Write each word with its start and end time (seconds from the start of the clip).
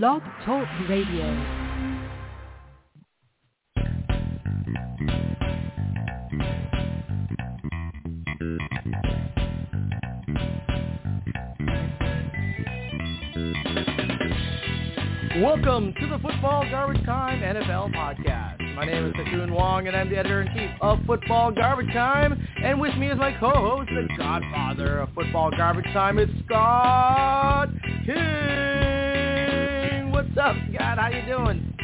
Blog 0.00 0.22
Talk 0.44 0.66
Radio. 0.88 1.24
Welcome 15.40 15.94
to 16.00 16.08
the 16.08 16.18
Football 16.20 16.64
Garbage 16.70 17.04
Time 17.04 17.40
NFL 17.40 17.94
podcast. 17.94 18.74
My 18.74 18.84
name 18.84 19.06
is 19.06 19.12
Ha 19.14 19.24
Kung 19.30 19.52
Wong, 19.52 19.86
and 19.86 19.94
I'm 19.94 20.10
the 20.10 20.16
editor-in-chief 20.16 20.70
of 20.80 20.98
Football 21.06 21.52
Garbage 21.52 21.92
Time. 21.92 22.44
And 22.64 22.80
with 22.80 22.96
me 22.96 23.12
is 23.12 23.18
my 23.18 23.30
co-host, 23.38 23.90
the 23.90 24.08
godfather 24.18 24.98
of 24.98 25.10
Football 25.14 25.52
Garbage 25.56 25.86
Time, 25.92 26.18
it's 26.18 26.32
Scott 26.46 27.68
King. 28.04 28.63
Up, 30.44 30.54
Scott? 30.74 30.98
How 30.98 31.08
you 31.08 31.24
doing? 31.24 31.74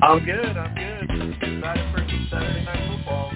I'm 0.00 0.24
good. 0.24 0.56
I'm 0.56 0.74
good. 0.74 1.30
Excited 1.42 1.92
for 1.92 1.98
some 1.98 2.28
Saturday 2.30 2.64
Night 2.64 2.96
Football. 2.96 3.32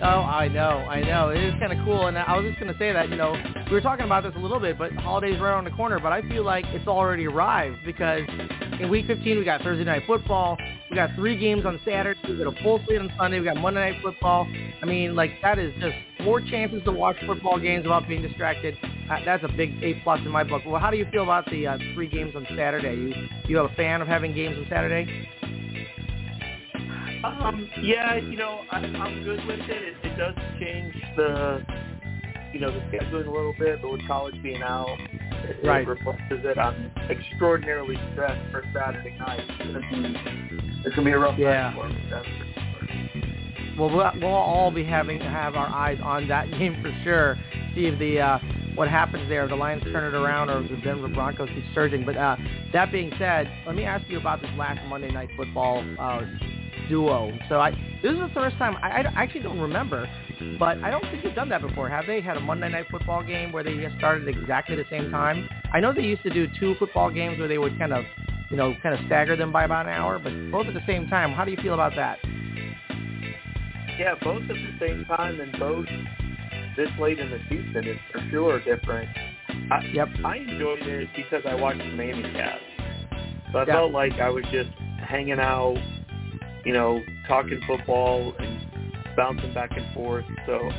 Oh, 0.00 0.20
I 0.20 0.46
know, 0.46 0.86
I 0.88 1.00
know. 1.00 1.30
It 1.30 1.42
is 1.42 1.54
kind 1.58 1.72
of 1.72 1.84
cool, 1.84 2.06
and 2.06 2.16
I 2.16 2.36
was 2.36 2.46
just 2.48 2.60
going 2.60 2.72
to 2.72 2.78
say 2.78 2.92
that, 2.92 3.08
you 3.08 3.16
know, 3.16 3.34
we 3.66 3.72
were 3.72 3.80
talking 3.80 4.04
about 4.04 4.22
this 4.22 4.32
a 4.36 4.38
little 4.38 4.60
bit, 4.60 4.78
but 4.78 4.92
holidays 4.92 5.40
right 5.40 5.50
around 5.50 5.64
the 5.64 5.72
corner, 5.72 5.98
but 5.98 6.12
I 6.12 6.22
feel 6.28 6.44
like 6.44 6.64
it's 6.68 6.86
already 6.86 7.26
arrived 7.26 7.78
because 7.84 8.22
in 8.78 8.88
Week 8.88 9.08
15 9.08 9.38
we 9.38 9.44
got 9.44 9.60
Thursday 9.62 9.82
Night 9.82 10.04
Football, 10.06 10.56
we 10.88 10.94
got 10.94 11.10
three 11.16 11.36
games 11.36 11.66
on 11.66 11.80
Saturday, 11.84 12.20
we 12.28 12.38
got 12.38 12.56
a 12.56 12.62
full 12.62 12.80
slate 12.86 13.00
on 13.00 13.10
Sunday, 13.18 13.40
we 13.40 13.46
got 13.46 13.56
Monday 13.56 13.90
Night 13.90 14.00
Football. 14.04 14.46
I 14.80 14.86
mean, 14.86 15.16
like, 15.16 15.32
that 15.42 15.58
is 15.58 15.74
just 15.80 15.96
more 16.20 16.40
chances 16.40 16.80
to 16.84 16.92
watch 16.92 17.16
football 17.26 17.58
games 17.58 17.82
without 17.82 18.06
being 18.06 18.22
distracted. 18.22 18.76
Uh, 19.10 19.18
that's 19.24 19.44
a 19.44 19.48
big 19.48 19.82
A-plus 19.82 20.20
in 20.20 20.30
my 20.30 20.44
book. 20.44 20.62
Well, 20.66 20.80
how 20.80 20.90
do 20.90 20.96
you 20.96 21.06
feel 21.10 21.22
about 21.24 21.48
the 21.50 21.66
uh, 21.66 21.78
three 21.94 22.08
games 22.08 22.34
on 22.36 22.46
Saturday? 22.56 22.94
You, 22.94 23.14
you 23.46 23.58
a 23.58 23.68
fan 23.74 24.00
of 24.00 24.08
having 24.08 24.34
games 24.34 24.56
on 24.58 24.66
Saturday? 24.70 25.28
Um, 27.24 27.68
yeah, 27.80 28.16
you 28.16 28.36
know, 28.36 28.62
I, 28.70 28.78
I'm 28.78 29.22
good 29.22 29.44
with 29.46 29.60
it. 29.60 29.70
it. 29.70 29.94
It 30.02 30.16
does 30.16 30.34
change 30.58 30.94
the, 31.16 31.64
you 32.52 32.60
know, 32.60 32.72
the 32.72 32.80
scheduling 32.96 33.26
a 33.26 33.30
little 33.30 33.54
bit, 33.58 33.80
but 33.80 33.92
with 33.92 34.06
college 34.06 34.34
being 34.42 34.62
out, 34.62 34.96
it, 34.98 35.64
Right. 35.64 35.82
it 35.82 35.88
reflects 35.88 36.22
it. 36.30 36.58
I'm 36.58 36.90
extraordinarily 37.10 37.96
stressed 38.12 38.50
for 38.50 38.64
Saturday 38.74 39.16
night. 39.18 39.40
It's 39.40 39.58
gonna 39.58 39.80
be, 39.80 40.82
it's 40.84 40.96
gonna 40.96 41.04
be 41.04 41.12
a 41.12 41.18
rough 41.18 41.38
Yeah. 41.38 41.70
night 41.70 41.74
for 41.76 41.88
me. 41.88 42.04
That's 42.10 42.26
for 42.26 42.32
sure. 42.32 43.76
Well, 43.78 43.90
we'll 43.96 44.12
we'll 44.20 44.30
all 44.34 44.70
be 44.70 44.84
having 44.84 45.18
to 45.20 45.24
have 45.24 45.54
our 45.54 45.66
eyes 45.68 45.98
on 46.02 46.28
that 46.28 46.50
game 46.58 46.82
for 46.82 46.92
sure. 47.04 47.36
See 47.74 47.86
if 47.86 47.98
the 47.98 48.20
uh, 48.20 48.38
what 48.74 48.88
happens 48.88 49.28
there. 49.28 49.46
The 49.48 49.54
Lions 49.54 49.82
turn 49.84 50.14
it 50.14 50.16
around, 50.16 50.50
or 50.50 50.62
the 50.62 50.76
Denver 50.82 51.08
Broncos 51.08 51.48
keep 51.54 51.64
surging. 51.74 52.04
But 52.04 52.16
uh, 52.16 52.36
that 52.72 52.90
being 52.92 53.12
said, 53.18 53.50
let 53.66 53.74
me 53.74 53.84
ask 53.84 54.08
you 54.08 54.18
about 54.18 54.40
this 54.40 54.50
last 54.56 54.80
Monday 54.88 55.10
Night 55.10 55.30
Football 55.36 55.84
uh, 55.98 56.22
duo. 56.88 57.36
So 57.48 57.60
I 57.60 57.70
this 58.02 58.12
is 58.12 58.18
the 58.18 58.30
first 58.34 58.56
time 58.56 58.76
I, 58.82 59.02
I 59.02 59.22
actually 59.22 59.42
don't 59.42 59.60
remember, 59.60 60.08
but 60.58 60.78
I 60.78 60.90
don't 60.90 61.02
think 61.02 61.22
they've 61.22 61.34
done 61.34 61.48
that 61.50 61.62
before. 61.62 61.88
Have 61.88 62.06
they 62.06 62.20
had 62.20 62.36
a 62.36 62.40
Monday 62.40 62.68
Night 62.68 62.86
Football 62.90 63.22
game 63.22 63.52
where 63.52 63.62
they 63.62 63.86
started 63.98 64.28
exactly 64.28 64.76
the 64.76 64.84
same 64.90 65.10
time? 65.10 65.48
I 65.72 65.80
know 65.80 65.92
they 65.92 66.02
used 66.02 66.22
to 66.22 66.30
do 66.30 66.46
two 66.58 66.74
football 66.78 67.10
games 67.10 67.38
where 67.38 67.48
they 67.48 67.58
would 67.58 67.78
kind 67.78 67.92
of 67.92 68.04
you 68.50 68.56
know 68.56 68.74
kind 68.82 68.98
of 68.98 69.04
stagger 69.06 69.36
them 69.36 69.52
by 69.52 69.64
about 69.64 69.86
an 69.86 69.92
hour, 69.92 70.18
but 70.18 70.32
both 70.50 70.66
at 70.66 70.74
the 70.74 70.86
same 70.86 71.08
time. 71.08 71.32
How 71.32 71.44
do 71.44 71.50
you 71.50 71.58
feel 71.58 71.74
about 71.74 71.92
that? 71.96 72.18
Yeah, 73.98 74.14
both 74.22 74.42
at 74.42 74.48
the 74.48 74.76
same 74.80 75.04
time 75.04 75.38
and 75.40 75.52
both 75.58 75.86
this 76.76 76.90
late 77.00 77.18
in 77.18 77.30
the 77.30 77.38
season 77.48 77.86
is 77.86 77.98
for 78.10 78.20
sure 78.30 78.60
different. 78.60 79.08
I, 79.70 79.84
Yep. 79.92 80.08
I 80.24 80.36
enjoyed 80.36 80.82
it 80.82 81.08
because 81.16 81.42
I 81.46 81.54
watched 81.54 81.78
the 81.78 81.84
Miami 81.96 82.22
cast. 82.32 82.62
So 83.52 83.58
I 83.58 83.64
Yeah. 83.66 83.74
felt 83.74 83.92
like 83.92 84.14
I 84.20 84.30
was 84.30 84.44
just 84.52 84.70
hanging 84.98 85.38
out, 85.40 85.76
you 86.64 86.72
know, 86.72 87.02
talking 87.28 87.60
football 87.66 88.34
and 88.38 88.60
bouncing 89.16 89.52
back 89.52 89.70
and 89.76 89.92
forth. 89.94 90.24
So 90.46 90.70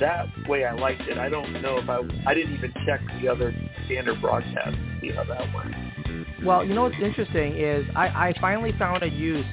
that 0.00 0.26
way 0.48 0.64
I 0.64 0.72
liked 0.72 1.02
it. 1.02 1.18
I 1.18 1.28
don't 1.28 1.60
know 1.62 1.78
if 1.78 1.88
I 1.88 2.02
I 2.26 2.34
didn't 2.34 2.54
even 2.54 2.72
check 2.86 3.00
the 3.20 3.28
other 3.28 3.54
standard 3.86 4.20
broadcast 4.20 4.76
to 4.76 4.98
see 5.00 5.10
how 5.10 5.24
that 5.24 5.52
went. 5.54 5.74
Well, 6.44 6.64
you 6.64 6.74
know 6.74 6.82
what's 6.82 6.96
interesting 7.02 7.56
is 7.56 7.84
I, 7.96 8.28
I 8.28 8.34
finally 8.40 8.72
found 8.78 9.02
a 9.02 9.08
use 9.08 9.46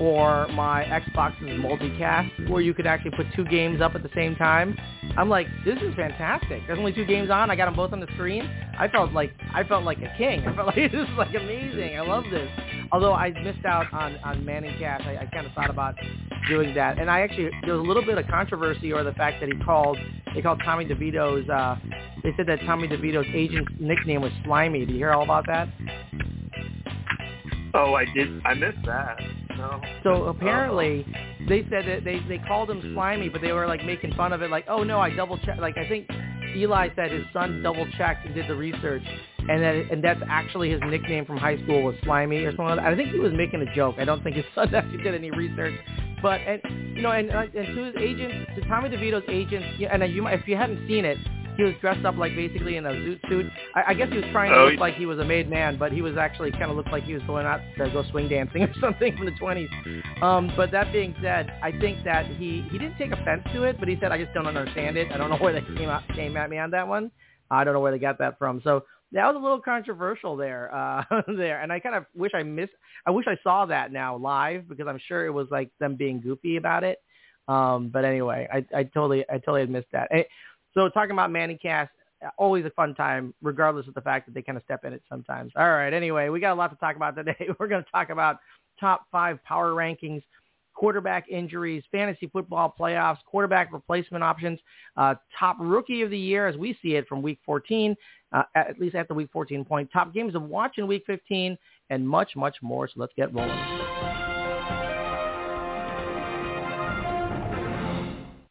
for 0.00 0.48
my 0.48 0.82
Xbox's 0.84 1.60
multicast 1.60 2.48
where 2.48 2.62
you 2.62 2.72
could 2.72 2.86
actually 2.86 3.10
put 3.10 3.26
two 3.36 3.44
games 3.44 3.82
up 3.82 3.94
at 3.94 4.02
the 4.02 4.08
same 4.14 4.34
time. 4.34 4.74
I'm 5.18 5.28
like, 5.28 5.46
this 5.62 5.76
is 5.82 5.94
fantastic. 5.94 6.62
There's 6.66 6.78
only 6.78 6.94
two 6.94 7.04
games 7.04 7.28
on. 7.28 7.50
I 7.50 7.54
got 7.54 7.66
them 7.66 7.76
both 7.76 7.92
on 7.92 8.00
the 8.00 8.06
screen. 8.14 8.48
I 8.78 8.88
felt 8.88 9.12
like 9.12 9.30
I 9.52 9.62
felt 9.62 9.84
like 9.84 9.98
a 9.98 10.10
king. 10.16 10.40
I 10.48 10.56
felt 10.56 10.68
like 10.68 10.76
this 10.76 10.94
is 10.94 11.18
like 11.18 11.34
amazing. 11.34 11.98
I 11.98 12.00
love 12.00 12.24
this. 12.30 12.48
Although 12.92 13.12
I 13.12 13.28
missed 13.28 13.66
out 13.66 13.92
on 13.92 14.16
on 14.24 14.42
Manning 14.42 14.74
Cast, 14.78 15.04
I, 15.04 15.18
I 15.18 15.26
kind 15.26 15.46
of 15.46 15.52
thought 15.52 15.68
about 15.68 15.96
doing 16.48 16.74
that. 16.76 16.98
And 16.98 17.10
I 17.10 17.20
actually 17.20 17.50
there 17.66 17.74
was 17.74 17.84
a 17.84 17.86
little 17.86 18.04
bit 18.04 18.16
of 18.16 18.26
controversy 18.26 18.94
over 18.94 19.04
the 19.04 19.12
fact 19.12 19.40
that 19.40 19.50
he 19.50 19.58
called 19.62 19.98
they 20.34 20.40
called 20.40 20.62
Tommy 20.64 20.86
DeVito's. 20.86 21.46
Uh, 21.50 21.76
they 22.22 22.30
said 22.38 22.46
that 22.46 22.60
Tommy 22.60 22.88
DeVito's 22.88 23.28
agent's 23.34 23.70
nickname 23.78 24.22
was 24.22 24.32
Slimy. 24.44 24.80
Did 24.80 24.92
you 24.92 24.96
hear 24.96 25.12
all 25.12 25.24
about 25.24 25.46
that? 25.48 25.68
Oh, 27.74 27.92
I 27.92 28.06
did. 28.14 28.40
I 28.46 28.54
missed 28.54 28.78
that. 28.86 29.18
No. 29.56 29.80
So 30.02 30.24
apparently, 30.24 31.06
they 31.48 31.62
said 31.70 31.86
that 31.86 32.04
they 32.04 32.20
they 32.28 32.38
called 32.46 32.70
him 32.70 32.80
slimy, 32.94 33.28
but 33.28 33.40
they 33.42 33.52
were 33.52 33.66
like 33.66 33.84
making 33.84 34.14
fun 34.14 34.32
of 34.32 34.42
it, 34.42 34.50
like, 34.50 34.66
oh 34.68 34.82
no, 34.82 35.00
I 35.00 35.14
double 35.14 35.38
checked. 35.38 35.60
Like 35.60 35.76
I 35.76 35.88
think 35.88 36.08
Eli 36.56 36.88
said 36.96 37.10
his 37.10 37.24
son 37.32 37.62
double 37.62 37.86
checked 37.96 38.26
and 38.26 38.34
did 38.34 38.48
the 38.48 38.54
research, 38.54 39.02
and 39.38 39.62
that 39.62 39.74
and 39.90 40.02
that's 40.04 40.20
actually 40.28 40.70
his 40.70 40.80
nickname 40.86 41.24
from 41.24 41.36
high 41.36 41.62
school 41.62 41.82
was 41.82 41.94
slimy 42.04 42.44
or 42.44 42.50
something. 42.52 42.76
Like. 42.76 42.80
I 42.80 42.96
think 42.96 43.10
he 43.10 43.18
was 43.18 43.32
making 43.32 43.62
a 43.62 43.74
joke. 43.74 43.96
I 43.98 44.04
don't 44.04 44.22
think 44.22 44.36
his 44.36 44.44
son 44.54 44.74
actually 44.74 45.02
did 45.02 45.14
any 45.14 45.30
research. 45.30 45.74
But 46.22 46.40
and 46.42 46.96
you 46.96 47.02
know, 47.02 47.12
and 47.12 47.30
and 47.30 47.52
to 47.52 47.84
his 47.84 47.94
agent, 47.98 48.48
to 48.56 48.68
Tommy 48.68 48.88
DeVito's 48.90 49.24
agent, 49.28 49.64
and 49.90 50.02
uh, 50.02 50.06
you 50.06 50.22
might, 50.22 50.40
if 50.40 50.46
you 50.46 50.56
hadn't 50.56 50.86
seen 50.86 51.04
it, 51.04 51.18
he 51.60 51.64
was 51.64 51.74
dressed 51.82 52.06
up 52.06 52.16
like 52.16 52.34
basically 52.34 52.76
in 52.76 52.86
a 52.86 52.90
zoot 52.90 53.20
suit. 53.28 53.44
I, 53.74 53.84
I 53.88 53.94
guess 53.94 54.08
he 54.08 54.16
was 54.16 54.24
trying 54.32 54.50
to 54.50 54.58
Oh, 54.58 54.64
look 54.68 54.80
like 54.80 54.94
he 54.94 55.04
was 55.04 55.18
a 55.18 55.24
made 55.24 55.50
man, 55.50 55.76
but 55.78 55.92
he 55.92 56.00
was 56.00 56.16
actually 56.16 56.50
kind 56.52 56.70
of 56.70 56.76
looked 56.76 56.90
like 56.90 57.04
he 57.04 57.12
was 57.12 57.22
going 57.24 57.44
out 57.44 57.60
to 57.76 57.90
go 57.90 58.02
swing 58.10 58.30
dancing 58.30 58.62
or 58.64 58.72
something 58.80 59.14
from 59.14 59.26
the 59.26 59.32
20s. 59.32 60.22
Um, 60.22 60.50
but 60.56 60.70
that 60.70 60.90
being 60.90 61.14
said, 61.20 61.52
I 61.62 61.70
think 61.78 62.02
that 62.04 62.24
he 62.24 62.66
he 62.70 62.78
didn't 62.78 62.96
take 62.96 63.12
offense 63.12 63.42
to 63.52 63.64
it, 63.64 63.78
but 63.78 63.88
he 63.88 63.98
said 64.00 64.10
I 64.10 64.22
just 64.22 64.32
don't 64.32 64.46
understand 64.46 64.96
it. 64.96 65.12
I 65.12 65.18
don't 65.18 65.28
know 65.28 65.36
where 65.36 65.52
they 65.52 65.60
came 65.76 65.90
out 65.90 66.02
came 66.14 66.34
at 66.38 66.48
me 66.48 66.56
on 66.56 66.70
that 66.70 66.88
one. 66.88 67.10
I 67.50 67.62
don't 67.62 67.74
know 67.74 67.80
where 67.80 67.92
they 67.92 67.98
got 67.98 68.18
that 68.20 68.38
from. 68.38 68.62
So 68.64 68.84
that 69.12 69.26
was 69.26 69.36
a 69.36 69.38
little 69.38 69.60
controversial 69.60 70.36
there, 70.36 70.74
uh, 70.74 71.02
there, 71.36 71.60
and 71.60 71.70
I 71.70 71.78
kind 71.78 71.94
of 71.94 72.06
wish 72.16 72.32
I 72.34 72.42
missed. 72.42 72.72
I 73.04 73.10
wish 73.10 73.26
I 73.28 73.36
saw 73.42 73.66
that 73.66 73.92
now 73.92 74.16
live 74.16 74.66
because 74.66 74.86
I'm 74.88 75.00
sure 75.08 75.26
it 75.26 75.30
was 75.30 75.48
like 75.50 75.70
them 75.78 75.94
being 75.96 76.22
goofy 76.22 76.56
about 76.56 76.84
it. 76.84 76.98
Um, 77.48 77.88
but 77.88 78.04
anyway, 78.04 78.46
I, 78.52 78.64
I 78.74 78.84
totally, 78.84 79.24
I 79.28 79.38
totally 79.38 79.62
had 79.62 79.70
missed 79.70 79.88
that. 79.92 80.08
Eh, 80.12 80.22
So 80.74 80.88
talking 80.88 81.12
about 81.12 81.30
Manning 81.30 81.58
Cast, 81.58 81.90
always 82.38 82.64
a 82.64 82.70
fun 82.70 82.94
time, 82.94 83.34
regardless 83.42 83.86
of 83.88 83.94
the 83.94 84.00
fact 84.00 84.26
that 84.26 84.34
they 84.34 84.42
kind 84.42 84.58
of 84.58 84.64
step 84.64 84.84
in 84.84 84.92
it 84.92 85.02
sometimes. 85.08 85.52
All 85.56 85.70
right. 85.70 85.92
Anyway, 85.92 86.28
we 86.28 86.40
got 86.40 86.52
a 86.52 86.54
lot 86.54 86.70
to 86.70 86.76
talk 86.76 86.96
about 86.96 87.16
today. 87.16 87.48
We're 87.58 87.68
going 87.68 87.82
to 87.82 87.90
talk 87.90 88.10
about 88.10 88.38
top 88.78 89.06
five 89.10 89.42
power 89.44 89.72
rankings, 89.72 90.22
quarterback 90.74 91.28
injuries, 91.28 91.82
fantasy 91.90 92.28
football 92.28 92.74
playoffs, 92.78 93.18
quarterback 93.26 93.72
replacement 93.72 94.24
options, 94.24 94.58
uh, 94.96 95.14
top 95.38 95.56
rookie 95.60 96.02
of 96.02 96.10
the 96.10 96.18
year 96.18 96.46
as 96.46 96.56
we 96.56 96.76
see 96.82 96.94
it 96.94 97.06
from 97.08 97.22
week 97.22 97.38
14, 97.44 97.96
uh, 98.32 98.42
at 98.54 98.78
least 98.78 98.94
at 98.94 99.08
the 99.08 99.14
week 99.14 99.28
14 99.32 99.64
point, 99.64 99.90
top 99.92 100.14
games 100.14 100.34
of 100.34 100.42
watch 100.42 100.78
in 100.78 100.86
week 100.86 101.04
15, 101.06 101.56
and 101.90 102.08
much, 102.08 102.36
much 102.36 102.56
more. 102.62 102.86
So 102.88 102.94
let's 102.96 103.12
get 103.16 103.34
rolling. 103.34 104.29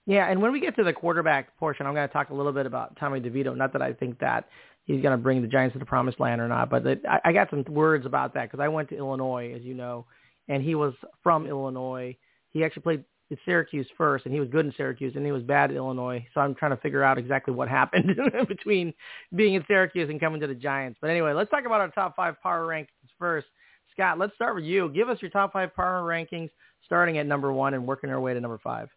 Yeah, 0.09 0.25
and 0.25 0.41
when 0.41 0.51
we 0.51 0.59
get 0.59 0.75
to 0.77 0.83
the 0.83 0.91
quarterback 0.91 1.55
portion, 1.59 1.85
I'm 1.85 1.93
going 1.93 2.07
to 2.07 2.11
talk 2.11 2.31
a 2.31 2.33
little 2.33 2.51
bit 2.51 2.65
about 2.65 2.97
Tommy 2.99 3.19
DeVito. 3.19 3.55
Not 3.55 3.73
that 3.73 3.83
I 3.83 3.93
think 3.93 4.17
that 4.17 4.49
he's 4.85 5.03
going 5.03 5.11
to 5.15 5.21
bring 5.21 5.43
the 5.43 5.47
Giants 5.47 5.73
to 5.73 5.79
the 5.79 5.85
promised 5.85 6.19
land 6.19 6.41
or 6.41 6.47
not, 6.47 6.71
but 6.71 6.83
that, 6.83 7.01
I, 7.07 7.19
I 7.25 7.31
got 7.31 7.51
some 7.51 7.63
words 7.69 8.07
about 8.07 8.33
that 8.33 8.45
because 8.49 8.59
I 8.59 8.69
went 8.69 8.89
to 8.89 8.97
Illinois, 8.97 9.53
as 9.55 9.61
you 9.61 9.75
know, 9.75 10.07
and 10.47 10.63
he 10.63 10.73
was 10.73 10.95
from 11.21 11.45
Illinois. 11.45 12.17
He 12.49 12.63
actually 12.63 12.81
played 12.81 13.03
at 13.31 13.37
Syracuse 13.45 13.85
first, 13.99 14.25
and 14.25 14.33
he 14.33 14.39
was 14.39 14.49
good 14.49 14.65
in 14.65 14.73
Syracuse, 14.75 15.13
and 15.15 15.23
he 15.23 15.31
was 15.31 15.43
bad 15.43 15.69
at 15.69 15.77
Illinois. 15.77 16.25
So 16.33 16.41
I'm 16.41 16.55
trying 16.55 16.71
to 16.71 16.81
figure 16.81 17.03
out 17.03 17.19
exactly 17.19 17.53
what 17.53 17.69
happened 17.69 18.19
between 18.47 18.95
being 19.35 19.53
in 19.53 19.63
Syracuse 19.67 20.09
and 20.09 20.19
coming 20.19 20.41
to 20.41 20.47
the 20.47 20.55
Giants. 20.55 20.97
But 20.99 21.11
anyway, 21.11 21.33
let's 21.33 21.51
talk 21.51 21.67
about 21.67 21.81
our 21.81 21.89
top 21.89 22.15
five 22.15 22.41
power 22.41 22.65
rankings 22.65 22.87
first. 23.19 23.45
Scott, 23.93 24.17
let's 24.17 24.33
start 24.33 24.55
with 24.55 24.63
you. 24.63 24.89
Give 24.89 25.07
us 25.07 25.21
your 25.21 25.29
top 25.29 25.53
five 25.53 25.75
power 25.75 26.01
rankings, 26.01 26.49
starting 26.83 27.19
at 27.19 27.27
number 27.27 27.53
one 27.53 27.75
and 27.75 27.85
working 27.85 28.09
our 28.09 28.19
way 28.19 28.33
to 28.33 28.41
number 28.41 28.59
five. 28.63 28.89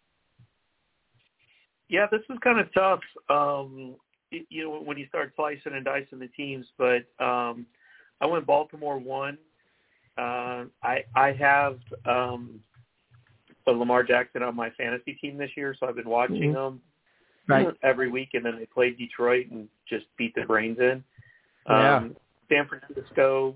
Yeah, 1.89 2.07
this 2.11 2.21
is 2.29 2.37
kind 2.43 2.59
of 2.59 2.73
tough. 2.73 3.01
Um, 3.29 3.95
you 4.31 4.63
know, 4.63 4.81
when 4.81 4.97
you 4.97 5.07
start 5.07 5.33
slicing 5.35 5.73
and 5.73 5.85
dicing 5.85 6.19
the 6.19 6.27
teams, 6.29 6.65
but 6.77 7.03
um, 7.23 7.65
I 8.19 8.25
went 8.25 8.47
Baltimore 8.47 8.97
one. 8.97 9.37
Uh, 10.17 10.65
I 10.83 11.03
I 11.15 11.33
have 11.33 11.79
um, 12.05 12.59
a 13.67 13.71
Lamar 13.71 14.03
Jackson 14.03 14.43
on 14.43 14.55
my 14.55 14.69
fantasy 14.71 15.13
team 15.13 15.37
this 15.37 15.51
year, 15.55 15.75
so 15.79 15.87
I've 15.87 15.95
been 15.95 16.09
watching 16.09 16.53
them 16.53 16.81
Right. 17.47 17.67
every 17.83 18.09
week, 18.09 18.29
and 18.33 18.45
then 18.45 18.57
they 18.57 18.65
played 18.65 18.97
Detroit 18.97 19.47
and 19.51 19.67
just 19.87 20.05
beat 20.17 20.33
the 20.33 20.43
brains 20.43 20.79
in. 20.79 21.03
Yeah. 21.67 21.97
Um, 21.97 22.15
San 22.49 22.67
Francisco, 22.67 23.55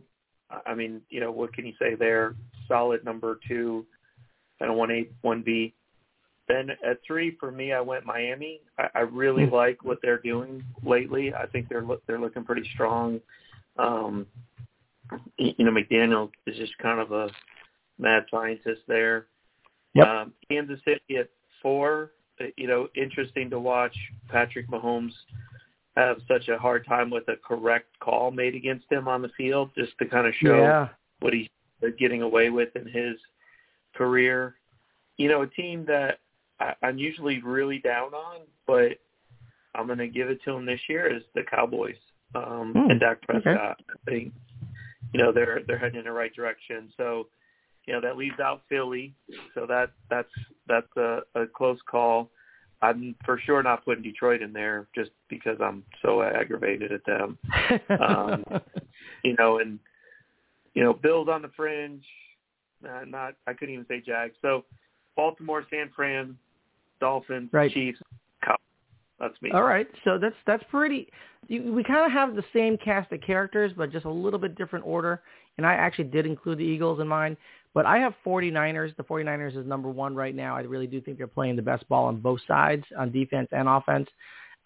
I 0.65 0.73
mean, 0.73 1.01
you 1.09 1.19
know, 1.19 1.31
what 1.31 1.53
can 1.53 1.65
you 1.65 1.73
say 1.79 1.95
there? 1.95 2.35
Solid 2.67 3.03
number 3.05 3.39
two, 3.47 3.85
kind 4.59 4.71
of 4.71 4.77
one 4.77 4.91
A, 4.91 5.07
one 5.21 5.41
B. 5.41 5.73
Then 6.47 6.69
at 6.85 6.99
three 7.05 7.35
for 7.39 7.51
me, 7.51 7.73
I 7.73 7.81
went 7.81 8.05
Miami. 8.05 8.61
I, 8.77 8.87
I 8.95 8.99
really 9.01 9.45
Hmm. 9.45 9.53
like 9.53 9.83
what 9.83 9.99
they're 10.01 10.19
doing 10.19 10.63
lately. 10.83 11.33
I 11.33 11.45
think 11.45 11.67
they're 11.69 11.81
look 11.81 12.05
they're 12.05 12.19
looking 12.19 12.43
pretty 12.45 12.67
strong. 12.73 13.19
Um, 13.77 14.25
you 15.37 15.65
know, 15.65 15.71
McDaniel 15.71 16.31
is 16.45 16.57
just 16.57 16.77
kind 16.79 16.99
of 16.99 17.11
a 17.11 17.29
mad 17.97 18.25
scientist 18.31 18.81
there. 18.87 19.27
Yep. 19.93 20.07
Um, 20.07 20.33
Kansas 20.49 20.79
City 20.85 21.17
at 21.17 21.29
four. 21.61 22.11
uh, 22.39 22.45
You 22.55 22.67
know, 22.67 22.87
interesting 22.95 23.49
to 23.49 23.59
watch 23.59 23.95
Patrick 24.29 24.67
Mahomes 24.69 25.13
have 25.95 26.17
such 26.27 26.47
a 26.47 26.57
hard 26.57 26.85
time 26.85 27.09
with 27.09 27.27
a 27.27 27.35
correct 27.37 27.87
call 27.99 28.31
made 28.31 28.53
against 28.55 28.85
him 28.91 29.07
on 29.07 29.21
the 29.21 29.29
field, 29.29 29.71
just 29.75 29.97
to 29.97 30.05
kind 30.05 30.27
of 30.27 30.33
show 30.35 30.63
Yeah. 30.63 30.89
what 31.19 31.33
he's 31.33 31.49
getting 31.97 32.21
away 32.21 32.49
with 32.51 32.75
in 32.75 32.85
his 32.87 33.19
career. 33.95 34.55
You 35.17 35.29
know, 35.29 35.41
a 35.41 35.47
team 35.47 35.85
that 35.85 36.19
I, 36.59 36.73
I'm 36.83 36.97
usually 36.97 37.41
really 37.41 37.79
down 37.79 38.13
on, 38.13 38.41
but 38.65 38.99
I'm 39.75 39.85
going 39.85 39.99
to 39.99 40.07
give 40.07 40.29
it 40.29 40.39
to 40.45 40.53
them 40.53 40.65
this 40.65 40.79
year 40.89 41.13
is 41.13 41.23
the 41.35 41.43
Cowboys 41.43 41.95
um, 42.35 42.73
Hmm, 42.75 42.91
and 42.91 42.99
Dak 42.99 43.19
okay. 43.29 43.41
Prescott. 43.41 43.79
I 43.89 44.09
think 44.09 44.33
you 45.13 45.21
know 45.21 45.31
they're 45.31 45.61
they're 45.67 45.77
heading 45.77 45.99
in 45.99 46.05
the 46.05 46.11
right 46.11 46.33
direction. 46.33 46.91
So 46.97 47.27
you 47.85 47.93
know 47.93 48.01
that 48.01 48.17
leaves 48.17 48.39
out 48.39 48.61
Philly. 48.69 49.13
So 49.53 49.65
that 49.67 49.91
that's 50.09 50.31
that's 50.67 50.97
a, 50.97 51.19
a 51.35 51.45
close 51.47 51.79
call. 51.89 52.29
I'm 52.81 53.15
for 53.25 53.39
sure 53.39 53.63
not 53.63 53.85
putting 53.85 54.03
Detroit 54.03 54.41
in 54.41 54.53
there 54.53 54.87
just 54.93 55.09
because 55.29 55.57
I'm 55.59 55.83
so 56.03 56.21
aggravated 56.21 56.91
at 56.91 57.03
them 57.05 57.37
um, 57.99 58.43
you 59.23 59.35
know, 59.37 59.59
and 59.59 59.79
you 60.73 60.83
know, 60.83 60.93
Bills 60.93 61.27
on 61.27 61.41
the 61.41 61.49
fringe. 61.55 62.03
Uh, 62.87 63.01
not, 63.07 63.33
I 63.47 63.53
couldn't 63.53 63.73
even 63.73 63.85
say 63.87 64.01
Jags. 64.05 64.35
So, 64.43 64.65
Baltimore, 65.15 65.65
San 65.71 65.89
Fran, 65.95 66.37
Dolphins, 66.99 67.49
Right. 67.51 67.71
Chiefs, 67.71 67.99
Cowboys. 68.43 68.57
That's 69.19 69.41
me. 69.41 69.51
All 69.51 69.63
right, 69.63 69.87
so 70.03 70.17
that's 70.17 70.35
that's 70.45 70.63
pretty. 70.69 71.09
You, 71.47 71.73
we 71.73 71.83
kind 71.83 72.05
of 72.05 72.11
have 72.11 72.35
the 72.35 72.43
same 72.53 72.77
cast 72.77 73.11
of 73.11 73.21
characters, 73.21 73.71
but 73.75 73.91
just 73.91 74.05
a 74.05 74.11
little 74.11 74.39
bit 74.39 74.55
different 74.55 74.85
order. 74.85 75.21
And 75.57 75.65
I 75.65 75.73
actually 75.73 76.05
did 76.05 76.25
include 76.25 76.59
the 76.59 76.63
Eagles 76.63 76.99
in 76.99 77.07
mine, 77.07 77.35
but 77.73 77.85
I 77.85 77.97
have 77.97 78.13
49ers. 78.25 78.95
The 78.95 79.03
49ers 79.03 79.57
is 79.57 79.65
number 79.65 79.89
one 79.89 80.15
right 80.15 80.35
now. 80.35 80.55
I 80.55 80.61
really 80.61 80.85
do 80.87 81.01
think 81.01 81.17
they're 81.17 81.25
playing 81.25 81.55
the 81.55 81.61
best 81.63 81.87
ball 81.89 82.05
on 82.05 82.17
both 82.19 82.41
sides, 82.47 82.83
on 82.97 83.11
defense 83.11 83.47
and 83.51 83.67
offense, 83.67 84.07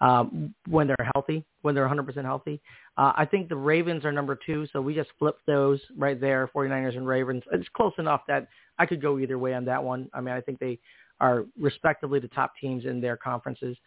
um, 0.02 0.54
when 0.68 0.88
they're 0.88 1.12
healthy, 1.14 1.46
when 1.62 1.76
they're 1.76 1.88
100% 1.88 2.24
healthy. 2.24 2.60
Uh, 2.98 3.14
I 3.16 3.26
think 3.26 3.48
the 3.48 3.56
Ravens 3.56 4.04
are 4.04 4.12
number 4.12 4.38
two, 4.46 4.68
so 4.74 4.82
we 4.82 4.94
just 4.94 5.12
flipped 5.18 5.46
those 5.46 5.80
right 5.98 6.20
there, 6.20 6.50
49ers 6.54 6.98
and 6.98 7.08
Ravens. 7.08 7.44
It's 7.54 7.68
close 7.74 7.94
enough 8.00 8.22
that 8.28 8.48
I 8.80 8.86
could 8.86 9.02
go 9.02 9.18
either 9.20 9.38
way 9.38 9.54
on 9.54 9.64
that 9.66 9.82
one. 9.82 10.10
I 10.14 10.20
mean, 10.20 10.34
I 10.36 10.42
think 10.42 10.60
they 10.60 10.78
are 11.22 11.46
respectively 11.58 12.20
the 12.20 12.28
top 12.30 12.52
teams 12.60 12.84
in 12.86 13.00
their 13.00 13.16
conferences. 13.16 13.78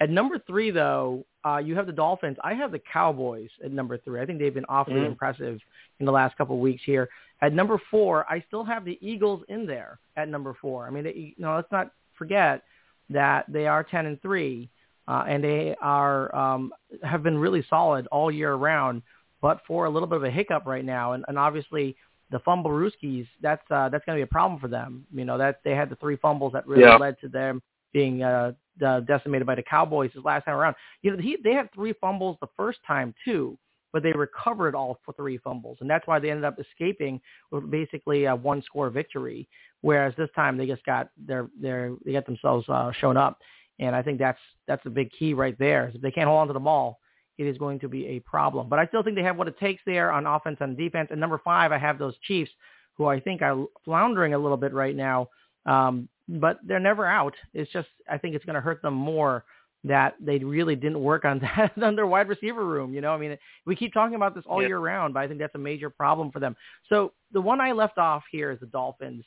At 0.00 0.10
number 0.10 0.38
three, 0.46 0.70
though, 0.70 1.24
uh, 1.44 1.58
you 1.58 1.74
have 1.76 1.86
the 1.86 1.92
Dolphins. 1.92 2.36
I 2.42 2.54
have 2.54 2.72
the 2.72 2.80
Cowboys 2.92 3.50
at 3.64 3.72
number 3.72 3.96
three. 3.98 4.20
I 4.20 4.26
think 4.26 4.38
they've 4.38 4.54
been 4.54 4.66
awfully 4.68 5.00
Mhm. 5.00 5.06
impressive 5.06 5.60
in 6.00 6.06
the 6.06 6.12
last 6.12 6.36
couple 6.36 6.56
of 6.56 6.60
weeks 6.60 6.82
here. 6.84 7.08
At 7.40 7.52
number 7.52 7.78
four, 7.90 8.26
I 8.28 8.40
still 8.40 8.64
have 8.64 8.84
the 8.84 8.98
Eagles 9.00 9.42
in 9.48 9.66
there 9.66 9.98
at 10.16 10.28
number 10.28 10.54
four. 10.54 10.86
I 10.86 10.90
mean, 10.90 11.04
they, 11.04 11.34
you 11.36 11.42
know, 11.44 11.54
let's 11.56 11.72
not 11.72 11.90
forget 12.14 12.62
that 13.10 13.50
they 13.52 13.66
are 13.66 13.82
ten 13.84 14.06
and 14.06 14.20
three, 14.22 14.68
uh, 15.08 15.24
and 15.26 15.42
they 15.42 15.74
are 15.80 16.34
um, 16.34 16.72
have 17.02 17.22
been 17.22 17.38
really 17.38 17.62
solid 17.62 18.06
all 18.08 18.30
year 18.30 18.54
round. 18.54 19.02
But 19.40 19.60
for 19.66 19.86
a 19.86 19.90
little 19.90 20.08
bit 20.08 20.16
of 20.16 20.24
a 20.24 20.30
hiccup 20.30 20.66
right 20.66 20.84
now, 20.84 21.12
and, 21.12 21.24
and 21.26 21.38
obviously 21.38 21.96
the 22.32 22.40
fumble 22.40 22.70
Rooskies, 22.70 23.26
that's 23.40 23.62
uh, 23.70 23.88
that's 23.88 24.04
going 24.04 24.16
to 24.18 24.20
be 24.20 24.28
a 24.28 24.38
problem 24.38 24.58
for 24.58 24.68
them. 24.68 25.06
You 25.12 25.24
know 25.24 25.38
that 25.38 25.60
they 25.64 25.74
had 25.76 25.88
the 25.90 25.96
three 25.96 26.16
fumbles 26.16 26.52
that 26.54 26.66
really 26.66 26.82
Yeah. 26.82 26.96
led 26.96 27.20
to 27.20 27.28
them 27.28 27.62
being 27.92 28.22
uh, 28.22 28.52
uh, 28.84 29.00
decimated 29.00 29.46
by 29.46 29.54
the 29.54 29.62
Cowboys 29.62 30.10
this 30.14 30.24
last 30.24 30.44
time 30.46 30.56
around. 30.56 30.74
You 31.02 31.12
know, 31.12 31.18
he, 31.22 31.36
they 31.44 31.52
had 31.52 31.72
three 31.72 31.92
fumbles 32.00 32.38
the 32.40 32.48
first 32.56 32.78
time 32.86 33.14
too, 33.24 33.58
but 33.92 34.02
they 34.02 34.12
recovered 34.12 34.74
all 34.74 34.98
three 35.16 35.36
fumbles, 35.38 35.76
and 35.80 35.90
that's 35.90 36.06
why 36.06 36.18
they 36.18 36.30
ended 36.30 36.44
up 36.44 36.58
escaping 36.58 37.20
with 37.50 37.70
basically 37.70 38.24
a 38.24 38.34
one-score 38.34 38.88
victory. 38.90 39.46
Whereas 39.82 40.14
this 40.16 40.30
time 40.34 40.56
they 40.56 40.66
just 40.66 40.84
got 40.86 41.10
their 41.16 41.48
their 41.60 41.92
they 42.04 42.12
got 42.12 42.26
themselves 42.26 42.66
uh, 42.68 42.92
shown 42.92 43.16
up, 43.16 43.38
and 43.78 43.94
I 43.94 44.02
think 44.02 44.18
that's 44.18 44.40
that's 44.66 44.86
a 44.86 44.90
big 44.90 45.10
key 45.18 45.34
right 45.34 45.58
there. 45.58 45.92
If 45.94 46.00
they 46.00 46.10
can't 46.10 46.28
hold 46.28 46.40
on 46.40 46.46
to 46.46 46.52
the 46.54 46.60
ball, 46.60 46.98
it 47.38 47.44
is 47.46 47.58
going 47.58 47.78
to 47.80 47.88
be 47.88 48.06
a 48.06 48.20
problem. 48.20 48.68
But 48.68 48.78
I 48.78 48.86
still 48.86 49.02
think 49.02 49.16
they 49.16 49.22
have 49.22 49.36
what 49.36 49.48
it 49.48 49.58
takes 49.58 49.82
there 49.86 50.12
on 50.12 50.26
offense 50.26 50.58
and 50.60 50.76
defense. 50.76 51.08
And 51.10 51.20
number 51.20 51.40
five, 51.42 51.72
I 51.72 51.78
have 51.78 51.98
those 51.98 52.14
Chiefs, 52.26 52.50
who 52.96 53.06
I 53.06 53.20
think 53.20 53.42
are 53.42 53.64
floundering 53.84 54.34
a 54.34 54.38
little 54.38 54.56
bit 54.58 54.72
right 54.74 54.94
now. 54.94 55.28
Um, 55.66 56.08
but 56.28 56.58
they're 56.64 56.78
never 56.80 57.06
out. 57.06 57.34
It's 57.54 57.70
just 57.72 57.88
I 58.10 58.18
think 58.18 58.34
it's 58.34 58.44
going 58.44 58.54
to 58.54 58.60
hurt 58.60 58.82
them 58.82 58.94
more 58.94 59.44
that 59.84 60.14
they 60.20 60.38
really 60.38 60.76
didn't 60.76 61.00
work 61.02 61.24
on 61.24 61.40
that 61.56 61.72
on 61.82 61.96
their 61.96 62.06
wide 62.06 62.28
receiver 62.28 62.64
room. 62.64 62.94
You 62.94 63.00
know, 63.00 63.12
I 63.12 63.16
mean, 63.18 63.36
we 63.66 63.74
keep 63.76 63.92
talking 63.92 64.14
about 64.14 64.34
this 64.34 64.44
all 64.46 64.62
Yeah. 64.62 64.68
year 64.68 64.78
round, 64.78 65.14
but 65.14 65.20
I 65.20 65.28
think 65.28 65.40
that's 65.40 65.54
a 65.54 65.58
major 65.58 65.90
problem 65.90 66.30
for 66.30 66.38
them. 66.40 66.54
So 66.88 67.12
the 67.32 67.40
one 67.40 67.60
I 67.60 67.72
left 67.72 67.98
off 67.98 68.22
here 68.30 68.50
is 68.52 68.60
the 68.60 68.66
Dolphins, 68.66 69.24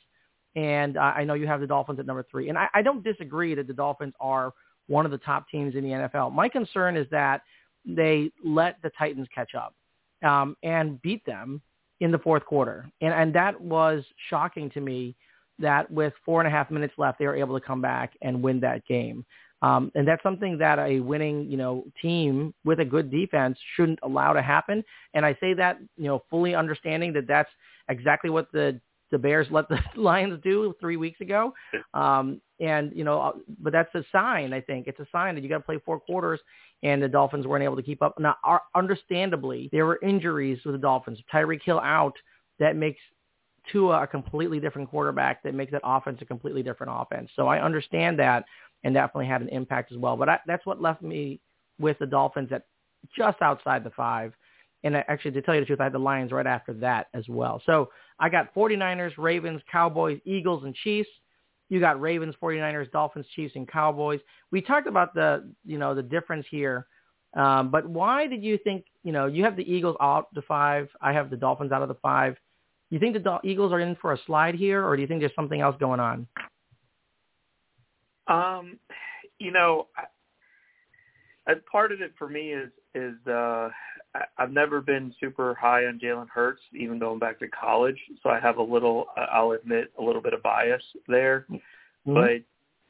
and 0.54 0.96
uh, 0.96 1.12
I 1.16 1.24
know 1.24 1.34
you 1.34 1.46
have 1.46 1.60
the 1.60 1.66
Dolphins 1.66 1.98
at 1.98 2.06
number 2.06 2.24
three, 2.30 2.48
and 2.48 2.56
I, 2.56 2.68
I 2.74 2.82
don't 2.82 3.04
disagree 3.04 3.54
that 3.54 3.66
the 3.66 3.74
Dolphins 3.74 4.14
are 4.20 4.52
one 4.88 5.04
of 5.04 5.10
the 5.10 5.18
top 5.18 5.48
teams 5.50 5.74
in 5.74 5.82
the 5.82 5.90
NFL. 5.90 6.32
My 6.32 6.48
concern 6.48 6.96
is 6.96 7.06
that 7.10 7.42
they 7.86 8.30
let 8.44 8.76
the 8.82 8.90
Titans 8.98 9.28
catch 9.34 9.54
up 9.54 9.74
um, 10.24 10.56
and 10.62 11.00
beat 11.02 11.24
them 11.24 11.62
in 12.00 12.10
the 12.10 12.18
fourth 12.18 12.44
quarter, 12.44 12.86
and 13.00 13.14
and 13.14 13.34
that 13.34 13.58
was 13.60 14.04
shocking 14.28 14.70
to 14.70 14.80
me 14.80 15.14
that 15.58 15.90
with 15.90 16.12
four 16.24 16.40
and 16.40 16.48
a 16.48 16.50
half 16.50 16.70
minutes 16.70 16.94
left, 16.98 17.18
they 17.18 17.26
were 17.26 17.36
able 17.36 17.58
to 17.58 17.66
come 17.66 17.80
back 17.80 18.12
and 18.22 18.42
win 18.42 18.60
that 18.60 18.86
game. 18.86 19.24
Um, 19.62 19.90
and 19.94 20.06
that's 20.06 20.22
something 20.22 20.58
that 20.58 20.78
a 20.78 21.00
winning, 21.00 21.50
you 21.50 21.56
know, 21.56 21.84
team 22.02 22.52
with 22.64 22.80
a 22.80 22.84
good 22.84 23.10
defense 23.10 23.58
shouldn't 23.74 23.98
allow 24.02 24.34
to 24.34 24.42
happen. 24.42 24.84
And 25.14 25.24
I 25.24 25.34
say 25.40 25.54
that, 25.54 25.78
you 25.96 26.04
know, 26.04 26.22
fully 26.28 26.54
understanding 26.54 27.12
that 27.14 27.26
that's 27.26 27.48
exactly 27.88 28.28
what 28.28 28.52
the 28.52 28.78
the 29.10 29.18
Bears 29.18 29.46
let 29.50 29.68
the 29.68 29.78
Lions 29.96 30.40
do 30.42 30.74
three 30.80 30.96
weeks 30.96 31.20
ago. 31.20 31.54
Um, 31.94 32.40
and 32.60 32.92
you 32.94 33.04
know, 33.04 33.20
uh, 33.20 33.32
but 33.60 33.72
that's 33.72 33.94
a 33.94 34.04
sign. 34.10 34.52
I 34.52 34.60
think 34.60 34.86
it's 34.86 35.00
a 35.00 35.06
sign 35.12 35.34
that 35.34 35.42
you 35.42 35.48
got 35.48 35.58
to 35.58 35.64
play 35.64 35.78
four 35.84 36.00
quarters, 36.00 36.40
and 36.82 37.02
the 37.02 37.08
Dolphins 37.08 37.46
weren't 37.46 37.64
able 37.64 37.76
to 37.76 37.82
keep 37.82 38.02
up. 38.02 38.18
Now, 38.18 38.36
are, 38.44 38.62
understandably, 38.74 39.68
there 39.72 39.86
were 39.86 39.98
injuries 40.02 40.58
with 40.64 40.74
the 40.74 40.78
Dolphins. 40.78 41.18
Tyreek 41.32 41.62
Hill 41.62 41.80
out, 41.80 42.14
that 42.58 42.76
makes 42.76 43.00
Tua 43.70 44.02
a 44.02 44.06
completely 44.06 44.60
different 44.60 44.88
quarterback. 44.88 45.42
That 45.42 45.54
makes 45.54 45.72
that 45.72 45.82
offense 45.84 46.18
a 46.22 46.24
completely 46.24 46.62
different 46.62 46.92
offense. 46.94 47.30
So 47.36 47.46
I 47.46 47.60
understand 47.62 48.18
that, 48.18 48.44
and 48.84 48.94
definitely 48.94 49.26
had 49.26 49.42
an 49.42 49.48
impact 49.50 49.92
as 49.92 49.98
well. 49.98 50.16
But 50.16 50.28
I, 50.28 50.38
that's 50.46 50.64
what 50.64 50.80
left 50.80 51.02
me 51.02 51.40
with 51.78 51.98
the 51.98 52.06
Dolphins 52.06 52.50
at 52.52 52.64
just 53.16 53.42
outside 53.42 53.84
the 53.84 53.90
five. 53.90 54.32
And 54.84 54.94
actually, 54.94 55.32
to 55.32 55.42
tell 55.42 55.54
you 55.54 55.60
the 55.60 55.66
truth, 55.66 55.80
I 55.80 55.84
had 55.84 55.92
the 55.92 55.98
Lions 55.98 56.32
right 56.32 56.46
after 56.46 56.72
that 56.74 57.08
as 57.14 57.24
well. 57.28 57.60
So 57.66 57.90
I 58.18 58.28
got 58.28 58.54
49ers, 58.54 59.12
Ravens, 59.18 59.62
Cowboys, 59.70 60.20
Eagles, 60.24 60.64
and 60.64 60.74
Chiefs. 60.74 61.08
You 61.68 61.80
got 61.80 62.00
Ravens, 62.00 62.34
49ers, 62.40 62.92
Dolphins, 62.92 63.26
Chiefs, 63.34 63.56
and 63.56 63.66
Cowboys. 63.66 64.20
We 64.52 64.60
talked 64.60 64.86
about 64.86 65.14
the, 65.14 65.50
you 65.64 65.78
know, 65.78 65.94
the 65.94 66.02
difference 66.02 66.46
here. 66.50 66.86
Um, 67.34 67.70
but 67.70 67.88
why 67.88 68.26
did 68.26 68.42
you 68.44 68.58
think, 68.62 68.84
you 69.02 69.12
know, 69.12 69.26
you 69.26 69.44
have 69.44 69.56
the 69.56 69.70
Eagles 69.70 69.96
out 70.00 70.28
of 70.30 70.34
the 70.34 70.42
five. 70.42 70.88
I 71.00 71.12
have 71.12 71.30
the 71.30 71.36
Dolphins 71.36 71.72
out 71.72 71.82
of 71.82 71.88
the 71.88 71.96
five. 71.96 72.36
You 72.90 73.00
think 73.00 73.14
the 73.14 73.38
Eagles 73.42 73.72
are 73.72 73.80
in 73.80 73.96
for 73.96 74.12
a 74.12 74.18
slide 74.26 74.54
here, 74.54 74.86
or 74.86 74.94
do 74.94 75.02
you 75.02 75.08
think 75.08 75.20
there's 75.20 75.34
something 75.34 75.60
else 75.60 75.76
going 75.80 75.98
on? 75.98 76.28
Um, 78.28 78.78
you 79.38 79.50
know, 79.50 79.88
I, 81.46 81.54
part 81.70 81.92
of 81.92 82.00
it 82.00 82.12
for 82.16 82.28
me 82.28 82.52
is 82.52 82.70
is 82.96 83.14
uh, 83.26 83.68
I've 84.38 84.50
never 84.50 84.80
been 84.80 85.14
super 85.20 85.54
high 85.54 85.84
on 85.86 86.00
Jalen 86.02 86.28
Hurts, 86.28 86.62
even 86.72 86.98
going 86.98 87.18
back 87.18 87.38
to 87.40 87.48
college. 87.48 87.98
So 88.22 88.30
I 88.30 88.40
have 88.40 88.56
a 88.56 88.62
little, 88.62 89.06
uh, 89.16 89.26
I'll 89.32 89.52
admit, 89.52 89.92
a 89.98 90.02
little 90.02 90.22
bit 90.22 90.32
of 90.32 90.42
bias 90.42 90.82
there. 91.06 91.46
But 92.06 92.40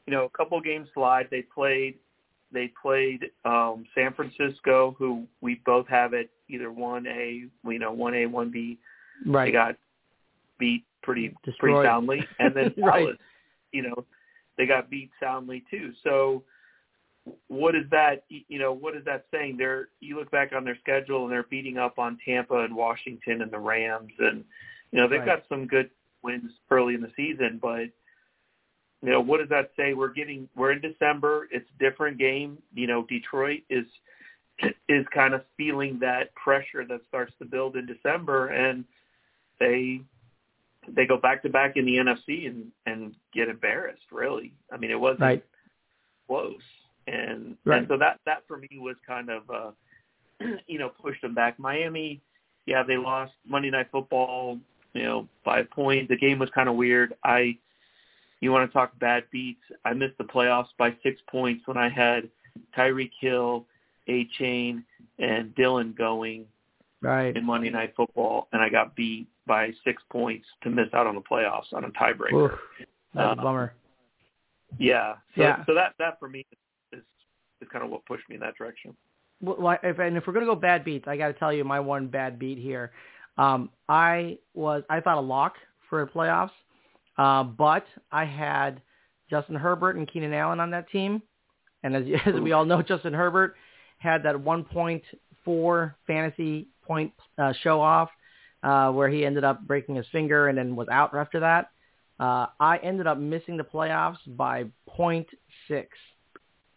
you 0.05 0.13
know, 0.13 0.25
a 0.25 0.29
couple 0.37 0.59
games 0.61 0.87
slide. 0.93 1.27
They 1.29 1.41
played, 1.41 1.95
they 2.51 2.71
played 2.81 3.25
um, 3.45 3.85
San 3.93 4.13
Francisco, 4.13 4.95
who 4.97 5.25
we 5.41 5.61
both 5.65 5.87
have 5.89 6.13
it 6.13 6.29
either 6.49 6.71
one 6.71 7.05
A, 7.07 7.43
you 7.65 7.79
know, 7.79 7.91
one 7.91 8.13
A, 8.13 8.25
one 8.25 8.49
B. 8.49 8.77
right. 9.25 9.45
They 9.45 9.51
got 9.51 9.75
beat 10.57 10.85
pretty 11.03 11.35
Destroyed. 11.43 11.73
pretty 11.73 11.87
soundly, 11.87 12.27
and 12.39 12.55
then 12.55 12.73
Right. 12.77 13.03
Dallas, 13.03 13.17
you 13.73 13.81
know, 13.83 14.05
they 14.57 14.65
got 14.65 14.89
beat 14.89 15.11
soundly 15.21 15.63
too. 15.69 15.91
So, 16.03 16.43
what 17.47 17.75
is 17.75 17.85
that? 17.91 18.23
You 18.29 18.59
know, 18.59 18.71
what 18.73 18.95
is 18.95 19.03
that 19.05 19.25
saying? 19.31 19.57
They're 19.57 19.89
you 19.99 20.17
look 20.17 20.31
back 20.31 20.53
on 20.53 20.63
their 20.63 20.77
schedule 20.81 21.23
and 21.23 21.31
they're 21.31 21.43
beating 21.43 21.77
up 21.77 21.99
on 21.99 22.17
Tampa 22.23 22.59
and 22.59 22.75
Washington 22.75 23.41
and 23.41 23.51
the 23.51 23.59
Rams, 23.59 24.13
and 24.19 24.43
you 24.91 24.99
know 24.99 25.07
they've 25.07 25.19
Right. 25.19 25.25
got 25.25 25.43
some 25.49 25.67
good 25.67 25.89
wins 26.23 26.51
early 26.69 26.95
in 26.95 27.01
the 27.01 27.11
season, 27.15 27.59
but. 27.61 27.89
You 29.03 29.11
know 29.11 29.21
what 29.21 29.39
does 29.41 29.49
that 29.49 29.69
say? 29.77 29.93
We're 29.93 30.11
getting 30.11 30.49
we're 30.55 30.71
in 30.71 30.81
December. 30.81 31.47
It's 31.51 31.69
a 31.69 31.77
different 31.77 32.17
game. 32.17 32.57
You 32.73 32.87
know 32.87 33.03
Detroit 33.03 33.61
is 33.69 33.85
is 34.89 35.05
kind 35.13 35.35
of 35.35 35.43
feeling 35.55 35.99
that 35.99 36.33
pressure 36.33 36.83
that 36.83 37.01
starts 37.07 37.31
to 37.37 37.45
build 37.45 37.75
in 37.75 37.85
December, 37.85 38.47
and 38.47 38.83
they 39.59 40.01
they 40.87 41.05
go 41.05 41.17
back 41.17 41.43
to 41.43 41.49
back 41.49 41.77
in 41.77 41.85
the 41.85 41.97
NFC 41.97 42.47
and 42.47 42.71
and 42.87 43.13
get 43.33 43.49
embarrassed. 43.49 44.11
Really, 44.11 44.51
I 44.71 44.77
mean, 44.77 44.89
it 44.89 44.99
wasn't 44.99 45.21
Right. 45.21 45.45
close, 46.27 46.61
and 47.07 47.55
Right. 47.65 47.79
and 47.79 47.87
so 47.87 47.97
that 47.97 48.19
that 48.25 48.43
for 48.47 48.57
me 48.57 48.67
was 48.73 48.95
kind 49.05 49.29
of 49.29 49.49
uh, 49.49 49.71
you 50.67 50.77
know 50.79 50.89
pushed 50.89 51.21
them 51.21 51.33
back. 51.33 51.57
Miami, 51.59 52.21
yeah, 52.65 52.83
they 52.83 52.97
lost 52.97 53.33
Monday 53.47 53.69
Night 53.69 53.87
Football, 53.91 54.59
you 54.93 55.03
know, 55.03 55.27
by 55.45 55.59
a 55.59 55.65
point. 55.65 56.09
The 56.09 56.17
game 56.17 56.39
was 56.39 56.49
kind 56.53 56.67
of 56.69 56.75
weird. 56.75 57.13
I, 57.23 57.57
you 58.41 58.51
want 58.51 58.69
to 58.69 58.73
talk 58.73 58.97
bad 58.99 59.23
beats? 59.31 59.61
I 59.85 59.93
missed 59.93 60.17
the 60.17 60.23
playoffs 60.25 60.67
by 60.77 60.95
six 61.01 61.19
points 61.29 61.65
when 61.67 61.77
I 61.77 61.89
had 61.89 62.29
Tyreek 62.77 63.11
Hill, 63.19 63.65
A 64.07 64.25
Chain, 64.37 64.83
and 65.19 65.55
Dylan 65.55 65.95
going 65.97 66.45
Right. 66.99 67.35
in 67.37 67.45
Monday 67.45 67.69
Night 67.69 67.93
Football, 67.95 68.47
and 68.53 68.61
I 68.61 68.69
got 68.69 68.95
beat 68.95 69.27
by 69.45 69.71
six 69.85 70.01
points 70.11 70.45
to 70.63 70.69
miss 70.71 70.87
out 70.93 71.05
on 71.05 71.13
the 71.15 71.21
playoffs 71.21 71.71
on 71.71 71.83
a 71.85 71.89
tiebreaker. 71.91 72.33
Oof. 72.51 72.51
That's 73.13 73.27
a 73.27 73.31
Uh, 73.31 73.35
bummer. 73.35 73.73
Yeah. 74.79 75.13
So, 75.35 75.41
Yeah. 75.41 75.63
So 75.65 75.73
that 75.75 75.93
that 75.99 76.17
for 76.19 76.27
me 76.27 76.39
is 76.51 76.57
is 77.61 77.67
kind 77.71 77.83
of 77.83 77.91
what 77.91 78.05
pushed 78.05 78.27
me 78.29 78.35
in 78.35 78.41
that 78.41 78.55
direction. 78.57 78.95
Well, 79.41 79.77
if, 79.83 79.99
and 79.99 80.17
if 80.17 80.25
we're 80.25 80.33
gonna 80.33 80.45
go 80.45 80.55
bad 80.55 80.83
beats, 80.83 81.07
I 81.07 81.17
got 81.17 81.27
to 81.27 81.33
tell 81.33 81.53
you 81.53 81.63
my 81.63 81.79
one 81.79 82.07
bad 82.07 82.39
beat 82.39 82.57
here. 82.57 82.91
Um, 83.37 83.69
I 83.87 84.39
was 84.53 84.83
I 84.89 84.99
thought 84.99 85.17
a 85.17 85.21
lock 85.21 85.55
for 85.89 86.05
playoffs, 86.07 86.51
uh, 87.17 87.43
but 87.43 87.85
I 88.11 88.25
had 88.25 88.81
Justin 89.29 89.55
Herbert 89.55 89.95
and 89.95 90.11
Keenan 90.11 90.33
Allen 90.33 90.59
on 90.59 90.71
that 90.71 90.89
team, 90.89 91.21
and 91.83 91.95
as, 91.95 92.03
as 92.25 92.39
we 92.39 92.51
all 92.51 92.65
know, 92.65 92.81
Justin 92.81 93.13
Herbert 93.13 93.55
had 93.99 94.23
that 94.23 94.35
1.4 94.35 95.93
fantasy 96.05 96.67
point 96.83 97.11
uh, 97.37 97.53
show 97.61 97.81
off 97.81 98.09
uh, 98.63 98.91
where 98.91 99.09
he 99.09 99.25
ended 99.25 99.43
up 99.43 99.65
breaking 99.65 99.95
his 99.95 100.05
finger 100.11 100.47
and 100.47 100.57
then 100.57 100.75
was 100.75 100.87
out 100.89 101.15
after 101.15 101.39
that. 101.39 101.71
Uh, 102.19 102.47
I 102.59 102.77
ended 102.77 103.05
up 103.07 103.17
missing 103.17 103.57
the 103.57 103.63
playoffs 103.63 104.17
by 104.25 104.65
0.6 104.97 105.25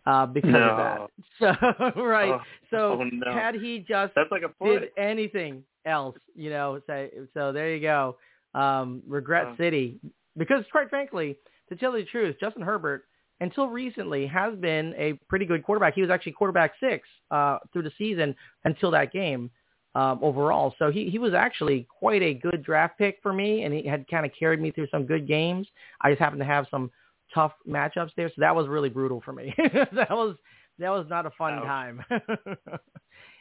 uh, 0.06 0.26
because 0.26 0.50
No. 0.50 0.68
of 0.70 0.76
that. 0.76 1.10
So 1.96 2.02
right. 2.02 2.34
Oh, 2.34 2.40
so 2.70 2.98
oh, 3.00 3.04
no. 3.12 3.32
had 3.32 3.54
he 3.54 3.78
just 3.80 4.14
That's 4.14 4.30
like 4.30 4.42
a 4.42 4.64
did 4.64 4.90
anything 4.98 5.64
else, 5.86 6.16
you 6.34 6.50
know, 6.50 6.80
say 6.86 7.10
so 7.34 7.52
there 7.52 7.74
you 7.74 7.80
go. 7.80 8.16
Um, 8.54 9.02
regret 9.06 9.46
Wow. 9.46 9.56
city. 9.56 10.00
Because 10.36 10.64
quite 10.70 10.90
frankly, 10.90 11.36
to 11.68 11.76
tell 11.76 11.96
you 11.96 12.04
the 12.04 12.10
truth, 12.10 12.36
Justin 12.40 12.62
Herbert 12.62 13.04
until 13.40 13.68
recently 13.68 14.26
has 14.26 14.54
been 14.56 14.94
a 14.98 15.14
pretty 15.28 15.46
good 15.46 15.64
quarterback. 15.64 15.94
He 15.94 16.02
was 16.02 16.10
actually 16.10 16.32
quarterback 16.32 16.72
six 16.78 17.08
uh, 17.30 17.58
through 17.72 17.82
the 17.82 17.92
season 17.96 18.34
until 18.64 18.90
that 18.92 19.12
game 19.12 19.50
um, 19.94 20.18
overall. 20.22 20.74
So 20.78 20.90
he, 20.90 21.08
he 21.08 21.18
was 21.18 21.34
actually 21.34 21.86
quite 21.88 22.22
a 22.22 22.34
good 22.34 22.62
draft 22.62 22.98
pick 22.98 23.18
for 23.22 23.32
me, 23.32 23.62
and 23.64 23.72
he 23.74 23.86
had 23.86 24.06
kind 24.08 24.26
of 24.26 24.32
carried 24.38 24.60
me 24.60 24.70
through 24.70 24.88
some 24.90 25.04
good 25.06 25.26
games. 25.26 25.66
I 26.02 26.10
just 26.10 26.20
happened 26.20 26.40
to 26.40 26.46
have 26.46 26.66
some 26.70 26.90
tough 27.34 27.52
matchups 27.68 28.10
there, 28.16 28.28
so 28.28 28.34
that 28.38 28.54
was 28.54 28.68
really 28.68 28.88
brutal 28.88 29.20
for 29.24 29.32
me. 29.32 29.54
that 29.58 30.10
was 30.10 30.36
that 30.78 30.90
was 30.90 31.06
not 31.08 31.26
a 31.26 31.30
fun 31.30 31.62
time. 31.62 32.02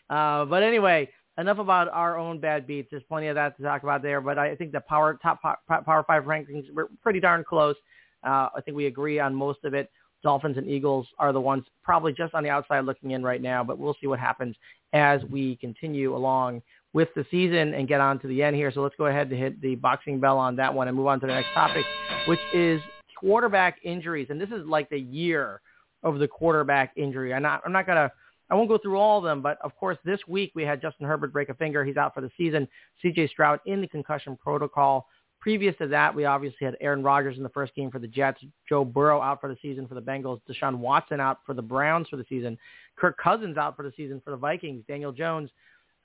uh, 0.10 0.46
but 0.46 0.64
anyway, 0.64 1.10
enough 1.38 1.58
about 1.58 1.88
our 1.90 2.18
own 2.18 2.40
bad 2.40 2.68
beats. 2.68 2.90
There's 2.92 3.04
plenty 3.04 3.28
of 3.28 3.36
that 3.36 3.58
to 3.58 3.64
talk 3.64 3.84
about 3.84 4.02
there. 4.02 4.22
But 4.22 4.38
I 4.38 4.56
think 4.56 4.72
the 4.72 4.82
power 4.82 5.18
top 5.22 5.42
power 5.42 6.04
five 6.06 6.24
rankings 6.24 6.72
were 6.74 6.90
pretty 7.02 7.20
darn 7.20 7.44
close. 7.48 7.76
Uh, 8.24 8.50
I 8.56 8.62
think 8.64 8.76
we 8.76 8.88
agree 8.88 9.20
on 9.20 9.34
most 9.34 9.60
of 9.64 9.74
it. 9.74 9.90
Dolphins 10.22 10.58
and 10.58 10.70
Eagles 10.70 11.08
are 11.18 11.32
the 11.32 11.40
ones 11.40 11.64
probably 11.82 12.12
just 12.12 12.34
on 12.34 12.44
the 12.44 12.50
outside 12.50 12.82
looking 12.82 13.12
in 13.12 13.24
right 13.24 13.42
now, 13.42 13.64
but 13.64 13.78
we'll 13.80 13.96
see 14.02 14.08
what 14.08 14.20
happens 14.20 14.54
as 14.92 15.22
we 15.32 15.56
continue 15.58 16.14
along 16.14 16.62
with 16.92 17.08
the 17.16 17.26
season 17.32 17.74
and 17.74 17.88
get 17.88 18.02
on 18.02 18.20
to 18.20 18.28
the 18.28 18.44
end 18.44 18.56
here. 18.56 18.72
So 18.74 18.82
let's 18.82 18.96
go 18.98 19.06
ahead 19.06 19.30
and 19.30 19.40
hit 19.40 19.62
the 19.62 19.76
boxing 19.76 20.20
bell 20.20 20.38
on 20.38 20.58
that 20.58 20.74
one 20.74 20.90
and 20.90 20.98
move 20.98 21.08
on 21.08 21.22
to 21.22 21.28
the 21.28 21.34
next 21.34 21.54
topic, 21.54 21.86
which 22.28 22.40
is 22.54 22.82
quarterback 23.20 23.78
injuries. 23.84 24.28
And 24.30 24.40
this 24.40 24.50
is 24.50 24.66
like 24.66 24.90
the 24.90 25.00
year 25.00 25.62
of 26.04 26.20
the 26.20 26.28
quarterback 26.28 26.94
injury. 26.96 27.34
I'm 27.34 27.42
not, 27.42 27.62
I'm 27.66 27.72
not 27.72 27.86
to, 27.88 28.12
I 28.50 28.56
won't 28.56 28.70
go 28.70 28.78
through 28.78 28.98
all 28.98 29.20
of 29.20 29.24
them, 29.24 29.42
but 29.42 29.58
of 29.62 29.76
course 29.76 29.98
this 30.04 30.20
week 30.28 30.52
we 30.56 30.64
had 30.64 30.82
Justin 30.82 31.06
Herbert 31.06 31.34
break 31.34 31.50
a 31.50 31.54
finger. 31.54 31.84
He's 31.84 31.98
out 31.98 32.14
for 32.14 32.22
the 32.22 32.32
season. 32.38 32.68
CJ 33.04 33.30
Stroud 33.30 33.60
in 33.66 33.82
the 33.82 33.88
concussion 33.88 34.38
protocol. 34.38 35.08
Previous 35.40 35.76
to 35.78 35.88
that, 35.88 36.14
we 36.14 36.26
obviously 36.26 36.66
had 36.66 36.76
Aaron 36.82 37.02
Rodgers 37.02 37.38
in 37.38 37.44
the 37.44 37.50
first 37.50 37.74
game 37.74 37.90
for 37.90 38.00
the 38.00 38.08
Jets, 38.08 38.42
Joe 38.68 38.84
Burrow 38.84 39.22
out 39.22 39.40
for 39.40 39.48
the 39.48 39.58
season 39.62 39.88
for 39.88 39.96
the 39.96 40.02
Bengals, 40.02 40.42
Deshaun 40.50 40.80
Watson 40.80 41.22
out 41.22 41.40
for 41.46 41.54
the 41.54 41.62
Browns 41.62 42.10
for 42.10 42.18
the 42.18 42.26
season, 42.28 42.58
Kirk 42.98 43.18
Cousins 43.18 43.58
out 43.58 43.78
for 43.78 43.84
the 43.84 43.94
season 43.96 44.22
for 44.24 44.32
the 44.32 44.38
Vikings, 44.38 44.84
Daniel 44.88 45.14
Jones 45.14 45.50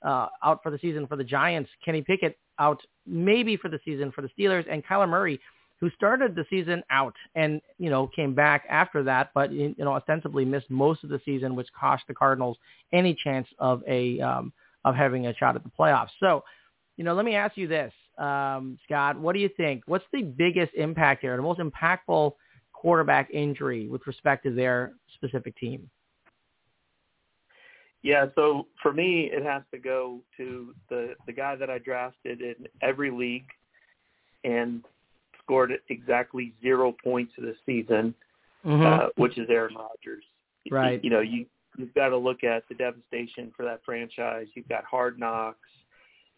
uh, 0.03 0.27
out 0.43 0.61
for 0.63 0.71
the 0.71 0.79
season 0.79 1.07
for 1.07 1.15
the 1.17 1.23
Giants, 1.23 1.69
Kenny 1.83 2.01
Pickett 2.01 2.37
out 2.59 2.81
maybe 3.05 3.57
for 3.57 3.69
the 3.69 3.79
season 3.83 4.11
for 4.11 4.21
the 4.21 4.29
Steelers, 4.37 4.65
and 4.71 4.85
Kyler 4.85 5.09
Murray, 5.09 5.39
who 5.85 5.91
started 5.91 6.33
the 6.33 6.43
season 6.49 6.81
out 6.89 7.13
and 7.35 7.61
you 7.77 7.91
know 7.91 8.07
came 8.07 8.33
back 8.33 8.63
after 8.67 9.03
that, 9.03 9.29
but 9.35 9.51
you 9.51 9.75
know 9.77 9.93
ostensibly 9.93 10.43
missed 10.43 10.67
most 10.71 11.03
of 11.03 11.11
the 11.11 11.21
season, 11.23 11.55
which 11.55 11.67
cost 11.79 12.03
the 12.07 12.13
Cardinals 12.13 12.57
any 12.91 13.15
chance 13.23 13.47
of 13.59 13.83
a 13.87 14.19
um, 14.19 14.51
of 14.83 14.95
having 14.95 15.27
a 15.27 15.35
shot 15.35 15.55
at 15.55 15.63
the 15.63 15.69
playoffs. 15.79 16.09
So, 16.19 16.43
you 16.97 17.03
know, 17.03 17.13
let 17.13 17.23
me 17.23 17.35
ask 17.35 17.55
you 17.55 17.67
this, 17.67 17.93
um, 18.17 18.79
Scott, 18.85 19.19
what 19.19 19.33
do 19.33 19.39
you 19.39 19.49
think? 19.57 19.83
What's 19.85 20.05
the 20.11 20.23
biggest 20.23 20.73
impact 20.73 21.21
here, 21.21 21.35
the 21.35 21.43
most 21.43 21.59
impactful 21.59 22.31
quarterback 22.73 23.29
injury 23.29 23.87
with 23.87 24.07
respect 24.07 24.43
to 24.45 24.55
their 24.55 24.93
specific 25.13 25.55
team? 25.55 25.87
Yeah, 28.01 28.25
so 28.33 28.65
for 28.81 28.91
me, 28.91 29.29
it 29.31 29.43
has 29.43 29.61
to 29.71 29.77
go 29.77 30.21
to 30.37 30.73
the 30.89 31.13
the 31.27 31.33
guy 31.33 31.55
that 31.55 31.69
I 31.69 31.77
drafted 31.77 32.41
in 32.41 32.55
every 32.81 33.11
league 33.11 33.49
and 34.43 34.83
scored 35.45 35.71
exactly 35.89 36.53
zero 36.61 36.95
points 37.03 37.33
this 37.37 37.55
season, 37.65 38.13
uh, 38.67 39.07
which 39.15 39.37
is 39.37 39.47
Aaron 39.49 39.75
Rodgers. 39.75 40.23
Right. 40.71 41.03
You 41.03 41.09
know, 41.11 41.21
you 41.21 41.45
you've 41.77 41.93
got 41.93 42.09
to 42.09 42.17
look 42.17 42.43
at 42.43 42.63
the 42.69 42.75
devastation 42.75 43.51
for 43.55 43.63
that 43.63 43.81
franchise. 43.85 44.47
You've 44.55 44.67
got 44.67 44.83
hard 44.85 45.19
knocks. 45.19 45.69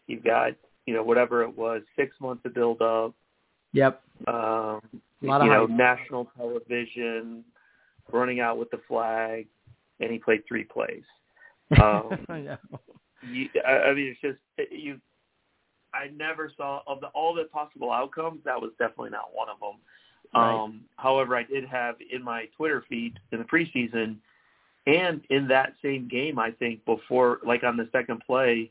You've 0.06 0.24
got 0.24 0.52
you 0.86 0.94
know 0.94 1.02
whatever 1.02 1.42
it 1.42 1.56
was, 1.56 1.82
six 1.96 2.14
months 2.20 2.44
of 2.44 2.54
build 2.54 2.82
up. 2.82 3.14
Yep. 3.72 4.02
Um, 4.26 4.34
A 4.34 4.80
lot 5.22 5.40
of 5.40 5.46
you 5.46 5.52
know, 5.52 5.66
national 5.66 6.30
television, 6.36 7.44
running 8.12 8.40
out 8.40 8.58
with 8.58 8.70
the 8.70 8.80
flag, 8.88 9.46
and 10.00 10.10
he 10.10 10.18
played 10.18 10.42
three 10.46 10.64
plays. 10.64 11.02
Um, 11.82 12.24
I 12.30 12.40
know. 12.40 12.56
you, 13.30 13.46
I, 13.66 13.72
I 13.72 13.94
mean, 13.94 14.16
it's 14.16 14.20
just 14.22 14.72
you. 14.72 14.98
I 15.94 16.08
never 16.16 16.52
saw 16.56 16.82
of 16.86 17.00
the 17.00 17.08
all 17.08 17.34
the 17.34 17.44
possible 17.44 17.90
outcomes. 17.90 18.40
That 18.44 18.60
was 18.60 18.70
definitely 18.78 19.10
not 19.10 19.30
one 19.32 19.48
of 19.48 19.58
them. 19.60 19.78
Right. 20.34 20.62
Um, 20.62 20.82
however, 20.96 21.36
I 21.36 21.42
did 21.42 21.64
have 21.64 21.96
in 22.12 22.22
my 22.22 22.46
Twitter 22.56 22.84
feed 22.88 23.18
in 23.32 23.38
the 23.38 23.44
preseason, 23.44 24.16
and 24.86 25.22
in 25.30 25.48
that 25.48 25.74
same 25.82 26.08
game, 26.08 26.38
I 26.38 26.50
think 26.50 26.84
before, 26.84 27.38
like 27.44 27.64
on 27.64 27.76
the 27.76 27.88
second 27.92 28.22
play, 28.26 28.70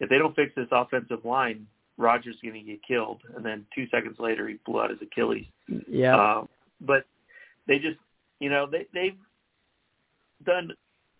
if 0.00 0.08
they 0.08 0.18
don't 0.18 0.36
fix 0.36 0.54
this 0.54 0.68
offensive 0.70 1.24
line, 1.24 1.66
Rodgers 1.96 2.34
is 2.34 2.40
going 2.42 2.54
to 2.54 2.60
get 2.60 2.80
killed. 2.86 3.22
And 3.36 3.44
then 3.44 3.66
two 3.74 3.86
seconds 3.88 4.16
later, 4.18 4.48
he 4.48 4.58
blew 4.66 4.80
out 4.80 4.90
his 4.90 4.98
Achilles. 5.00 5.46
Yeah. 5.88 6.16
Um, 6.16 6.48
but 6.80 7.04
they 7.66 7.78
just, 7.78 7.98
you 8.40 8.50
know, 8.50 8.66
they 8.66 8.86
they've 8.92 9.18
done, 10.44 10.72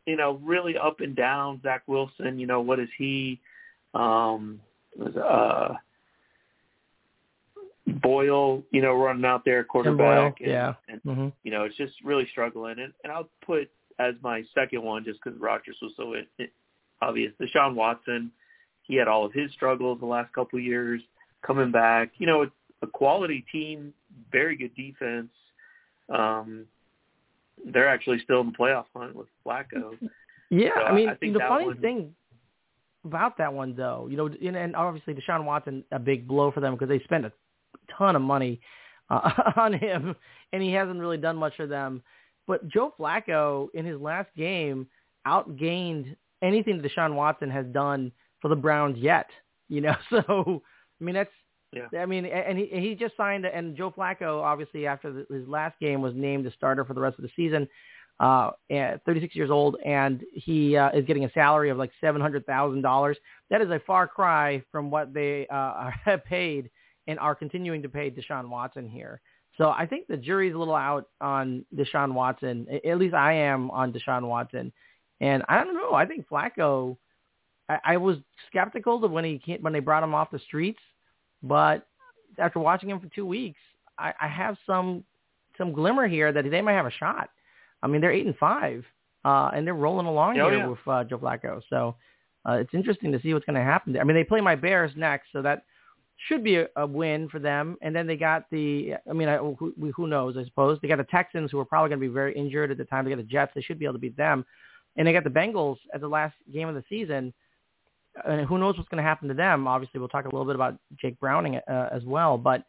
you 0.06 0.16
know, 0.16 0.40
really 0.42 0.76
up 0.76 1.00
and 1.00 1.14
down. 1.14 1.60
Zach 1.62 1.82
Wilson, 1.86 2.38
you 2.38 2.46
know, 2.46 2.60
what 2.60 2.80
is 2.80 2.88
he? 2.98 3.40
Um, 3.94 4.60
was 4.96 5.16
uh, 5.16 5.74
Boyle, 8.00 8.62
you 8.70 8.80
know, 8.80 8.92
running 8.94 9.24
out 9.24 9.44
there 9.44 9.64
quarterback. 9.64 10.38
Boyle, 10.38 10.48
yeah. 10.48 10.74
and, 10.88 11.00
hmm 11.02 11.28
you 11.42 11.50
know, 11.50 11.64
it's 11.64 11.76
just 11.76 11.94
really 12.04 12.26
struggling. 12.30 12.78
And, 12.78 12.92
and 13.02 13.12
I'll 13.12 13.28
put 13.44 13.70
as 13.98 14.14
my 14.22 14.42
second 14.54 14.82
one 14.82 15.04
just 15.04 15.20
because 15.22 15.38
Rodgers 15.40 15.76
was 15.82 15.92
so 15.96 16.12
it, 16.14 16.28
it, 16.38 16.50
obvious. 17.02 17.32
Deshaun 17.40 17.74
Watson, 17.74 18.30
he 18.82 18.94
had 18.96 19.08
all 19.08 19.24
of 19.26 19.32
his 19.32 19.50
struggles 19.52 19.98
the 20.00 20.06
last 20.06 20.32
couple 20.32 20.58
of 20.58 20.64
years 20.64 21.00
coming 21.44 21.70
back. 21.70 22.12
You 22.18 22.26
know, 22.26 22.42
it's 22.42 22.52
a 22.82 22.86
quality 22.86 23.44
team, 23.52 23.92
very 24.30 24.56
good 24.56 24.74
defense. 24.76 25.28
Um, 26.08 26.64
they're 27.72 27.88
actually 27.88 28.20
still 28.24 28.40
in 28.40 28.46
the 28.48 28.52
playoff 28.52 28.86
hunt 28.94 29.14
with 29.14 29.28
Flacco. 29.46 29.96
Yeah, 30.50 30.70
So 30.76 30.82
I 30.82 30.94
mean, 30.94 31.08
I 31.08 31.14
the 31.20 31.38
funny 31.48 31.66
one- 31.66 31.76
thing 31.78 32.14
about 33.04 33.38
that 33.38 33.52
one, 33.52 33.74
though, 33.74 34.06
you 34.10 34.16
know, 34.16 34.26
and, 34.26 34.56
and 34.56 34.76
obviously 34.76 35.14
Deshaun 35.14 35.44
Watson, 35.44 35.84
a 35.90 35.98
big 35.98 36.26
blow 36.28 36.50
for 36.50 36.60
them 36.60 36.74
because 36.74 36.88
they 36.88 37.00
spent 37.00 37.26
a 37.26 37.32
ton 37.96 38.16
of 38.16 38.22
money 38.22 38.60
uh, 39.10 39.30
on 39.56 39.72
him, 39.72 40.14
and 40.52 40.62
he 40.62 40.72
hasn't 40.72 41.00
really 41.00 41.18
done 41.18 41.36
much 41.36 41.56
for 41.56 41.66
them. 41.66 42.02
But 42.46 42.68
Joe 42.68 42.92
Flacco, 42.98 43.68
in 43.74 43.84
his 43.84 44.00
last 44.00 44.28
game, 44.36 44.86
outgained 45.26 46.16
anything 46.42 46.80
that 46.80 46.90
Deshaun 46.90 47.14
Watson 47.14 47.50
has 47.50 47.66
done 47.66 48.12
for 48.40 48.48
the 48.48 48.56
Browns 48.56 48.98
yet. 48.98 49.28
You 49.68 49.80
know, 49.80 49.94
so 50.10 50.62
I 51.00 51.04
mean, 51.04 51.14
that's 51.14 51.30
Yeah. 51.72 52.00
I 52.00 52.06
mean, 52.06 52.26
and 52.26 52.58
he 52.58 52.66
he 52.66 52.94
just 52.94 53.16
signed, 53.16 53.46
and 53.46 53.76
Joe 53.76 53.90
Flacco, 53.90 54.42
obviously 54.42 54.86
after 54.86 55.12
the, 55.12 55.34
his 55.34 55.48
last 55.48 55.78
game, 55.80 56.02
was 56.02 56.14
named 56.14 56.44
the 56.44 56.50
starter 56.50 56.84
for 56.84 56.94
the 56.94 57.00
rest 57.00 57.18
of 57.18 57.22
the 57.22 57.30
season. 57.36 57.68
Uh, 58.22 58.52
36 58.70 59.34
years 59.34 59.50
old, 59.50 59.76
and 59.84 60.22
he 60.32 60.76
uh, 60.76 60.90
is 60.90 61.04
getting 61.04 61.24
a 61.24 61.32
salary 61.32 61.70
of 61.70 61.76
like 61.76 61.90
$700,000. 62.00 63.14
That 63.50 63.60
is 63.60 63.70
a 63.70 63.80
far 63.84 64.06
cry 64.06 64.62
from 64.70 64.90
what 64.90 65.12
they 65.12 65.48
uh, 65.48 65.90
have 66.04 66.24
paid 66.24 66.70
and 67.08 67.18
are 67.18 67.34
continuing 67.34 67.82
to 67.82 67.88
pay 67.88 68.12
Deshaun 68.12 68.48
Watson 68.48 68.88
here. 68.88 69.20
So 69.58 69.70
I 69.70 69.86
think 69.86 70.06
the 70.06 70.16
jury's 70.16 70.54
a 70.54 70.58
little 70.58 70.76
out 70.76 71.08
on 71.20 71.64
Deshaun 71.76 72.14
Watson. 72.14 72.66
At 72.86 72.98
least 72.98 73.12
I 73.12 73.32
am 73.34 73.72
on 73.72 73.92
Deshaun 73.92 74.22
Watson. 74.22 74.72
And 75.20 75.42
I 75.48 75.62
don't 75.62 75.74
know. 75.74 75.92
I 75.92 76.06
think 76.06 76.26
Flacco. 76.28 76.96
I, 77.68 77.78
I 77.84 77.96
was 77.96 78.18
skeptical 78.48 79.04
of 79.04 79.10
when 79.10 79.24
he 79.24 79.38
came, 79.38 79.62
when 79.62 79.72
they 79.72 79.80
brought 79.80 80.02
him 80.04 80.14
off 80.14 80.30
the 80.30 80.38
streets, 80.38 80.80
but 81.42 81.86
after 82.38 82.60
watching 82.60 82.88
him 82.88 83.00
for 83.00 83.08
two 83.08 83.26
weeks, 83.26 83.60
I, 83.98 84.14
I 84.20 84.28
have 84.28 84.56
some 84.64 85.04
some 85.58 85.72
glimmer 85.72 86.08
here 86.08 86.32
that 86.32 86.48
they 86.50 86.62
might 86.62 86.72
have 86.72 86.86
a 86.86 86.90
shot. 86.90 87.28
I 87.82 87.86
mean, 87.86 88.00
they're 88.00 88.12
eight 88.12 88.26
and 88.26 88.36
five, 88.36 88.84
uh, 89.24 89.50
and 89.54 89.66
they're 89.66 89.74
rolling 89.74 90.06
along 90.06 90.38
oh, 90.40 90.50
here 90.50 90.58
yeah. 90.58 90.66
with 90.66 90.78
uh, 90.86 91.04
Joe 91.04 91.18
Flacco. 91.18 91.60
So 91.68 91.96
uh, 92.48 92.52
it's 92.54 92.74
interesting 92.74 93.12
to 93.12 93.20
see 93.20 93.34
what's 93.34 93.46
going 93.46 93.56
to 93.56 93.62
happen 93.62 93.92
there. 93.92 94.02
I 94.02 94.04
mean, 94.04 94.16
they 94.16 94.24
play 94.24 94.40
my 94.40 94.54
Bears 94.54 94.92
next, 94.96 95.28
so 95.32 95.42
that 95.42 95.64
should 96.28 96.44
be 96.44 96.56
a, 96.56 96.68
a 96.76 96.86
win 96.86 97.28
for 97.28 97.38
them. 97.38 97.76
And 97.82 97.94
then 97.94 98.06
they 98.06 98.16
got 98.16 98.44
the, 98.50 98.94
I 99.08 99.12
mean, 99.12 99.28
I, 99.28 99.38
who, 99.38 99.74
who 99.96 100.06
knows? 100.06 100.36
I 100.36 100.44
suppose 100.44 100.78
they 100.80 100.88
got 100.88 100.98
the 100.98 101.04
Texans, 101.04 101.50
who 101.50 101.58
are 101.58 101.64
probably 101.64 101.88
going 101.90 102.00
to 102.00 102.08
be 102.08 102.12
very 102.12 102.34
injured 102.34 102.70
at 102.70 102.78
the 102.78 102.84
time. 102.84 103.04
They 103.04 103.10
got 103.10 103.18
the 103.18 103.24
Jets; 103.24 103.52
they 103.54 103.62
should 103.62 103.78
be 103.78 103.84
able 103.84 103.94
to 103.94 104.00
beat 104.00 104.16
them. 104.16 104.44
And 104.96 105.06
they 105.06 105.12
got 105.12 105.24
the 105.24 105.30
Bengals 105.30 105.78
at 105.94 106.00
the 106.00 106.08
last 106.08 106.34
game 106.52 106.68
of 106.68 106.74
the 106.74 106.84
season. 106.88 107.32
And 108.26 108.46
who 108.46 108.58
knows 108.58 108.76
what's 108.76 108.90
going 108.90 109.02
to 109.02 109.08
happen 109.08 109.26
to 109.28 109.34
them? 109.34 109.66
Obviously, 109.66 109.98
we'll 109.98 110.08
talk 110.10 110.26
a 110.26 110.28
little 110.28 110.44
bit 110.44 110.54
about 110.54 110.76
Jake 111.00 111.18
Browning 111.18 111.56
uh, 111.56 111.88
as 111.90 112.04
well, 112.04 112.36
but 112.36 112.64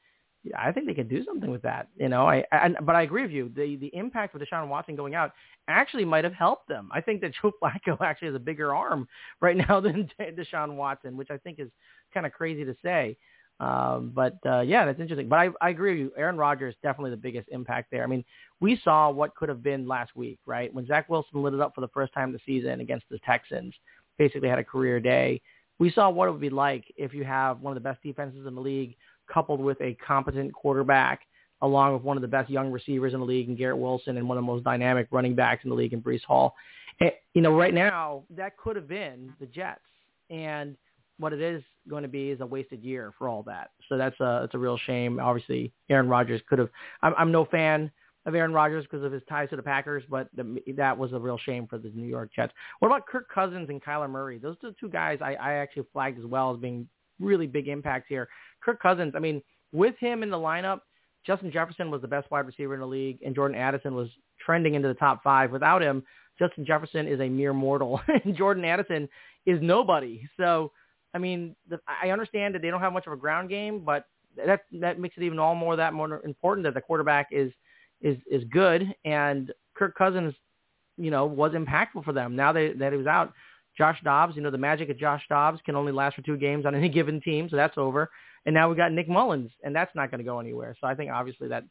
I 0.57 0.71
think 0.71 0.87
they 0.87 0.93
could 0.93 1.09
do 1.09 1.23
something 1.23 1.49
with 1.49 1.61
that. 1.61 1.87
You 1.97 2.09
know, 2.09 2.27
I, 2.27 2.43
I 2.51 2.69
but 2.81 2.95
I 2.95 3.03
agree 3.03 3.21
with 3.21 3.31
you. 3.31 3.51
The 3.55 3.77
the 3.77 3.95
impact 3.95 4.35
of 4.35 4.41
Deshaun 4.41 4.67
Watson 4.67 4.95
going 4.95 5.15
out 5.15 5.31
actually 5.67 6.05
might 6.05 6.23
have 6.23 6.33
helped 6.33 6.67
them. 6.67 6.89
I 6.91 7.01
think 7.01 7.21
that 7.21 7.31
Joe 7.41 7.51
Flacco 7.61 7.99
actually 8.01 8.27
has 8.27 8.35
a 8.35 8.39
bigger 8.39 8.75
arm 8.75 9.07
right 9.41 9.55
now 9.57 9.79
than 9.81 10.09
Deshaun 10.19 10.75
Watson, 10.75 11.17
which 11.17 11.31
I 11.31 11.37
think 11.37 11.59
is 11.59 11.69
kind 12.13 12.25
of 12.25 12.33
crazy 12.33 12.65
to 12.65 12.75
say. 12.83 13.17
Um, 13.59 14.11
but 14.13 14.37
uh, 14.45 14.61
yeah, 14.61 14.85
that's 14.85 14.99
interesting. 14.99 15.29
But 15.29 15.39
I, 15.39 15.49
I 15.61 15.69
agree 15.69 15.91
with 15.91 15.99
you. 15.99 16.11
Aaron 16.17 16.37
Rodgers 16.37 16.75
definitely 16.83 17.11
the 17.11 17.17
biggest 17.17 17.47
impact 17.49 17.91
there. 17.91 18.03
I 18.03 18.07
mean, 18.07 18.25
we 18.59 18.79
saw 18.83 19.09
what 19.09 19.35
could 19.35 19.47
have 19.47 19.63
been 19.63 19.87
last 19.87 20.15
week, 20.15 20.39
right? 20.45 20.73
When 20.73 20.85
Zach 20.85 21.07
Wilson 21.07 21.41
lit 21.41 21.53
it 21.53 21.61
up 21.61 21.73
for 21.75 21.81
the 21.81 21.87
first 21.89 22.13
time 22.13 22.31
this 22.33 22.41
season 22.45 22.81
against 22.81 23.05
the 23.09 23.19
Texans, 23.19 23.73
basically 24.17 24.49
had 24.49 24.59
a 24.59 24.63
career 24.63 24.99
day. 24.99 25.41
We 25.79 25.91
saw 25.91 26.09
what 26.09 26.27
it 26.27 26.31
would 26.31 26.41
be 26.41 26.49
like 26.49 26.85
if 26.97 27.13
you 27.13 27.23
have 27.23 27.61
one 27.61 27.75
of 27.75 27.81
the 27.81 27.87
best 27.87 28.01
defenses 28.03 28.45
in 28.45 28.55
the 28.55 28.61
league 28.61 28.95
coupled 29.31 29.59
with 29.59 29.79
a 29.81 29.95
competent 30.05 30.53
quarterback 30.53 31.21
along 31.61 31.93
with 31.93 32.03
one 32.03 32.17
of 32.17 32.21
the 32.21 32.27
best 32.27 32.49
young 32.49 32.71
receivers 32.71 33.13
in 33.13 33.21
the 33.21 33.25
league 33.25 33.47
and 33.47 33.57
Garrett 33.57 33.77
Wilson 33.77 34.17
and 34.17 34.27
one 34.27 34.37
of 34.37 34.43
the 34.43 34.47
most 34.47 34.63
dynamic 34.63 35.07
running 35.11 35.33
backs 35.33 35.63
in 35.63 35.69
the 35.69 35.75
league 35.75 35.93
in 35.93 36.01
Breece 36.01 36.23
Hall. 36.23 36.55
And, 36.99 37.11
you 37.33 37.41
know, 37.41 37.55
right 37.55 37.73
now 37.73 38.23
that 38.31 38.57
could 38.57 38.75
have 38.75 38.87
been 38.87 39.33
the 39.39 39.45
Jets. 39.45 39.79
And 40.29 40.75
what 41.17 41.31
it 41.31 41.41
is 41.41 41.63
going 41.89 42.03
to 42.03 42.09
be 42.09 42.29
is 42.31 42.41
a 42.41 42.45
wasted 42.45 42.83
year 42.83 43.13
for 43.17 43.29
all 43.29 43.43
that. 43.43 43.71
So 43.87 43.97
that's 43.97 44.19
a 44.19 44.43
it's 44.43 44.53
a 44.53 44.57
real 44.57 44.77
shame. 44.85 45.19
Obviously, 45.19 45.71
Aaron 45.89 46.09
Rodgers 46.09 46.41
could 46.49 46.59
have. 46.59 46.69
I'm, 47.01 47.13
I'm 47.17 47.31
no 47.31 47.45
fan 47.45 47.91
of 48.25 48.35
Aaron 48.35 48.53
Rodgers 48.53 48.85
because 48.85 49.03
of 49.03 49.11
his 49.11 49.21
ties 49.29 49.49
to 49.49 49.55
the 49.55 49.63
Packers, 49.63 50.03
but 50.09 50.29
the, 50.35 50.61
that 50.77 50.97
was 50.97 51.11
a 51.13 51.19
real 51.19 51.37
shame 51.37 51.67
for 51.67 51.77
the 51.77 51.91
New 51.93 52.07
York 52.07 52.29
Jets. 52.35 52.53
What 52.79 52.87
about 52.87 53.05
Kirk 53.05 53.27
Cousins 53.33 53.69
and 53.69 53.83
Kyler 53.83 54.09
Murray? 54.09 54.37
Those 54.37 54.55
are 54.63 54.69
the 54.69 54.75
two 54.79 54.89
guys 54.89 55.19
I, 55.21 55.33
I 55.35 55.53
actually 55.55 55.87
flagged 55.91 56.19
as 56.19 56.25
well 56.25 56.53
as 56.53 56.59
being 56.59 56.87
really 57.19 57.47
big 57.47 57.67
impacts 57.67 58.05
here. 58.09 58.27
Kirk 58.63 58.81
Cousins, 58.81 59.13
I 59.15 59.19
mean, 59.19 59.41
with 59.71 59.95
him 59.99 60.23
in 60.23 60.29
the 60.29 60.37
lineup, 60.37 60.79
Justin 61.25 61.51
Jefferson 61.51 61.89
was 61.89 62.01
the 62.01 62.07
best 62.07 62.29
wide 62.31 62.45
receiver 62.45 62.73
in 62.73 62.79
the 62.79 62.87
league, 62.87 63.19
and 63.25 63.33
Jordan 63.33 63.57
Addison 63.57 63.95
was 63.95 64.09
trending 64.43 64.73
into 64.75 64.87
the 64.87 64.93
top 64.93 65.23
five. 65.23 65.51
Without 65.51 65.81
him, 65.81 66.03
Justin 66.37 66.65
Jefferson 66.65 67.07
is 67.07 67.19
a 67.19 67.29
mere 67.29 67.53
mortal, 67.53 68.01
and 68.25 68.35
Jordan 68.35 68.65
Addison 68.65 69.07
is 69.45 69.59
nobody. 69.61 70.27
So 70.37 70.71
I 71.13 71.19
mean, 71.19 71.55
the, 71.69 71.79
I 71.87 72.09
understand 72.09 72.55
that 72.55 72.61
they 72.61 72.69
don't 72.69 72.81
have 72.81 72.93
much 72.93 73.07
of 73.07 73.13
a 73.13 73.17
ground 73.17 73.49
game, 73.49 73.81
but 73.85 74.05
that 74.35 74.61
that 74.73 74.99
makes 74.99 75.15
it 75.17 75.23
even 75.23 75.39
all 75.39 75.55
more 75.55 75.75
that 75.75 75.93
more 75.93 76.21
important 76.25 76.65
that 76.65 76.73
the 76.73 76.81
quarterback 76.81 77.27
is 77.31 77.51
is 78.01 78.17
is 78.29 78.43
good 78.51 78.93
and 79.05 79.51
Kirk 79.75 79.95
Cousins, 79.95 80.33
you 80.97 81.11
know, 81.11 81.25
was 81.25 81.53
impactful 81.53 82.03
for 82.03 82.13
them. 82.13 82.35
Now 82.35 82.51
they, 82.51 82.73
that 82.73 82.91
he 82.91 82.97
was 82.97 83.07
out, 83.07 83.33
Josh 83.77 83.99
Dobbs, 84.03 84.35
you 84.35 84.41
know, 84.41 84.51
the 84.51 84.57
magic 84.57 84.89
of 84.89 84.97
Josh 84.97 85.23
Dobbs 85.29 85.59
can 85.65 85.75
only 85.75 85.91
last 85.91 86.15
for 86.15 86.21
two 86.21 86.37
games 86.37 86.65
on 86.65 86.75
any 86.75 86.89
given 86.97 87.21
team, 87.21 87.47
so 87.49 87.55
that's 87.55 87.77
over. 87.77 88.09
And 88.45 88.53
now 88.53 88.67
we've 88.67 88.77
got 88.77 88.91
Nick 88.91 89.07
Mullens, 89.07 89.51
and 89.63 89.75
that's 89.75 89.93
not 89.95 90.11
going 90.11 90.19
to 90.19 90.25
go 90.25 90.39
anywhere. 90.39 90.75
So 90.79 90.87
I 90.87 90.95
think 90.95 91.11
obviously 91.11 91.47
that 91.47 91.63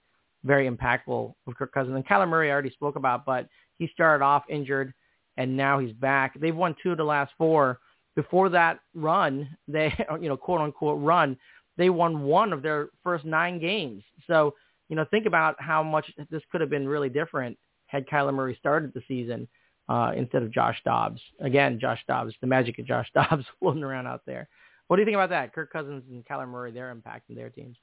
very 0.45 0.69
impactful 0.69 1.35
with 1.47 1.57
Kirk 1.57 1.73
Cousins. 1.73 1.95
And 1.95 2.07
Kyler 2.07 2.29
Murray 2.29 2.51
I 2.51 2.53
already 2.53 2.71
spoke 2.71 2.97
about, 2.97 3.25
but 3.25 3.47
he 3.79 3.89
started 3.93 4.25
off 4.25 4.45
injured, 4.49 4.93
and 5.37 5.57
now 5.57 5.79
he's 5.79 5.93
back. 5.93 6.39
They've 6.41 6.57
won 6.57 6.75
two 6.83 6.93
of 6.93 6.97
the 6.97 7.05
last 7.05 7.33
four 7.39 7.79
before 8.15 8.49
that 8.51 8.81
run, 8.95 9.57
they, 9.69 9.93
you 10.21 10.29
know, 10.29 10.37
quote 10.37 10.61
unquote 10.61 11.01
run, 11.01 11.37
they 11.77 11.91
won 11.91 12.23
one 12.23 12.53
of 12.53 12.63
their 12.63 12.89
first 13.03 13.25
nine 13.25 13.59
games. 13.59 14.03
So, 14.27 14.55
you 14.89 14.97
know, 14.97 15.07
think 15.11 15.27
about 15.27 15.57
how 15.59 15.83
much 15.83 16.11
this 16.31 16.43
could 16.51 16.61
have 16.61 16.71
been 16.71 16.87
really 16.87 17.09
different 17.09 17.59
had 17.87 18.07
Kyler 18.07 18.35
Murray 18.35 18.57
started 18.59 18.93
the 18.95 19.03
season 19.09 19.49
uh, 19.89 20.13
instead 20.17 20.43
of 20.43 20.53
Josh 20.53 20.81
Dobbs. 20.85 21.21
Again, 21.41 21.79
Josh 21.81 22.01
Dobbs, 22.07 22.35
the 22.41 22.47
magic 22.47 22.79
of 22.79 22.87
Josh 22.87 23.11
Dobbs 23.15 23.45
floating 23.59 23.83
around 23.83 24.07
out 24.07 24.23
there. 24.27 24.49
What 24.89 24.97
do 24.97 25.03
you 25.03 25.07
think 25.07 25.15
about 25.15 25.31
that? 25.31 25.55
Kirk 25.55 25.73
Cousins 25.73 26.03
and 26.11 26.25
Kyler 26.27 26.49
Murray, 26.49 26.71
their 26.71 26.91
impact 26.91 27.31
in 27.31 27.37
their 27.37 27.51
teams. 27.51 27.77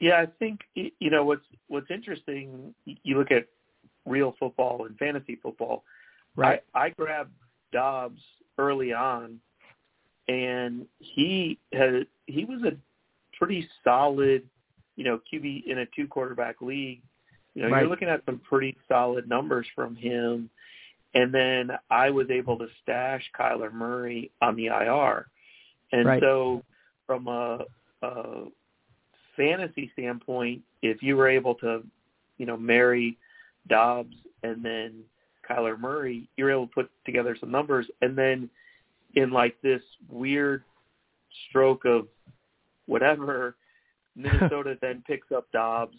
Yeah, 0.00 0.20
I 0.20 0.26
think 0.38 0.60
you 0.74 1.10
know 1.10 1.24
what's 1.24 1.44
what's 1.68 1.90
interesting. 1.90 2.74
You 2.84 3.18
look 3.18 3.30
at 3.30 3.46
real 4.06 4.34
football 4.38 4.86
and 4.86 4.96
fantasy 4.98 5.38
football. 5.40 5.84
Right. 6.34 6.62
I, 6.74 6.86
I 6.86 6.88
grabbed 6.90 7.32
Dobbs 7.72 8.20
early 8.58 8.92
on, 8.92 9.38
and 10.28 10.86
he 10.98 11.58
had 11.72 12.06
he 12.26 12.44
was 12.44 12.62
a 12.62 12.72
pretty 13.36 13.68
solid, 13.84 14.42
you 14.96 15.04
know, 15.04 15.20
QB 15.32 15.66
in 15.66 15.78
a 15.78 15.86
two 15.94 16.06
quarterback 16.06 16.60
league. 16.60 17.02
You 17.54 17.62
know, 17.62 17.68
right. 17.68 17.80
you're 17.80 17.90
looking 17.90 18.08
at 18.08 18.24
some 18.24 18.40
pretty 18.40 18.76
solid 18.88 19.28
numbers 19.28 19.66
from 19.74 19.94
him. 19.94 20.48
And 21.14 21.32
then 21.32 21.70
I 21.90 22.10
was 22.10 22.30
able 22.30 22.58
to 22.58 22.66
stash 22.82 23.22
Kyler 23.38 23.72
Murray 23.72 24.30
on 24.40 24.56
the 24.56 24.66
IR. 24.66 25.26
And 25.92 26.06
right. 26.06 26.22
so 26.22 26.62
from 27.06 27.28
a, 27.28 27.64
a 28.00 28.44
fantasy 29.36 29.90
standpoint, 29.92 30.62
if 30.80 31.02
you 31.02 31.16
were 31.16 31.28
able 31.28 31.54
to, 31.56 31.82
you 32.38 32.46
know, 32.46 32.56
marry 32.56 33.18
Dobbs 33.68 34.16
and 34.42 34.64
then 34.64 35.02
Kyler 35.48 35.78
Murray, 35.78 36.28
you're 36.36 36.50
able 36.50 36.66
to 36.66 36.72
put 36.72 36.90
together 37.04 37.36
some 37.38 37.50
numbers. 37.50 37.86
And 38.00 38.16
then 38.16 38.48
in 39.14 39.30
like 39.30 39.60
this 39.62 39.82
weird 40.10 40.64
stroke 41.48 41.84
of 41.84 42.08
whatever, 42.86 43.56
Minnesota 44.16 44.76
then 44.80 45.02
picks 45.06 45.32
up 45.32 45.50
Dobbs 45.52 45.96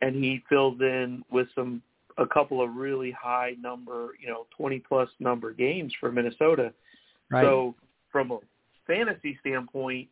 and 0.00 0.14
he 0.14 0.42
fills 0.48 0.80
in 0.80 1.22
with 1.30 1.48
some 1.54 1.82
a 2.18 2.26
couple 2.26 2.62
of 2.62 2.74
really 2.74 3.10
high 3.10 3.54
number, 3.60 4.10
you 4.20 4.28
know, 4.28 4.46
20 4.56 4.80
plus 4.80 5.08
number 5.18 5.52
games 5.52 5.92
for 5.98 6.10
Minnesota. 6.10 6.72
Right. 7.30 7.44
So 7.44 7.74
from 8.10 8.30
a 8.32 8.38
fantasy 8.86 9.38
standpoint, 9.40 10.08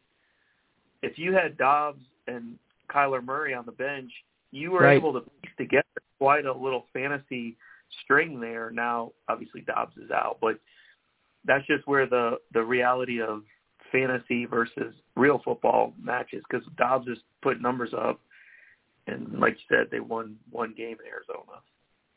if 1.02 1.18
you 1.18 1.32
had 1.32 1.56
Dobbs 1.56 2.02
and 2.26 2.58
Kyler 2.90 3.24
Murray 3.24 3.54
on 3.54 3.66
the 3.66 3.72
bench, 3.72 4.10
you 4.50 4.70
were 4.70 4.80
right. 4.80 4.96
able 4.96 5.12
to 5.12 5.20
piece 5.20 5.52
together 5.56 5.84
quite 6.18 6.46
a 6.46 6.52
little 6.52 6.86
fantasy 6.92 7.56
string 8.02 8.40
there. 8.40 8.70
Now, 8.70 9.12
obviously 9.28 9.60
Dobbs 9.62 9.96
is 9.96 10.10
out, 10.10 10.38
but 10.40 10.58
that's 11.44 11.66
just 11.66 11.86
where 11.86 12.06
the 12.06 12.38
the 12.52 12.62
reality 12.62 13.20
of 13.20 13.42
fantasy 13.92 14.44
versus 14.44 14.94
real 15.16 15.40
football 15.44 15.94
matches 16.00 16.42
because 16.48 16.66
Dobbs 16.76 17.06
just 17.06 17.22
put 17.42 17.60
numbers 17.60 17.90
up, 17.96 18.20
and 19.06 19.38
like 19.38 19.54
you 19.54 19.76
said, 19.76 19.88
they 19.90 20.00
won 20.00 20.36
one 20.50 20.74
game 20.76 20.96
in 21.00 21.06
Arizona. 21.06 21.60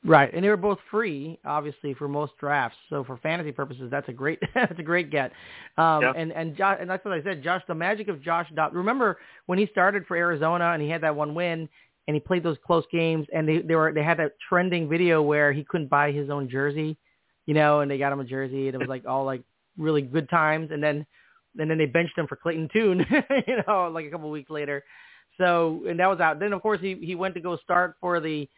Right, 0.03 0.33
and 0.33 0.43
they 0.43 0.49
were 0.49 0.57
both 0.57 0.79
free, 0.89 1.39
obviously, 1.45 1.93
for 1.93 2.07
most 2.07 2.33
drafts. 2.39 2.77
So 2.89 3.03
for 3.03 3.17
fantasy 3.17 3.51
purposes, 3.51 3.89
that's 3.91 4.09
a 4.09 4.13
great 4.13 4.39
that's 4.55 4.79
a 4.79 4.83
great 4.83 5.11
get. 5.11 5.31
Um, 5.77 6.01
yeah. 6.01 6.13
And 6.15 6.31
and 6.31 6.57
Josh, 6.57 6.77
and 6.81 6.89
that's 6.89 7.05
what 7.05 7.13
I 7.13 7.21
said. 7.21 7.43
Josh, 7.43 7.61
the 7.67 7.75
magic 7.75 8.07
of 8.07 8.21
Josh 8.21 8.47
Dobbs. 8.55 8.75
Remember 8.75 9.19
when 9.45 9.59
he 9.59 9.67
started 9.67 10.07
for 10.07 10.17
Arizona 10.17 10.71
and 10.71 10.81
he 10.81 10.89
had 10.89 11.01
that 11.01 11.15
one 11.15 11.35
win, 11.35 11.69
and 12.07 12.15
he 12.15 12.19
played 12.19 12.41
those 12.41 12.57
close 12.65 12.83
games, 12.91 13.27
and 13.31 13.47
they 13.47 13.59
they 13.59 13.75
were 13.75 13.93
they 13.93 14.03
had 14.03 14.17
that 14.17 14.33
trending 14.49 14.89
video 14.89 15.21
where 15.21 15.53
he 15.53 15.63
couldn't 15.63 15.89
buy 15.89 16.11
his 16.11 16.31
own 16.31 16.49
jersey, 16.49 16.97
you 17.45 17.53
know, 17.53 17.81
and 17.81 17.91
they 17.91 17.99
got 17.99 18.11
him 18.11 18.19
a 18.19 18.25
jersey, 18.25 18.67
and 18.67 18.75
it 18.75 18.79
was 18.79 18.89
like 18.89 19.05
all 19.05 19.23
like 19.23 19.43
really 19.77 20.01
good 20.01 20.27
times, 20.31 20.71
and 20.71 20.81
then 20.81 21.05
and 21.59 21.69
then 21.69 21.77
they 21.77 21.85
benched 21.85 22.17
him 22.17 22.25
for 22.25 22.37
Clayton 22.37 22.69
Tune, 22.73 23.05
you 23.47 23.57
know, 23.67 23.91
like 23.93 24.05
a 24.05 24.09
couple 24.09 24.27
of 24.27 24.33
weeks 24.33 24.49
later. 24.49 24.83
So 25.37 25.83
and 25.87 25.99
that 25.99 26.07
was 26.07 26.19
out. 26.19 26.39
Then 26.39 26.53
of 26.53 26.61
course 26.63 26.81
he 26.81 26.95
he 26.95 27.13
went 27.13 27.35
to 27.35 27.41
go 27.41 27.55
start 27.57 27.97
for 28.01 28.19
the 28.19 28.49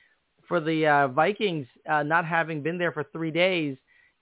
for 0.48 0.60
the 0.60 0.88
uh, 0.88 1.08
Vikings, 1.10 1.68
uh, 1.90 2.04
not 2.04 2.26
having 2.26 2.62
been 2.62 2.78
there 2.78 2.92
for 2.92 3.04
three 3.12 3.32
days. 3.32 3.78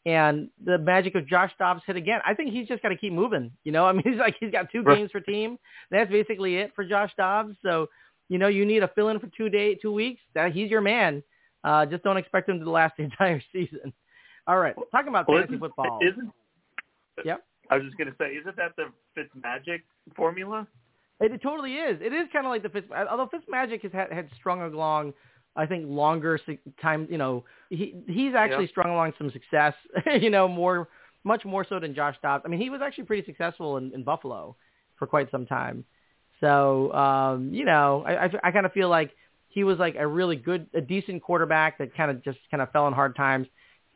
And 0.06 0.50
the 0.64 0.80
magic 0.80 1.14
of 1.14 1.28
Josh 1.28 1.52
Dobbs 1.60 1.84
hit 1.86 1.96
again. 1.96 2.22
I 2.26 2.34
think 2.34 2.52
he's 2.52 2.68
just 2.68 2.82
got 2.82 2.90
to 2.90 2.98
keep 2.98 3.14
moving. 3.14 3.52
You 3.64 3.72
know, 3.72 3.86
I 3.88 3.92
mean, 3.92 4.04
he's 4.04 4.18
like 4.18 4.36
he's 4.40 4.52
got 4.52 4.72
two 4.72 4.84
games 4.84 5.12
for 5.12 5.20
team. 5.20 5.58
That's 5.92 6.10
basically 6.10 6.58
it 6.58 6.72
for 6.76 6.84
Josh 6.84 7.12
Dobbs. 7.18 7.56
So, 7.62 7.88
you 8.30 8.38
know, 8.38 8.48
you 8.48 8.66
need 8.66 8.84
a 8.84 8.88
fill 8.90 9.10
in 9.10 9.20
for 9.20 9.30
two 9.38 9.50
day, 9.50 9.76
two 9.76 9.92
weeks. 9.92 10.22
That 10.34 10.54
he's 10.54 10.72
your 10.72 10.82
man. 10.82 11.22
Uh, 11.64 11.86
just 11.86 12.04
don't 12.04 12.18
expect 12.18 12.50
him 12.50 12.60
to 12.60 12.70
last 12.70 12.96
the 12.98 13.04
entire 13.12 13.42
season. 13.52 13.94
All 14.48 14.58
right, 14.58 14.76
talking 14.92 15.10
about 15.10 15.28
Well, 15.28 15.40
fantasy 15.40 15.60
football. 15.60 16.00
Isn't 16.02 16.32
Yep. 17.24 17.44
I 17.70 17.76
was 17.76 17.86
just 17.86 17.98
gonna 17.98 18.16
say, 18.20 18.32
isn't 18.32 18.56
that 18.58 18.72
the 18.76 18.86
Fitzmagic 19.16 19.82
formula? 20.16 20.68
It, 21.20 21.32
it 21.32 21.42
totally 21.42 21.76
is. 21.76 22.00
It 22.02 22.14
is 22.14 22.28
kind 22.34 22.46
of 22.46 22.50
like 22.50 22.64
the 22.64 22.70
Fitz. 22.70 22.88
Although 22.92 23.28
Fitzmagic 23.28 23.82
has 23.84 23.92
had, 23.92 24.12
had 24.12 24.30
strung 24.36 24.62
along, 24.62 25.14
I 25.56 25.66
think 25.66 25.86
longer 25.88 26.40
time. 26.82 27.08
You 27.10 27.18
know, 27.18 27.44
he 27.70 27.96
he's 28.08 28.34
actually 28.36 28.66
Yeah. 28.66 28.70
strung 28.72 28.92
along 28.92 29.14
some 29.18 29.32
success. 29.32 29.74
you 30.22 30.30
know, 30.30 30.48
more 30.48 30.88
much 31.24 31.46
more 31.46 31.66
so 31.68 31.80
than 31.80 31.94
Josh 31.94 32.16
Dobbs. 32.22 32.44
I 32.46 32.50
mean, 32.50 32.60
he 32.60 32.70
was 32.70 32.82
actually 32.82 33.04
pretty 33.06 33.26
successful 33.26 33.78
in, 33.78 33.94
in 33.94 34.04
Buffalo 34.04 34.56
for 34.98 35.06
quite 35.08 35.30
some 35.32 35.46
time. 35.46 35.86
So 36.40 36.92
um, 36.94 37.54
you 37.54 37.66
know, 37.66 38.04
I 38.08 38.26
I, 38.26 38.30
I 38.46 38.52
kind 38.52 38.66
of 38.66 38.72
feel 38.74 38.90
like 38.90 39.12
he 39.50 39.64
was 39.64 39.78
like 39.78 39.96
a 39.98 40.08
really 40.08 40.38
good, 40.38 40.68
a 40.74 40.82
decent 40.82 41.22
quarterback 41.22 41.78
that 41.80 41.96
kind 41.96 42.10
of 42.10 42.24
just 42.24 42.40
kind 42.50 42.62
of 42.62 42.72
fell 42.72 42.88
in 42.88 42.94
hard 42.94 43.16
times, 43.16 43.48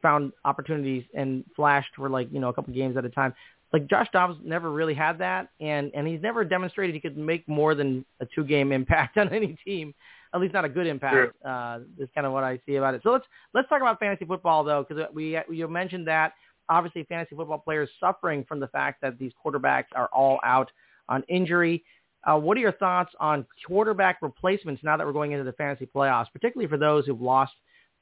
found 0.01 0.33
opportunities 0.43 1.03
and 1.13 1.43
flashed 1.55 1.95
for 1.95 2.09
like 2.09 2.27
you 2.31 2.39
know 2.39 2.49
a 2.49 2.53
couple 2.53 2.73
games 2.73 2.97
at 2.97 3.05
a 3.05 3.09
time 3.09 3.33
like 3.75 3.87
Josh 3.89 4.07
Dobbs 4.13 4.37
never 4.43 4.71
really 4.71 4.93
had 4.93 5.17
that, 5.19 5.49
and 5.59 5.91
and 5.93 6.07
he's 6.07 6.21
never 6.21 6.45
demonstrated 6.45 6.95
he 6.95 7.01
could 7.01 7.17
make 7.17 7.45
more 7.47 7.75
than 7.75 8.05
a 8.21 8.25
two 8.33 8.45
game 8.45 8.71
impact 8.71 9.17
on 9.17 9.33
any 9.33 9.57
team, 9.65 9.93
at 10.35 10.41
least 10.41 10.53
not 10.53 10.65
a 10.65 10.69
good 10.69 10.85
impact. 10.85 11.15
Uh, 11.43 11.79
is 11.97 12.09
kind 12.13 12.27
of 12.27 12.33
what 12.33 12.43
I 12.43 12.59
see 12.65 12.75
about 12.75 12.93
it. 12.93 13.01
So 13.03 13.11
let's 13.11 13.25
let's 13.53 13.69
talk 13.69 13.81
about 13.81 13.99
fantasy 13.99 14.25
football 14.25 14.63
though, 14.63 14.85
because 14.87 15.05
we 15.13 15.39
you 15.49 15.67
mentioned 15.67 16.07
that 16.07 16.33
obviously 16.69 17.03
fantasy 17.05 17.35
football 17.35 17.57
players 17.57 17.89
suffering 17.99 18.43
from 18.47 18.59
the 18.59 18.67
fact 18.67 19.01
that 19.01 19.17
these 19.17 19.31
quarterbacks 19.43 19.85
are 19.95 20.09
all 20.11 20.39
out 20.43 20.69
on 21.07 21.23
injury. 21.29 21.83
Uh, 22.25 22.37
what 22.37 22.57
are 22.57 22.59
your 22.59 22.71
thoughts 22.73 23.13
on 23.19 23.45
quarterback 23.67 24.17
replacements 24.21 24.83
now 24.83 24.97
that 24.97 25.05
we're 25.05 25.13
going 25.13 25.31
into 25.31 25.43
the 25.43 25.53
fantasy 25.53 25.85
playoffs, 25.85 26.25
particularly 26.33 26.67
for 26.67 26.77
those 26.77 27.05
who've 27.05 27.21
lost 27.21 27.53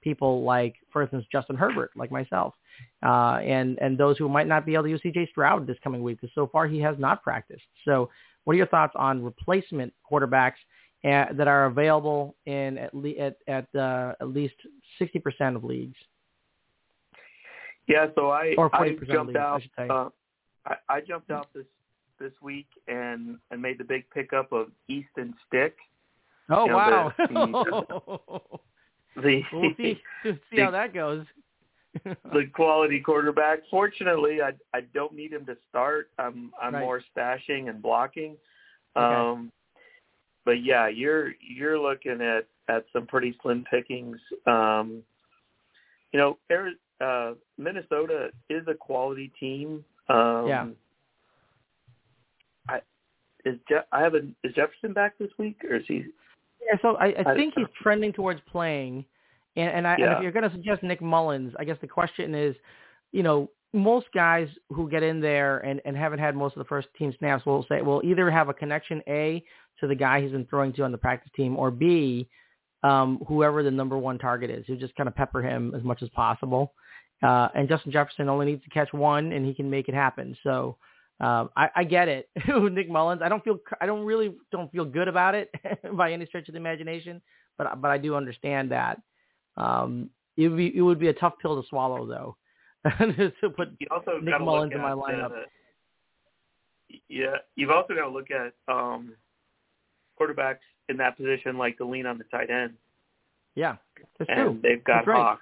people 0.02 0.44
like, 0.44 0.76
for 0.92 1.02
instance, 1.02 1.26
Justin 1.32 1.56
Herbert, 1.56 1.92
like 1.96 2.12
myself, 2.12 2.54
uh, 3.06 3.40
and 3.44 3.78
and 3.80 3.98
those 3.98 4.18
who 4.18 4.28
might 4.28 4.48
not 4.48 4.66
be 4.66 4.74
able 4.74 4.84
to 4.84 4.90
use 4.90 5.02
C.J. 5.04 5.28
Stroud 5.32 5.68
this 5.68 5.78
coming 5.84 6.02
week 6.02 6.20
because 6.20 6.34
so 6.34 6.48
far 6.48 6.68
he 6.68 6.80
has 6.80 6.96
not 6.98 7.22
practiced. 7.22 7.64
So, 7.86 8.10
what 8.46 8.54
are 8.54 8.58
your 8.58 8.68
thoughts 8.68 8.94
on 8.96 9.24
replacement 9.24 9.94
quarterbacks 10.10 10.56
uh, 11.04 11.26
that 11.34 11.48
are 11.48 11.66
available 11.66 12.36
in 12.46 12.78
at 12.78 12.94
le- 12.94 13.18
at 13.18 13.38
at, 13.48 13.68
uh, 13.76 14.14
at 14.22 14.30
least 14.30 14.56
sixty 15.00 15.20
percent 15.20 15.56
of 15.56 15.64
leagues? 15.64 15.98
Yeah, 17.88 18.08
so 18.16 18.30
I 18.30 18.56
I 18.74 18.90
jumped 19.06 19.34
leagues, 19.34 19.38
I 19.38 19.42
out. 19.42 19.62
say. 19.78 19.88
Uh, 19.90 20.10
I, 20.66 20.76
I 20.98 21.02
jumped 21.02 21.30
out 21.32 21.48
this 21.54 21.66
this 22.20 22.32
week 22.42 22.68
and 22.88 23.38
and 23.52 23.62
made 23.62 23.78
the 23.78 23.84
big 23.84 24.10
pickup 24.12 24.52
of 24.54 24.68
Easton 24.88 25.34
Stick. 25.48 25.76
Oh 26.50 26.66
You 26.66 26.72
know, 26.72 26.78
wow! 26.78 27.14
the- 27.18 28.40
The 29.22 29.42
we'll 29.54 29.70
see 29.78 30.02
see 30.52 30.60
how 30.60 30.72
that 30.72 30.94
goes. 30.94 31.26
the 32.04 32.46
quality 32.56 33.00
quarterback. 33.00 33.60
Fortunately, 33.70 34.42
I 34.42 34.54
I 34.76 34.82
don't 34.94 35.14
need 35.14 35.32
him 35.32 35.46
to 35.46 35.56
start. 35.70 36.10
I'm 36.18 36.52
I'm 36.60 36.74
Right. 36.74 36.82
more 36.82 37.02
stashing 37.16 37.70
and 37.70 37.80
blocking. 37.82 38.38
Okay. 38.98 39.16
Um, 39.16 39.52
but 40.46 40.64
yeah, 40.64 40.88
you're 40.88 41.34
you're 41.42 41.80
looking 41.80 42.22
at 42.22 42.46
at 42.68 42.86
some 42.94 43.06
pretty 43.06 43.38
slim 43.42 43.66
pickings. 43.70 44.18
Um, 44.46 45.04
you 46.12 46.20
know, 46.20 46.38
Ari- 46.52 46.78
uh, 47.02 47.34
Minnesota 47.58 48.30
is 48.50 48.66
a 48.68 48.74
quality 48.74 49.32
team. 49.40 49.84
Um, 50.10 50.48
Yeah. 50.48 50.68
I 52.70 52.82
is 53.46 53.60
Je- 53.68 53.88
I 53.92 54.02
have 54.02 54.16
a 54.16 54.22
is 54.44 54.54
Jefferson 54.56 54.94
back 54.94 55.18
this 55.18 55.32
week 55.38 55.64
or 55.70 55.76
is 55.76 55.84
he? 55.88 56.06
Yeah, 56.66 56.78
so 56.82 56.96
I, 56.96 57.08
I 57.08 57.24
I- 57.32 57.36
think 57.36 57.54
he's 57.56 57.68
trending 57.82 58.14
towards 58.14 58.40
playing, 58.52 59.06
and 59.56 59.70
and, 59.70 59.88
I, 59.88 59.96
and 59.96 60.14
if 60.14 60.22
you're 60.22 60.32
going 60.32 60.50
to 60.50 60.56
suggest 60.56 60.84
Nick 60.84 61.02
Mullens, 61.02 61.54
I 61.60 61.66
guess 61.66 61.78
the 61.82 61.88
question 61.88 62.34
is, 62.36 62.56
you 63.12 63.24
know, 63.24 63.50
most 63.74 64.08
guys 64.14 64.48
who 64.70 64.90
get 64.90 65.04
in 65.04 65.20
there 65.20 65.60
and, 65.60 65.82
and 65.86 65.98
haven't 65.98 66.20
had 66.20 66.36
most 66.36 66.56
of 66.56 66.60
the 66.60 66.68
first 66.68 66.88
team 66.98 67.14
snaps 67.18 67.46
will 67.46 67.66
say 67.68 67.82
will 67.82 68.02
either 68.04 68.30
have 68.30 68.50
a 68.50 68.54
connection 68.54 69.02
A 69.08 69.44
to 69.80 69.88
the 69.88 69.96
guy 69.96 70.22
he's 70.22 70.32
been 70.32 70.46
throwing 70.46 70.72
to 70.74 70.84
on 70.84 70.92
the 70.92 70.98
practice 70.98 71.32
team, 71.36 71.58
or 71.58 71.72
B, 71.72 72.30
um, 72.84 73.20
whoever 73.28 73.64
the 73.64 73.72
number 73.72 73.98
one 73.98 74.20
target 74.20 74.52
is, 74.52 74.66
who 74.68 74.76
just 74.76 74.96
kind 74.96 75.08
of 75.08 75.16
pepper 75.16 75.42
him 75.42 75.74
as 75.76 75.84
much 75.84 76.04
as 76.04 76.10
possible. 76.10 76.74
Uh, 77.24 77.48
and 77.56 77.68
Justin 77.68 77.92
Jefferson 77.92 78.30
only 78.30 78.46
needs 78.46 78.64
to 78.64 78.70
catch 78.70 78.94
one, 78.94 79.32
and 79.32 79.46
he 79.46 79.54
can 79.54 79.70
make 79.70 79.90
it 79.90 79.96
happen. 79.96 80.38
So. 80.44 80.78
Um, 81.20 81.52
I, 81.56 81.70
I 81.76 81.84
get 81.84 82.10
it, 82.10 82.28
Nick 82.48 82.90
Mullens. 82.90 83.22
I 83.22 83.30
don't 83.30 83.44
feel, 83.44 83.60
I 83.80 83.86
don't 83.86 84.04
really 84.04 84.34
don't 84.52 84.70
feel 84.72 84.84
good 84.84 85.08
about 85.08 85.36
it 85.36 85.50
by 85.94 86.12
any 86.12 86.26
stretch 86.26 86.50
of 86.50 86.54
the 86.54 86.60
imagination, 86.60 87.22
but 87.56 87.80
but 87.80 87.92
I 87.92 88.00
do 88.00 88.16
understand 88.16 88.72
that. 88.72 89.00
Um, 89.56 90.10
it 90.36 90.48
would 90.48 90.58
be 90.58 90.76
it 90.76 90.82
would 90.82 91.00
be 91.00 91.10
a 91.10 91.14
tough 91.14 91.36
pill 91.42 91.62
to 91.62 91.68
swallow 91.70 92.08
though, 92.08 92.36
to 93.00 93.50
put 93.56 93.70
You 93.80 93.88
also 93.92 94.20
Nick 94.22 94.40
Mullens 94.42 94.72
look 94.72 94.74
in 94.74 94.82
my 94.82 94.92
at, 94.92 94.98
lineup. 94.98 95.32
uh, 95.32 95.46
yeah, 97.10 97.38
you've 97.56 97.72
also 97.72 97.94
got 97.94 98.06
to 98.06 98.10
look 98.10 98.28
at 98.32 98.54
um, 98.72 99.14
quarterbacks 100.20 100.58
in 100.90 100.98
that 100.98 101.18
position, 101.18 101.58
like 101.58 101.78
to 101.78 101.86
lean 101.86 102.06
on 102.06 102.18
the 102.18 102.26
tight 102.26 102.50
end, 102.50 102.74
yeah, 103.56 103.78
that's 104.18 104.30
and 104.30 104.40
true. 104.40 104.60
they've 104.62 104.84
got 104.84 104.98
That's 104.98 105.08
right. 105.08 105.22
Hock. 105.22 105.40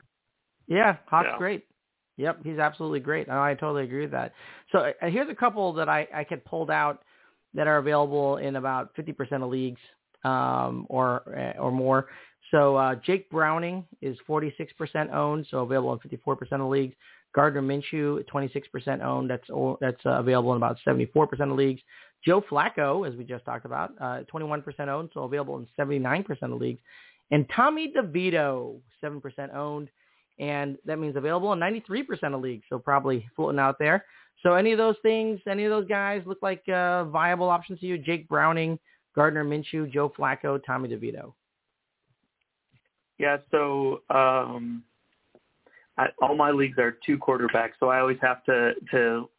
Yeah, 0.67 0.97
Hock's 1.06 1.38
great. 1.38 1.65
Yep, 2.17 2.39
he's 2.43 2.60
absolutely 2.60 2.99
great. 2.99 3.30
I, 3.30 3.51
I 3.51 3.54
totally 3.56 3.84
agree 3.84 4.01
with 4.01 4.12
that. 4.12 4.34
So 4.71 4.80
uh, 4.80 4.91
here's 5.08 5.30
a 5.30 5.36
couple 5.36 5.73
that 5.73 5.89
I, 5.89 6.08
I 6.13 6.23
could 6.23 6.43
pulled 6.45 6.69
out 6.69 7.04
that 7.54 7.67
are 7.67 7.77
available 7.77 8.38
in 8.38 8.58
about 8.58 8.95
50% 8.95 9.43
of 9.43 9.49
leagues 9.49 9.80
um, 10.23 10.86
or 10.89 11.23
uh, 11.38 11.60
or 11.60 11.71
more. 11.71 12.08
So 12.51 12.75
uh, 12.75 12.95
Jake 12.95 13.30
Browning 13.30 13.86
is 14.01 14.17
46% 14.27 15.13
owned, 15.13 15.47
so 15.49 15.60
available 15.60 15.93
in 15.93 15.99
54% 16.10 16.51
of 16.54 16.69
leagues. 16.69 16.95
Gardner 17.34 17.62
Minshew, 17.62 18.24
26% 18.26 19.02
owned. 19.02 19.30
That's 19.30 19.48
that's 19.80 20.06
uh, 20.06 20.20
available 20.20 20.52
in 20.52 20.58
about 20.58 20.78
74% 20.86 21.39
of 21.41 21.58
leagues. 21.58 21.82
Joe 22.26 22.41
Flacco, 22.41 23.08
as 23.08 23.15
we 23.15 23.24
just 23.24 23.46
talked 23.46 23.65
about, 23.65 23.94
uh, 24.00 24.22
21% 24.32 24.63
owned, 24.88 25.10
so 25.13 25.24
available 25.24 25.58
in 25.58 25.67
79% 25.80 26.26
of 26.44 26.62
leagues. 26.62 26.80
And 27.32 27.48
Tommy 27.56 27.91
DeVito, 27.96 28.76
7% 29.04 29.56
owned 29.56 29.89
and 30.41 30.78
that 30.86 30.98
means 30.98 31.15
available 31.15 31.54
in 31.54 31.60
93% 31.60 32.34
of 32.34 32.41
leagues, 32.41 32.63
so 32.67 32.80
probably 32.80 33.30
floating 33.36 33.60
out 33.60 33.78
there. 33.78 34.06
So 34.41 34.56
any 34.56 34.72
of 34.72 34.80
those 34.80 34.96
things, 35.04 35.39
any 35.48 35.65
of 35.65 35.70
those 35.70 35.88
guys 35.88 36.24
look 36.26 36.39
like 36.41 36.67
uh, 36.67 37.06
viable 37.06 37.48
options 37.48 37.80
to 37.80 37.86
you? 37.86 38.00
Jake 38.00 38.28
Browning, 38.28 38.80
Gardner 39.15 39.46
Minshew, 39.46 39.91
Joe 39.91 40.12
Flacco, 40.17 40.60
Tommy 40.65 40.89
DeVito. 40.89 41.34
Yeah, 43.20 43.38
so 43.52 44.02
um, 44.10 44.84
I, 45.97 46.08
all 46.21 46.36
my 46.36 46.51
leagues 46.51 46.77
are 46.77 46.97
two 47.06 47.17
quarterbacks, 47.17 47.73
so 47.80 47.89
I 47.89 47.99
always 47.99 48.17
have 48.21 48.43
to 48.45 48.73
to 48.91 49.30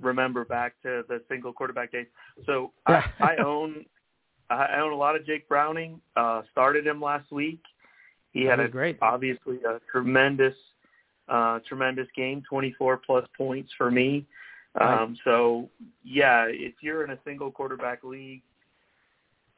remember 0.00 0.44
back 0.44 0.74
to 0.82 1.02
the 1.08 1.20
single 1.28 1.52
quarterback 1.52 1.92
days. 1.92 2.06
So 2.46 2.72
I, 2.86 3.04
I 3.20 3.36
own 3.44 3.84
I 4.48 4.78
own 4.78 4.92
a 4.92 4.96
lot 4.96 5.16
of 5.16 5.26
Jake 5.26 5.48
Browning. 5.48 6.00
Uh, 6.16 6.42
started 6.52 6.86
him 6.86 7.00
last 7.00 7.30
week. 7.32 7.60
He 8.32 8.44
had 8.44 8.60
a, 8.60 8.68
great. 8.68 8.98
obviously 9.02 9.60
a 9.64 9.80
tremendous 9.90 10.54
uh, 11.28 11.58
tremendous 11.66 12.06
game, 12.14 12.42
24 12.48 12.98
plus 12.98 13.26
points 13.36 13.72
for 13.76 13.90
me. 13.90 14.26
Right. 14.78 15.02
Um, 15.02 15.16
so 15.24 15.68
yeah, 16.04 16.46
if 16.48 16.74
you're 16.82 17.02
in 17.02 17.10
a 17.10 17.18
single 17.24 17.50
quarterback 17.50 18.04
league, 18.04 18.42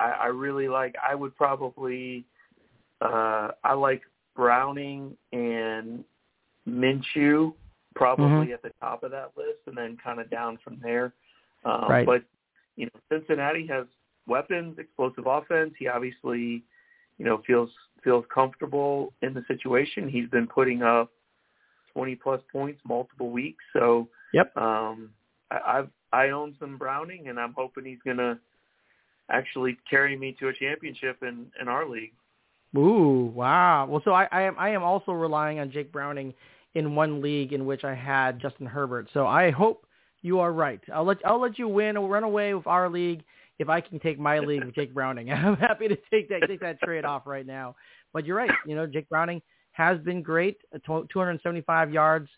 I, 0.00 0.10
I 0.10 0.26
really 0.26 0.68
like. 0.68 0.94
I 1.06 1.14
would 1.14 1.36
probably 1.36 2.24
uh, 3.00 3.48
I 3.64 3.74
like 3.74 4.02
Browning 4.34 5.16
and 5.32 6.04
Minshew 6.68 7.52
probably 7.94 8.52
at 8.52 8.62
the 8.62 8.70
top 8.80 9.02
of 9.02 9.10
that 9.10 9.32
list, 9.36 9.58
and 9.66 9.76
then 9.76 9.98
kind 10.02 10.20
of 10.20 10.30
down 10.30 10.58
from 10.62 10.78
there. 10.82 11.12
Um, 11.64 11.86
Right. 11.88 12.06
But 12.06 12.22
you 12.76 12.86
know, 12.86 13.00
Cincinnati 13.10 13.66
has 13.66 13.86
weapons, 14.28 14.78
explosive 14.78 15.26
offense. 15.26 15.74
He 15.78 15.88
obviously, 15.88 16.62
you 17.18 17.24
know, 17.24 17.42
feels 17.46 17.70
feels 18.04 18.24
comfortable 18.32 19.12
in 19.22 19.34
the 19.34 19.44
situation. 19.48 20.08
He's 20.08 20.28
been 20.28 20.46
putting 20.46 20.82
up 20.82 21.10
20 21.92 22.14
plus 22.14 22.40
points 22.52 22.80
multiple 22.86 23.30
weeks. 23.30 23.64
So 23.72 24.08
Yep. 24.32 24.56
um, 24.56 25.10
I, 25.50 25.58
I've 25.66 25.90
I 26.12 26.30
own 26.30 26.54
some 26.60 26.78
Browning, 26.78 27.28
and 27.28 27.38
I'm 27.38 27.52
hoping 27.54 27.84
he's 27.84 27.98
gonna 28.04 28.38
actually 29.30 29.76
carry 29.90 30.16
me 30.16 30.36
to 30.38 30.48
a 30.48 30.52
championship 30.54 31.22
in 31.22 31.46
in 31.60 31.68
our 31.68 31.88
league. 31.88 32.12
Ooh, 32.76 33.32
wow. 33.34 33.86
Well, 33.86 34.02
so 34.04 34.12
I, 34.12 34.28
I 34.30 34.42
am 34.42 34.56
I 34.58 34.70
am 34.70 34.82
also 34.82 35.12
relying 35.12 35.58
on 35.58 35.70
Jake 35.70 35.90
Browning 35.90 36.34
in 36.74 36.94
one 36.94 37.20
league 37.20 37.52
in 37.52 37.66
which 37.66 37.84
I 37.84 37.94
had 37.94 38.40
Justin 38.40 38.66
Herbert. 38.66 39.08
So 39.12 39.26
I 39.26 39.50
hope 39.50 39.86
you 40.22 40.40
are 40.40 40.52
right. 40.52 40.80
I'll 40.92 41.04
let 41.04 41.18
I'll 41.24 41.40
let 41.40 41.58
you 41.58 41.68
win 41.68 41.96
or 41.96 42.08
run 42.08 42.24
away 42.24 42.54
with 42.54 42.66
our 42.66 42.88
league 42.88 43.24
if 43.58 43.68
I 43.68 43.80
can 43.80 43.98
take 43.98 44.18
my 44.18 44.38
league 44.38 44.64
with 44.64 44.74
Jake 44.74 44.94
Browning. 44.94 45.30
I'm 45.32 45.56
happy 45.56 45.88
to 45.88 45.96
take 46.10 46.28
that 46.28 46.46
take 46.48 46.60
that 46.60 46.80
trade 46.80 47.04
off 47.04 47.26
right 47.26 47.46
now. 47.46 47.76
But 48.12 48.26
you're 48.26 48.36
right. 48.36 48.50
You 48.66 48.76
know, 48.76 48.86
Jake 48.86 49.08
Browning 49.08 49.42
has 49.72 49.98
been 50.00 50.22
great. 50.22 50.58
uh, 50.74 50.78
275 51.12 51.92
yards 51.92 52.28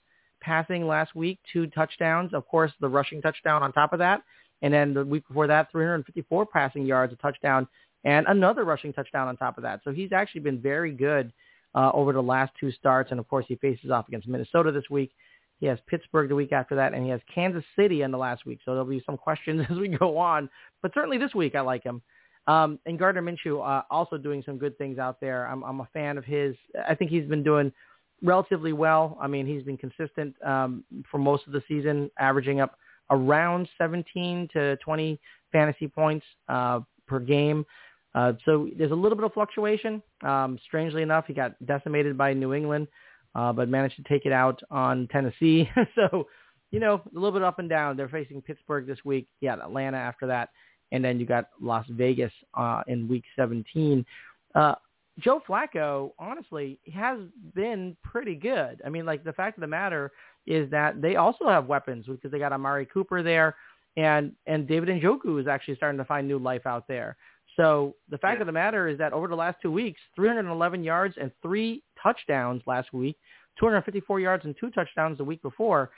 passing 0.40 0.86
last 0.86 1.14
week, 1.14 1.38
two 1.52 1.66
touchdowns. 1.68 2.34
Of 2.34 2.46
course, 2.46 2.72
the 2.80 2.88
rushing 2.88 3.22
touchdown 3.22 3.62
on 3.62 3.72
top 3.72 3.92
of 3.92 3.98
that. 3.98 4.22
And 4.62 4.72
then 4.72 4.92
the 4.92 5.04
week 5.04 5.26
before 5.26 5.46
that, 5.46 5.70
354 5.72 6.46
passing 6.46 6.84
yards, 6.84 7.12
a 7.12 7.16
touchdown, 7.16 7.66
and 8.04 8.26
another 8.28 8.64
rushing 8.64 8.92
touchdown 8.92 9.28
on 9.28 9.36
top 9.36 9.56
of 9.56 9.62
that. 9.62 9.80
So 9.84 9.90
he's 9.90 10.12
actually 10.12 10.42
been 10.42 10.60
very 10.60 10.92
good 10.92 11.32
uh, 11.74 11.90
over 11.92 12.12
the 12.12 12.22
last 12.22 12.52
two 12.58 12.70
starts. 12.72 13.10
And 13.10 13.20
of 13.20 13.28
course, 13.28 13.44
he 13.48 13.56
faces 13.56 13.90
off 13.90 14.08
against 14.08 14.28
Minnesota 14.28 14.72
this 14.72 14.88
week. 14.90 15.12
He 15.58 15.66
has 15.66 15.78
Pittsburgh 15.86 16.28
the 16.28 16.34
week 16.34 16.52
after 16.52 16.74
that, 16.76 16.94
and 16.94 17.04
he 17.04 17.10
has 17.10 17.20
Kansas 17.32 17.64
City 17.76 18.02
in 18.02 18.10
the 18.10 18.18
last 18.18 18.46
week. 18.46 18.60
So 18.64 18.72
there'll 18.72 18.86
be 18.86 19.02
some 19.04 19.18
questions 19.18 19.66
as 19.70 19.76
we 19.76 19.88
go 19.88 20.16
on. 20.16 20.48
But 20.82 20.92
certainly 20.94 21.18
this 21.18 21.34
week, 21.34 21.54
I 21.54 21.60
like 21.60 21.84
him. 21.84 22.02
Um, 22.46 22.78
and 22.86 22.98
Gardner 22.98 23.22
Minshew 23.22 23.64
uh, 23.64 23.82
also 23.90 24.16
doing 24.16 24.42
some 24.44 24.56
good 24.56 24.76
things 24.78 24.98
out 24.98 25.20
there. 25.20 25.46
I'm, 25.46 25.62
I'm 25.62 25.80
a 25.80 25.88
fan 25.92 26.16
of 26.16 26.24
his. 26.24 26.56
I 26.88 26.94
think 26.94 27.10
he's 27.10 27.26
been 27.26 27.44
doing 27.44 27.70
relatively 28.22 28.72
well. 28.72 29.18
I 29.20 29.26
mean, 29.26 29.46
he's 29.46 29.62
been 29.62 29.76
consistent 29.76 30.34
um, 30.44 30.84
for 31.10 31.18
most 31.18 31.46
of 31.46 31.52
the 31.52 31.62
season, 31.68 32.10
averaging 32.18 32.60
up 32.60 32.76
around 33.10 33.68
17 33.78 34.48
to 34.52 34.76
20 34.76 35.20
fantasy 35.52 35.88
points 35.88 36.24
uh, 36.48 36.80
per 37.06 37.18
game. 37.18 37.66
Uh, 38.14 38.32
so 38.44 38.68
there's 38.76 38.90
a 38.90 38.94
little 38.94 39.16
bit 39.16 39.24
of 39.24 39.32
fluctuation. 39.32 40.02
Um, 40.22 40.58
strangely 40.64 41.02
enough, 41.02 41.26
he 41.26 41.34
got 41.34 41.54
decimated 41.64 42.18
by 42.18 42.32
New 42.32 42.54
England, 42.54 42.88
uh, 43.34 43.52
but 43.52 43.68
managed 43.68 43.96
to 43.96 44.02
take 44.02 44.26
it 44.26 44.32
out 44.32 44.60
on 44.70 45.08
Tennessee. 45.12 45.68
so, 45.94 46.26
you 46.70 46.80
know, 46.80 47.02
a 47.04 47.14
little 47.14 47.32
bit 47.32 47.42
up 47.42 47.58
and 47.58 47.68
down. 47.68 47.96
They're 47.96 48.08
facing 48.08 48.42
Pittsburgh 48.42 48.86
this 48.86 48.98
week. 49.04 49.28
Yeah, 49.40 49.54
Atlanta 49.54 49.96
after 49.96 50.26
that. 50.26 50.50
And 50.92 51.04
then 51.04 51.20
you 51.20 51.26
got 51.26 51.46
Las 51.60 51.86
Vegas 51.90 52.32
uh, 52.54 52.82
in 52.88 53.06
week 53.06 53.24
17. 53.36 54.04
Uh, 54.56 54.74
Joe 55.20 55.40
Flacco, 55.46 56.12
honestly, 56.18 56.78
has 56.92 57.18
been 57.54 57.96
pretty 58.02 58.34
good. 58.34 58.80
I 58.84 58.88
mean, 58.88 59.06
like 59.06 59.22
the 59.22 59.32
fact 59.32 59.56
of 59.56 59.60
the 59.60 59.66
matter 59.66 60.10
is 60.46 60.70
that 60.70 61.00
they 61.00 61.16
also 61.16 61.48
have 61.48 61.66
weapons 61.66 62.06
because 62.06 62.32
they 62.32 62.38
got 62.38 62.52
Amari 62.52 62.86
Cooper 62.86 63.22
there, 63.22 63.56
and 63.96 64.32
and 64.46 64.66
David 64.66 64.88
Njoku 64.88 65.40
is 65.40 65.46
actually 65.46 65.76
starting 65.76 65.98
to 65.98 66.04
find 66.04 66.26
new 66.26 66.38
life 66.38 66.66
out 66.66 66.88
there. 66.88 67.16
So 67.56 67.94
the 68.08 68.18
fact 68.18 68.38
yeah. 68.38 68.42
of 68.42 68.46
the 68.46 68.52
matter 68.52 68.88
is 68.88 68.98
that 68.98 69.12
over 69.12 69.28
the 69.28 69.34
last 69.34 69.58
two 69.60 69.72
weeks, 69.72 70.00
311 70.16 70.84
yards 70.84 71.16
and 71.20 71.30
three 71.42 71.82
touchdowns 72.02 72.62
last 72.66 72.92
week, 72.92 73.16
254 73.58 74.20
yards 74.20 74.44
and 74.44 74.54
two 74.58 74.70
touchdowns 74.70 75.18
the 75.18 75.24
week 75.24 75.42
before. 75.42 75.90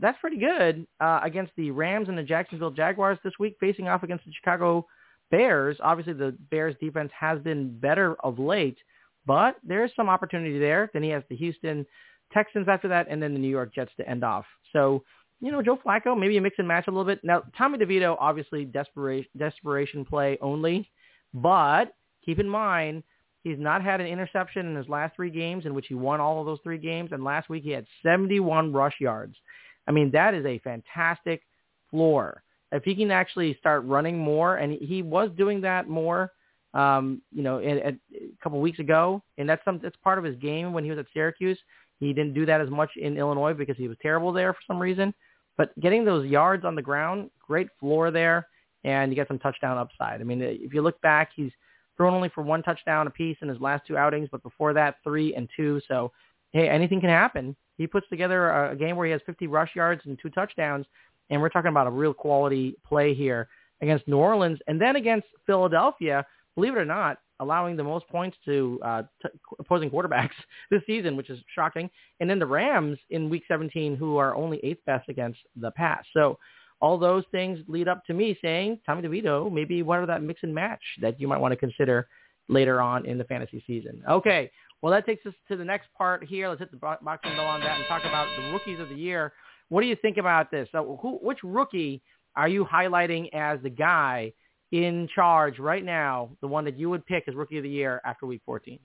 That's 0.00 0.18
pretty 0.20 0.38
good 0.38 0.86
uh, 1.00 1.20
against 1.22 1.52
the 1.56 1.70
Rams 1.70 2.08
and 2.08 2.16
the 2.16 2.22
Jacksonville 2.22 2.70
Jaguars 2.70 3.18
this 3.24 3.34
week, 3.38 3.56
facing 3.60 3.88
off 3.88 4.02
against 4.02 4.24
the 4.24 4.32
Chicago 4.32 4.86
Bears. 5.30 5.76
Obviously, 5.82 6.14
the 6.14 6.36
Bears 6.50 6.74
defense 6.80 7.10
has 7.18 7.40
been 7.40 7.78
better 7.78 8.16
of 8.24 8.38
late, 8.38 8.78
but 9.26 9.56
there's 9.62 9.90
some 9.96 10.08
opportunity 10.08 10.58
there. 10.58 10.90
Then 10.92 11.02
he 11.02 11.10
has 11.10 11.22
the 11.28 11.36
Houston 11.36 11.84
Texans 12.32 12.68
after 12.68 12.88
that, 12.88 13.06
and 13.10 13.22
then 13.22 13.34
the 13.34 13.38
New 13.38 13.48
York 13.48 13.74
Jets 13.74 13.92
to 13.98 14.08
end 14.08 14.24
off. 14.24 14.46
So 14.72 15.04
you 15.42 15.50
know, 15.50 15.60
Joe 15.60 15.76
Flacco, 15.84 16.18
maybe 16.18 16.36
a 16.36 16.40
mix 16.40 16.54
and 16.58 16.68
match 16.68 16.86
a 16.86 16.90
little 16.90 17.04
bit. 17.04 17.20
Now, 17.24 17.42
Tommy 17.58 17.76
DeVito, 17.76 18.16
obviously 18.18 18.64
desperation, 18.64 19.28
desperation 19.36 20.04
play 20.04 20.38
only, 20.40 20.88
but 21.34 21.92
keep 22.24 22.38
in 22.38 22.48
mind, 22.48 23.02
he's 23.42 23.58
not 23.58 23.82
had 23.82 24.00
an 24.00 24.06
interception 24.06 24.66
in 24.66 24.76
his 24.76 24.88
last 24.88 25.16
three 25.16 25.30
games 25.30 25.66
in 25.66 25.74
which 25.74 25.88
he 25.88 25.94
won 25.94 26.20
all 26.20 26.38
of 26.38 26.46
those 26.46 26.60
three 26.62 26.78
games. 26.78 27.10
And 27.10 27.24
last 27.24 27.48
week 27.48 27.64
he 27.64 27.70
had 27.70 27.86
71 28.04 28.72
rush 28.72 28.94
yards. 29.00 29.34
I 29.88 29.90
mean, 29.90 30.12
that 30.12 30.32
is 30.32 30.46
a 30.46 30.60
fantastic 30.60 31.42
floor. 31.90 32.44
If 32.70 32.84
he 32.84 32.94
can 32.94 33.10
actually 33.10 33.56
start 33.58 33.84
running 33.84 34.16
more, 34.16 34.56
and 34.56 34.72
he 34.80 35.02
was 35.02 35.28
doing 35.36 35.60
that 35.62 35.88
more, 35.88 36.30
um, 36.72 37.20
you 37.32 37.42
know, 37.42 37.58
a, 37.58 37.88
a 37.88 37.96
couple 38.42 38.60
weeks 38.60 38.78
ago, 38.78 39.22
and 39.38 39.48
that's 39.48 39.62
some 39.64 39.80
that's 39.82 39.96
part 40.04 40.18
of 40.18 40.24
his 40.24 40.36
game 40.36 40.72
when 40.72 40.84
he 40.84 40.90
was 40.90 41.00
at 41.00 41.06
Syracuse. 41.12 41.58
He 41.98 42.12
didn't 42.12 42.32
do 42.32 42.46
that 42.46 42.60
as 42.60 42.70
much 42.70 42.90
in 42.96 43.18
Illinois 43.18 43.52
because 43.52 43.76
he 43.76 43.88
was 43.88 43.96
terrible 44.00 44.32
there 44.32 44.52
for 44.54 44.60
some 44.66 44.80
reason. 44.80 45.12
But 45.56 45.78
getting 45.80 46.04
those 46.04 46.26
yards 46.26 46.64
on 46.64 46.74
the 46.74 46.82
ground, 46.82 47.30
great 47.46 47.68
floor 47.78 48.10
there, 48.10 48.48
and 48.84 49.10
you 49.12 49.16
get 49.16 49.28
some 49.28 49.38
touchdown 49.38 49.78
upside. 49.78 50.20
I 50.20 50.24
mean, 50.24 50.40
if 50.42 50.72
you 50.74 50.82
look 50.82 51.00
back, 51.02 51.30
he's 51.34 51.52
thrown 51.96 52.14
only 52.14 52.30
for 52.30 52.42
one 52.42 52.62
touchdown 52.62 53.06
apiece 53.06 53.36
in 53.42 53.48
his 53.48 53.60
last 53.60 53.86
two 53.86 53.96
outings, 53.96 54.28
but 54.32 54.42
before 54.42 54.72
that, 54.72 54.96
three 55.04 55.34
and 55.34 55.48
two. 55.54 55.80
So, 55.86 56.12
hey, 56.52 56.68
anything 56.68 57.00
can 57.00 57.10
happen. 57.10 57.54
He 57.78 57.86
puts 57.86 58.08
together 58.08 58.50
a, 58.50 58.72
a 58.72 58.76
game 58.76 58.96
where 58.96 59.06
he 59.06 59.12
has 59.12 59.20
50 59.26 59.46
rush 59.46 59.70
yards 59.76 60.02
and 60.06 60.18
two 60.20 60.30
touchdowns, 60.30 60.86
and 61.30 61.40
we're 61.40 61.48
talking 61.48 61.70
about 61.70 61.86
a 61.86 61.90
real 61.90 62.14
quality 62.14 62.76
play 62.86 63.14
here 63.14 63.48
against 63.80 64.06
New 64.08 64.16
Orleans, 64.18 64.58
and 64.68 64.80
then 64.80 64.96
against 64.96 65.26
Philadelphia. 65.46 66.24
Believe 66.54 66.74
it 66.74 66.78
or 66.78 66.84
not, 66.84 67.18
allowing 67.40 67.76
the 67.76 67.84
most 67.84 68.06
points 68.08 68.36
to 68.44 68.78
uh, 68.84 69.02
opposing 69.58 69.90
quarterbacks 69.90 70.30
this 70.70 70.82
season, 70.86 71.16
which 71.16 71.30
is 71.30 71.40
shocking. 71.54 71.90
And 72.20 72.28
then 72.28 72.38
the 72.38 72.46
Rams 72.46 72.98
in 73.10 73.28
Week 73.28 73.42
17, 73.48 73.96
who 73.96 74.16
are 74.16 74.34
only 74.34 74.60
eighth 74.62 74.84
best 74.86 75.08
against 75.08 75.40
the 75.56 75.70
pass. 75.72 76.04
So 76.12 76.38
all 76.80 76.98
those 76.98 77.24
things 77.30 77.60
lead 77.68 77.88
up 77.88 78.04
to 78.06 78.12
me 78.12 78.36
saying 78.42 78.80
Tommy 78.84 79.02
DeVito 79.02 79.50
maybe 79.50 79.82
one 79.82 80.00
of 80.00 80.08
that 80.08 80.22
mix 80.22 80.42
and 80.42 80.54
match 80.54 80.82
that 81.00 81.18
you 81.20 81.28
might 81.28 81.40
want 81.40 81.52
to 81.52 81.56
consider 81.56 82.08
later 82.48 82.80
on 82.80 83.06
in 83.06 83.16
the 83.16 83.24
fantasy 83.24 83.62
season. 83.66 84.02
Okay, 84.10 84.50
well 84.82 84.92
that 84.92 85.06
takes 85.06 85.24
us 85.24 85.32
to 85.48 85.56
the 85.56 85.64
next 85.64 85.88
part 85.96 86.24
here. 86.24 86.48
Let's 86.48 86.58
hit 86.58 86.72
the 86.72 86.76
box 86.76 87.02
boxing 87.02 87.36
bell 87.36 87.46
on 87.46 87.60
that 87.60 87.78
and 87.78 87.86
talk 87.86 88.02
about 88.02 88.26
the 88.36 88.52
rookies 88.52 88.80
of 88.80 88.88
the 88.88 88.96
year. 88.96 89.32
What 89.68 89.80
do 89.80 89.86
you 89.86 89.96
think 89.96 90.16
about 90.16 90.50
this? 90.50 90.68
So 90.72 90.98
who, 91.00 91.18
which 91.22 91.38
rookie 91.44 92.02
are 92.34 92.48
you 92.48 92.64
highlighting 92.64 93.32
as 93.32 93.60
the 93.62 93.70
guy 93.70 94.32
in 94.72 95.06
charge 95.14 95.58
right 95.58 95.84
now, 95.84 96.30
the 96.40 96.48
one 96.48 96.64
that 96.64 96.78
you 96.78 96.90
would 96.90 97.06
pick 97.06 97.24
as 97.28 97.34
rookie 97.34 97.58
of 97.58 97.62
the 97.62 97.68
year 97.68 98.00
after 98.04 98.26
week 98.26 98.40
14? 98.44 98.78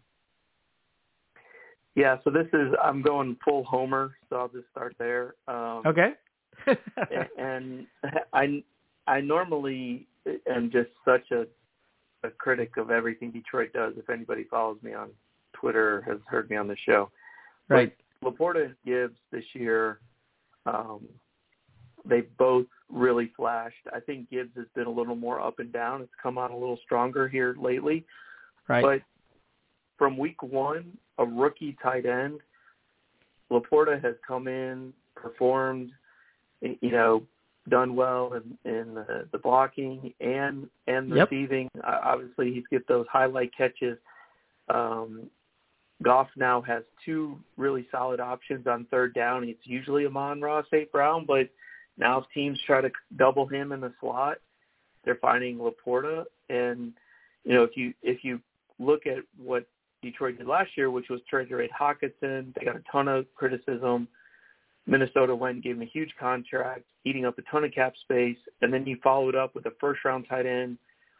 Yeah, 1.95 2.17
so 2.23 2.29
this 2.29 2.45
is 2.53 2.73
I'm 2.83 3.01
going 3.01 3.37
full 3.43 3.63
homer, 3.63 4.15
so 4.29 4.35
I'll 4.35 4.49
just 4.49 4.69
start 4.69 4.95
there. 4.99 5.33
Um, 5.47 5.81
okay. 5.87 6.11
and 7.39 7.87
I 8.33 8.63
I 9.07 9.21
normally 9.21 10.07
am 10.47 10.69
just 10.71 10.89
such 11.03 11.31
a 11.31 11.47
a 12.23 12.29
critic 12.29 12.77
of 12.77 12.91
everything 12.91 13.31
Detroit 13.31 13.73
does. 13.73 13.93
If 13.97 14.09
anybody 14.09 14.43
follows 14.43 14.77
me 14.83 14.93
on 14.93 15.09
Twitter 15.53 16.03
has 16.07 16.17
heard 16.27 16.49
me 16.51 16.55
on 16.55 16.67
the 16.67 16.77
show, 16.85 17.09
right? 17.67 17.95
But 18.21 18.37
LaPorta 18.37 18.65
and 18.65 18.75
Gibbs 18.85 19.17
this 19.31 19.45
year, 19.53 19.99
um, 20.67 21.07
they 22.07 22.21
both 22.37 22.65
really 22.89 23.31
flashed. 23.35 23.75
I 23.93 23.99
think 23.99 24.29
Gibbs 24.29 24.55
has 24.55 24.65
been 24.75 24.87
a 24.87 24.91
little 24.91 25.15
more 25.15 25.41
up 25.41 25.59
and 25.59 25.71
down. 25.71 26.01
It's 26.01 26.11
come 26.21 26.37
on 26.37 26.51
a 26.51 26.57
little 26.57 26.79
stronger 26.85 27.27
here 27.27 27.55
lately. 27.59 28.05
Right. 28.67 28.81
But 28.81 29.01
from 29.97 30.17
week 30.17 30.41
one, 30.41 30.97
a 31.17 31.25
rookie 31.25 31.77
tight 31.81 32.05
end, 32.05 32.39
LaPorta 33.51 34.03
has 34.03 34.15
come 34.27 34.47
in, 34.47 34.93
performed, 35.15 35.91
you 36.61 36.91
know, 36.91 37.23
done 37.69 37.95
well 37.95 38.33
in, 38.33 38.57
in 38.69 38.93
the, 38.93 39.27
the 39.31 39.37
blocking 39.37 40.13
and 40.19 40.69
and 40.87 41.09
yep. 41.09 41.29
receiving. 41.29 41.69
Uh, 41.85 41.99
obviously, 42.03 42.53
he's 42.53 42.63
get 42.69 42.87
those 42.87 43.05
highlight 43.11 43.51
catches. 43.55 43.97
Um, 44.69 45.29
Goff 46.03 46.27
now 46.35 46.61
has 46.61 46.83
two 47.03 47.39
really 47.57 47.87
solid 47.91 48.19
options 48.19 48.67
on 48.67 48.85
third 48.91 49.13
down. 49.15 49.43
It's 49.43 49.59
usually 49.63 50.05
Amon-Ra 50.05 50.61
St. 50.71 50.91
Brown, 50.91 51.25
but 51.25 51.49
now 51.97 52.19
if 52.19 52.25
teams 52.33 52.59
try 52.65 52.81
to 52.81 52.91
double 53.17 53.47
him 53.47 53.71
in 53.71 53.81
the 53.81 53.93
slot, 53.99 54.37
they're 55.03 55.15
finding 55.15 55.57
LaPorta. 55.57 56.25
And 56.49 56.93
you 57.43 57.53
know, 57.53 57.63
if 57.63 57.75
you 57.75 57.93
if 58.03 58.23
you 58.23 58.39
look 58.79 59.07
at 59.07 59.23
what 59.37 59.65
Detroit 60.03 60.37
did 60.37 60.47
last 60.47 60.71
year, 60.75 60.91
which 60.91 61.09
was 61.09 61.21
trade 61.29 61.51
rate 61.51 61.71
Hockenson, 61.77 62.53
they 62.53 62.65
got 62.65 62.75
a 62.75 62.83
ton 62.91 63.07
of 63.07 63.25
criticism. 63.35 64.07
Minnesota 64.85 65.35
went 65.35 65.55
and 65.55 65.63
gave 65.63 65.75
him 65.75 65.81
a 65.81 65.85
huge 65.85 66.13
contract, 66.19 66.83
eating 67.03 67.25
up 67.25 67.37
a 67.37 67.41
ton 67.43 67.63
of 67.65 67.73
cap 67.73 67.93
space, 68.03 68.37
and 68.61 68.71
then 68.71 68.85
you 68.85 68.97
followed 69.03 69.35
up 69.35 69.53
with 69.53 69.65
a 69.65 69.71
first 69.81 70.05
round 70.05 70.25
tight 70.29 70.45
end 70.45 70.77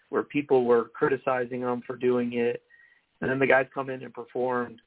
where 0.09 0.23
people 0.23 0.63
were 0.63 0.85
criticizing 0.93 1.61
him 1.61 1.81
for 1.85 1.97
doing 1.97 2.33
it. 2.33 2.61
And 3.19 3.29
then 3.29 3.39
the 3.39 3.47
guys 3.47 3.65
come 3.73 3.89
in 3.89 4.03
and 4.03 4.13
performed. 4.13 4.79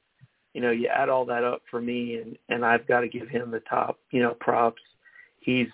You 0.54 0.62
know, 0.62 0.70
you 0.70 0.88
add 0.88 1.08
all 1.08 1.24
that 1.26 1.44
up 1.44 1.62
for 1.70 1.80
me 1.80 2.16
and, 2.16 2.38
and 2.48 2.64
I've 2.64 2.86
got 2.88 3.00
to 3.00 3.08
give 3.08 3.28
him 3.28 3.50
the 3.50 3.60
top, 3.60 3.98
you 4.10 4.20
know, 4.22 4.34
props 4.40 4.80
he's 5.40 5.68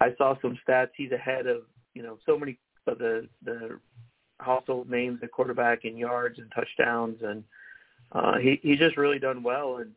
I 0.00 0.14
saw 0.18 0.34
some 0.40 0.58
stats. 0.66 0.90
He's 0.96 1.12
ahead 1.12 1.46
of 1.46 1.62
you 1.94 2.02
know 2.02 2.18
so 2.26 2.38
many 2.38 2.58
of 2.86 2.98
the 2.98 3.28
the 3.44 3.78
household 4.40 4.90
names 4.90 5.20
at 5.22 5.30
quarterback 5.30 5.84
in 5.84 5.96
yards 5.96 6.38
and 6.38 6.50
touchdowns, 6.54 7.18
and 7.22 7.44
uh, 8.12 8.38
he 8.38 8.58
he's 8.62 8.78
just 8.78 8.96
really 8.96 9.18
done 9.18 9.42
well. 9.42 9.78
And 9.78 9.92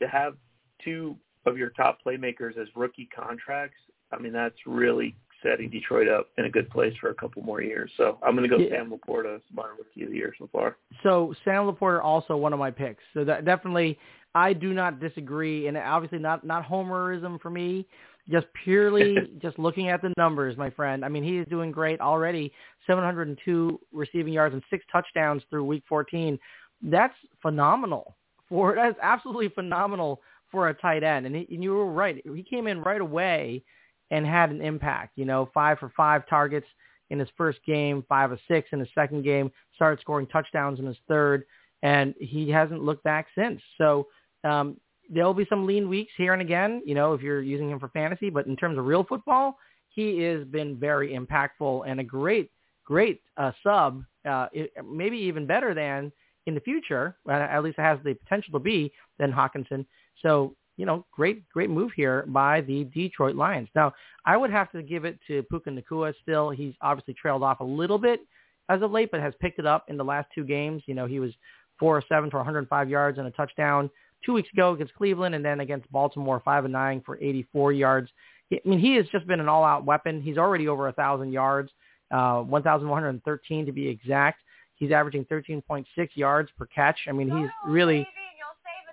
to 0.00 0.08
have 0.08 0.36
two 0.82 1.16
of 1.46 1.58
your 1.58 1.70
top 1.70 1.98
playmakers 2.04 2.56
as 2.58 2.68
rookie 2.74 3.08
contracts, 3.14 3.78
I 4.12 4.18
mean 4.18 4.32
that's 4.32 4.58
really 4.66 5.16
setting 5.42 5.68
Detroit 5.68 6.08
up 6.08 6.28
in 6.38 6.46
a 6.46 6.50
good 6.50 6.70
place 6.70 6.94
for 7.00 7.10
a 7.10 7.14
couple 7.14 7.42
more 7.42 7.60
years. 7.60 7.90
So 7.96 8.18
I'm 8.22 8.34
going 8.34 8.48
to 8.48 8.56
go 8.56 8.62
yeah. 8.62 8.70
Sam 8.70 8.90
LaPorta, 8.90 9.40
my 9.52 9.66
rookie 9.78 10.04
of 10.04 10.10
the 10.10 10.16
year 10.16 10.34
so 10.38 10.48
far. 10.50 10.78
So 11.02 11.34
Sam 11.44 11.64
LaPorta 11.64 12.02
also 12.02 12.36
one 12.36 12.52
of 12.52 12.58
my 12.58 12.70
picks. 12.70 13.02
So 13.12 13.24
that 13.24 13.44
definitely 13.44 13.98
I 14.34 14.52
do 14.52 14.72
not 14.72 15.00
disagree, 15.00 15.68
and 15.68 15.76
obviously 15.76 16.18
not 16.18 16.44
not 16.44 16.66
homerism 16.66 17.40
for 17.40 17.50
me. 17.50 17.86
Just 18.28 18.46
purely 18.64 19.16
just 19.40 19.58
looking 19.58 19.88
at 19.88 20.02
the 20.02 20.12
numbers, 20.16 20.56
my 20.56 20.70
friend. 20.70 21.04
I 21.04 21.08
mean, 21.08 21.22
he 21.22 21.38
is 21.38 21.46
doing 21.48 21.70
great 21.70 22.00
already. 22.00 22.52
702 22.86 23.80
receiving 23.92 24.32
yards 24.32 24.54
and 24.54 24.62
six 24.70 24.84
touchdowns 24.90 25.42
through 25.48 25.64
Week 25.64 25.84
14. 25.88 26.38
That's 26.82 27.14
phenomenal. 27.40 28.16
For 28.48 28.74
that's 28.76 28.98
absolutely 29.02 29.48
phenomenal 29.50 30.20
for 30.50 30.68
a 30.68 30.74
tight 30.74 31.02
end. 31.02 31.26
And, 31.26 31.34
he, 31.34 31.48
and 31.50 31.62
you 31.62 31.72
were 31.72 31.90
right. 31.90 32.22
He 32.24 32.42
came 32.42 32.66
in 32.66 32.80
right 32.80 33.00
away 33.00 33.62
and 34.10 34.26
had 34.26 34.50
an 34.50 34.60
impact. 34.60 35.12
You 35.16 35.24
know, 35.24 35.48
five 35.54 35.78
for 35.78 35.92
five 35.96 36.26
targets 36.28 36.66
in 37.10 37.18
his 37.18 37.28
first 37.36 37.58
game, 37.66 38.04
five 38.08 38.32
of 38.32 38.38
six 38.48 38.68
in 38.72 38.80
his 38.80 38.88
second 38.94 39.22
game. 39.22 39.50
Started 39.76 40.00
scoring 40.00 40.26
touchdowns 40.26 40.78
in 40.78 40.86
his 40.86 40.96
third 41.08 41.44
and 41.84 42.14
he 42.18 42.50
hasn't 42.50 42.82
looked 42.82 43.04
back 43.04 43.26
since. 43.36 43.60
So 43.78 44.08
um, 44.44 44.76
there 45.10 45.24
will 45.24 45.34
be 45.34 45.46
some 45.48 45.66
lean 45.66 45.88
weeks 45.88 46.12
here 46.16 46.32
and 46.32 46.42
again, 46.42 46.82
you 46.84 46.94
know, 46.94 47.12
if 47.12 47.20
you're 47.20 47.42
using 47.42 47.70
him 47.70 47.78
for 47.78 47.88
fantasy. 47.88 48.30
But 48.30 48.46
in 48.46 48.56
terms 48.56 48.78
of 48.78 48.84
real 48.86 49.04
football, 49.04 49.58
he 49.88 50.20
has 50.22 50.44
been 50.44 50.76
very 50.76 51.16
impactful 51.16 51.84
and 51.86 52.00
a 52.00 52.04
great, 52.04 52.50
great 52.84 53.20
uh, 53.36 53.52
sub, 53.62 54.02
uh, 54.28 54.46
maybe 54.84 55.16
even 55.16 55.46
better 55.46 55.74
than 55.74 56.10
in 56.46 56.54
the 56.54 56.60
future. 56.60 57.16
At 57.28 57.62
least 57.62 57.78
it 57.78 57.82
has 57.82 57.98
the 58.04 58.14
potential 58.14 58.52
to 58.52 58.58
be 58.58 58.92
than 59.18 59.32
Hockenson. 59.32 59.84
So 60.22 60.54
you 60.76 60.86
know, 60.86 61.06
great, 61.12 61.48
great 61.50 61.70
move 61.70 61.92
here 61.94 62.24
by 62.26 62.60
the 62.62 62.84
Detroit 62.84 63.36
Lions. 63.36 63.68
Now, 63.74 63.92
I 64.26 64.36
would 64.36 64.50
have 64.50 64.72
to 64.72 64.82
give 64.82 65.04
it 65.04 65.18
to 65.28 65.42
Puka 65.44 65.70
Nacua 65.70 66.12
still. 66.22 66.50
He's 66.50 66.74
obviously 66.80 67.14
trailed 67.14 67.42
off 67.42 67.60
a 67.60 67.64
little 67.64 67.98
bit 67.98 68.20
as 68.68 68.82
of 68.82 68.90
late, 68.90 69.10
but 69.10 69.20
has 69.20 69.34
picked 69.40 69.58
it 69.58 69.66
up 69.66 69.84
in 69.88 69.96
the 69.96 70.04
last 70.04 70.28
two 70.34 70.44
games. 70.44 70.82
You 70.86 70.94
know, 70.94 71.06
he 71.06 71.20
was 71.20 71.30
four 71.78 71.96
or 71.96 72.02
seven 72.08 72.30
for 72.30 72.38
105 72.38 72.88
yards 72.88 73.18
and 73.18 73.26
a 73.26 73.30
touchdown 73.32 73.90
two 74.24 74.32
weeks 74.32 74.48
ago 74.52 74.72
against 74.72 74.94
Cleveland, 74.94 75.34
and 75.34 75.44
then 75.44 75.60
against 75.60 75.90
Baltimore, 75.92 76.40
five 76.44 76.64
and 76.64 76.72
nine 76.72 77.02
for 77.04 77.16
84 77.16 77.72
yards. 77.72 78.10
I 78.52 78.60
mean, 78.64 78.78
he 78.78 78.94
has 78.96 79.06
just 79.08 79.26
been 79.26 79.40
an 79.40 79.48
all-out 79.48 79.84
weapon. 79.84 80.22
He's 80.22 80.38
already 80.38 80.68
over 80.68 80.88
a 80.88 80.92
thousand 80.92 81.32
yards, 81.32 81.70
uh, 82.10 82.40
1,113 82.40 83.66
to 83.66 83.72
be 83.72 83.88
exact. 83.88 84.40
He's 84.76 84.92
averaging 84.92 85.24
13.6 85.26 85.86
yards 86.14 86.50
per 86.58 86.66
catch. 86.66 86.98
I 87.08 87.12
mean, 87.12 87.30
he's 87.30 87.48
really, 87.66 88.06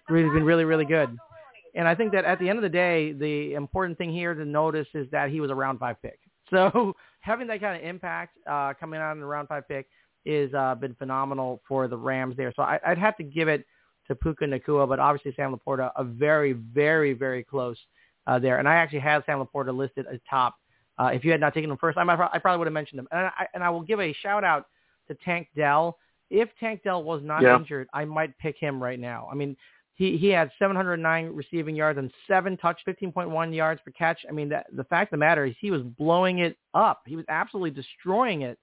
really 0.10 0.30
been 0.30 0.44
really, 0.44 0.64
really 0.64 0.86
good. 0.86 1.18
And 1.76 1.88
I 1.88 1.96
think 1.96 2.12
that 2.12 2.26
at 2.26 2.40
the 2.40 2.50
end 2.50 2.60
of 2.60 2.64
the 2.64 2.70
day, 2.70 3.14
the 3.14 3.54
important 3.54 3.98
thing 3.98 4.12
here 4.12 4.34
to 4.34 4.46
notice 4.46 4.88
is 4.94 5.10
that 5.12 5.30
he 5.30 5.40
was 5.40 5.52
a 5.52 5.56
round 5.56 5.80
five 5.80 6.02
pick. 6.02 6.20
So 6.50 6.94
having 7.22 7.48
that 7.48 7.62
kind 7.62 7.82
of 7.82 7.88
impact 7.88 8.38
uh, 8.46 8.74
coming 8.78 9.00
out 9.00 9.14
in 9.14 9.22
the 9.22 9.26
round 9.26 9.48
five 9.48 9.66
pick 9.70 9.88
is 10.26 10.54
uh, 10.54 10.76
been 10.76 10.94
phenomenal 10.96 11.62
for 11.66 11.88
the 11.88 11.96
Rams 11.96 12.36
there. 12.36 12.52
So 12.58 12.64
I, 12.64 12.78
I'd 12.86 12.98
have 12.98 13.16
to 13.18 13.24
give 13.24 13.48
it 13.48 13.66
to 14.12 14.16
Puka 14.16 14.46
Nacua, 14.46 14.88
but 14.88 15.00
obviously 15.00 15.34
Sam 15.36 15.56
LaPorta 15.56 15.92
a 15.96 16.04
very, 16.04 16.52
very, 16.52 17.14
very 17.14 17.44
close 17.44 17.78
uh, 18.28 18.38
there. 18.38 18.60
And 18.60 18.68
I 18.68 18.76
actually 18.76 19.00
had 19.00 19.24
Sam 19.26 19.44
LaPorta 19.44 19.76
listed 19.76 20.06
as 20.12 20.20
top. 20.30 20.56
Uh, 21.00 21.06
if 21.06 21.24
you 21.24 21.32
had 21.32 21.40
not 21.40 21.54
taken 21.54 21.72
him 21.72 21.78
first, 21.78 21.98
I, 21.98 22.04
might, 22.04 22.20
I 22.20 22.38
probably 22.38 22.60
would 22.60 22.68
have 22.68 22.74
mentioned 22.74 23.00
him. 23.00 23.08
And 23.12 23.28
I, 23.28 23.48
and 23.54 23.64
I 23.64 23.70
will 23.70 23.82
give 23.82 24.02
a 24.02 24.14
shout 24.22 24.44
out 24.44 24.68
to 25.08 25.16
Tank 25.16 25.48
Dell. 25.56 25.98
If 26.30 26.50
Tank 26.60 26.82
Dell 26.84 27.04
was 27.04 27.22
not 27.24 27.42
yeah. 27.42 27.56
injured, 27.56 27.88
I 27.94 28.06
might 28.06 28.38
pick 28.38 28.58
him 28.58 28.84
right 28.84 29.00
now. 29.00 29.30
I 29.32 29.36
mean, 29.36 29.56
he 29.96 30.18
he 30.18 30.28
had 30.28 30.52
709 30.60 31.28
receiving 31.34 31.76
yards 31.76 31.98
and 31.98 32.12
seven 32.28 32.58
touch, 32.58 32.80
15.1 32.88 33.56
yards 33.56 33.82
per 33.84 33.92
catch. 33.92 34.20
I 34.28 34.32
mean, 34.32 34.50
the, 34.50 34.64
the 34.74 34.84
fact 34.86 35.08
of 35.08 35.12
the 35.12 35.26
matter 35.26 35.46
is 35.46 35.56
he 35.60 35.72
was 35.72 35.82
blowing 35.82 36.40
it 36.40 36.58
up. 36.74 37.04
He 37.06 37.16
was 37.16 37.26
absolutely 37.30 37.72
destroying 37.72 38.42
it. 38.42 38.60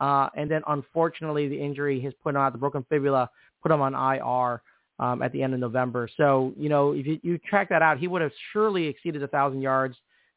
Uh, 0.00 0.28
and 0.36 0.50
then 0.50 0.62
unfortunately, 0.66 1.48
the 1.48 1.60
injury 1.60 2.00
has 2.00 2.12
put 2.22 2.34
on 2.34 2.52
the 2.52 2.58
broken 2.58 2.84
fibula, 2.88 3.30
put 3.62 3.70
him 3.70 3.80
on 3.80 3.94
IR 3.94 4.62
um, 4.98 5.22
at 5.22 5.32
the 5.32 5.42
end 5.42 5.54
of 5.54 5.60
November. 5.60 6.08
So 6.16 6.52
you 6.56 6.68
know, 6.68 6.92
if 6.92 7.06
you, 7.06 7.18
you 7.22 7.38
track 7.38 7.68
that 7.70 7.82
out, 7.82 7.98
he 7.98 8.08
would 8.08 8.22
have 8.22 8.32
surely 8.52 8.86
exceeded 8.86 9.22
a 9.22 9.28
thousand 9.28 9.62
yards 9.62 9.96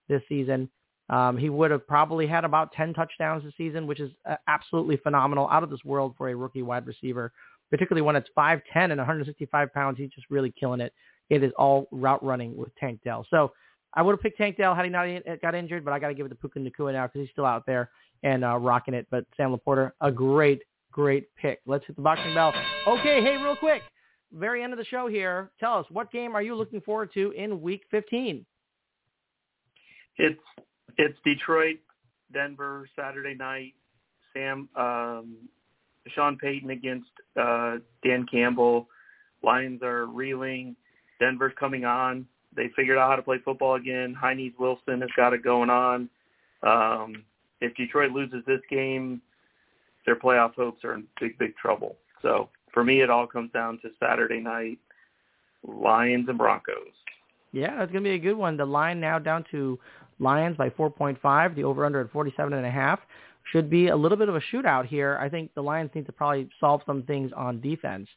this 0.10 0.22
season. 0.30 0.70
Um, 1.10 1.38
he 1.38 1.50
would 1.50 1.70
have 1.70 1.86
probably 1.86 2.26
had 2.26 2.46
about 2.46 2.72
10 2.72 2.96
touchdowns 2.96 3.44
this 3.44 3.54
season, 3.56 3.86
which 3.86 4.00
is 4.00 4.10
uh, 4.28 4.38
absolutely 4.48 4.98
phenomenal, 4.98 5.48
out 5.52 5.62
of 5.62 5.70
this 5.70 5.86
world 5.86 6.16
for 6.18 6.30
a 6.30 6.36
rookie 6.36 6.64
wide 6.64 6.88
receiver 6.88 7.32
particularly 7.70 8.02
when 8.02 8.16
it's 8.16 8.30
5'10 8.38 8.62
and 8.76 8.98
165 8.98 9.74
pounds. 9.74 9.98
He's 9.98 10.10
just 10.12 10.30
really 10.30 10.54
killing 10.60 10.82
it. 10.82 10.94
It 11.30 11.44
is 11.44 11.52
all 11.58 11.88
route 11.92 12.24
running 12.24 12.56
with 12.56 12.76
Tank 12.76 13.00
Dell. 13.04 13.26
So 13.30 13.52
I 13.94 14.02
would 14.02 14.14
have 14.14 14.22
picked 14.22 14.38
Tank 14.38 14.58
Dell 14.58 14.76
had 14.76 14.86
he 14.86 14.92
not 14.92 15.08
got 15.42 15.56
injured, 15.56 15.84
but 15.84 15.94
I 15.94 16.00
got 16.00 16.10
to 16.10 16.14
give 16.14 16.26
it 16.26 16.30
to 16.30 16.36
Puka 16.36 16.60
Nacua 16.60 16.94
now 16.94 17.08
because 17.08 17.22
he's 17.22 17.32
still 17.32 17.46
out 17.46 17.66
there 17.66 17.90
and 18.24 18.44
uh, 18.44 18.58
rocking 18.58 18.94
it. 18.94 19.08
But 19.10 19.26
Sam 19.36 19.56
LaPorta, 19.56 19.92
a 20.02 20.12
great, 20.12 20.62
great 20.92 21.28
pick. 21.36 21.62
Let's 21.66 21.86
hit 21.88 21.96
the 21.96 22.02
boxing 22.02 22.34
bell. 22.34 22.54
Okay, 22.88 23.22
hey, 23.24 23.38
real 23.38 23.56
quick, 23.56 23.82
very 24.34 24.64
end 24.64 24.74
of 24.74 24.80
the 24.80 24.86
show 24.86 25.08
here. 25.08 25.52
Tell 25.60 25.80
us 25.80 25.86
what 25.90 26.12
game 26.12 26.36
are 26.36 26.42
you 26.42 26.56
looking 26.56 26.82
forward 26.82 27.12
to 27.14 27.32
in 27.32 27.62
Week 27.62 27.84
15? 27.92 28.46
It's 30.18 30.40
it's 30.98 31.18
Detroit, 31.26 31.78
Denver 32.34 32.88
Saturday 32.96 33.36
night. 33.36 33.74
Sam 34.34 34.70
um, 34.76 35.36
Sean 36.14 36.38
Payton 36.38 36.70
against 36.70 37.10
uh, 37.40 37.78
Dan 38.04 38.26
Campbell. 38.32 38.88
Lions 39.44 39.82
are 39.84 40.06
reeling. 40.06 40.76
Denver's 41.20 41.54
coming 41.60 41.86
on. 41.86 42.26
They 42.56 42.70
figured 42.76 42.98
out 42.98 43.10
how 43.10 43.16
to 43.16 43.22
play 43.22 43.38
football 43.44 43.76
again. 43.76 44.14
Heinz 44.14 44.54
Wilson 44.58 45.02
has 45.02 45.10
got 45.16 45.34
it 45.34 45.44
going 45.44 45.70
on. 45.70 46.10
Um, 46.64 47.24
if 47.62 47.76
Detroit 47.76 48.12
loses 48.12 48.44
this 48.48 48.62
game, 48.70 49.22
their 50.06 50.16
playoff 50.16 50.56
hopes 50.56 50.84
are 50.84 50.94
in 50.94 51.06
big, 51.20 51.38
big 51.38 51.56
trouble. 51.58 51.98
So 52.22 52.50
for 52.76 52.84
me, 52.84 53.02
it 53.02 53.10
all 53.10 53.26
comes 53.26 53.52
down 53.54 53.80
to 53.82 53.90
Saturday 54.00 54.40
night, 54.40 54.78
Lions 55.64 56.30
and 56.30 56.38
Broncos. 56.38 56.76
Yeah, 57.54 57.78
that's 57.78 57.92
going 57.92 58.04
to 58.04 58.10
be 58.10 58.16
a 58.16 58.20
good 58.20 58.36
one. 58.36 58.58
The 58.58 58.66
line 58.66 59.00
now 59.00 59.18
down 59.18 59.46
to 59.52 59.80
Lions 60.20 60.58
by 60.58 60.70
4.5, 60.70 61.56
the 61.56 61.64
over-under 61.64 62.02
at 62.02 62.12
47 62.12 62.54
and 62.54 62.66
a 62.66 62.70
half 62.70 63.00
should 63.52 63.70
be 63.70 63.88
a 63.88 63.96
little 63.96 64.18
bit 64.18 64.28
of 64.28 64.36
a 64.36 64.42
shootout 64.52 64.86
here. 64.86 65.18
I 65.22 65.30
think 65.30 65.54
the 65.56 65.62
Lions 65.62 65.92
need 65.96 66.06
to 66.08 66.12
probably 66.12 66.50
solve 66.60 66.82
some 66.86 67.04
things 67.04 67.32
on 67.36 67.62
defense. 67.62 68.10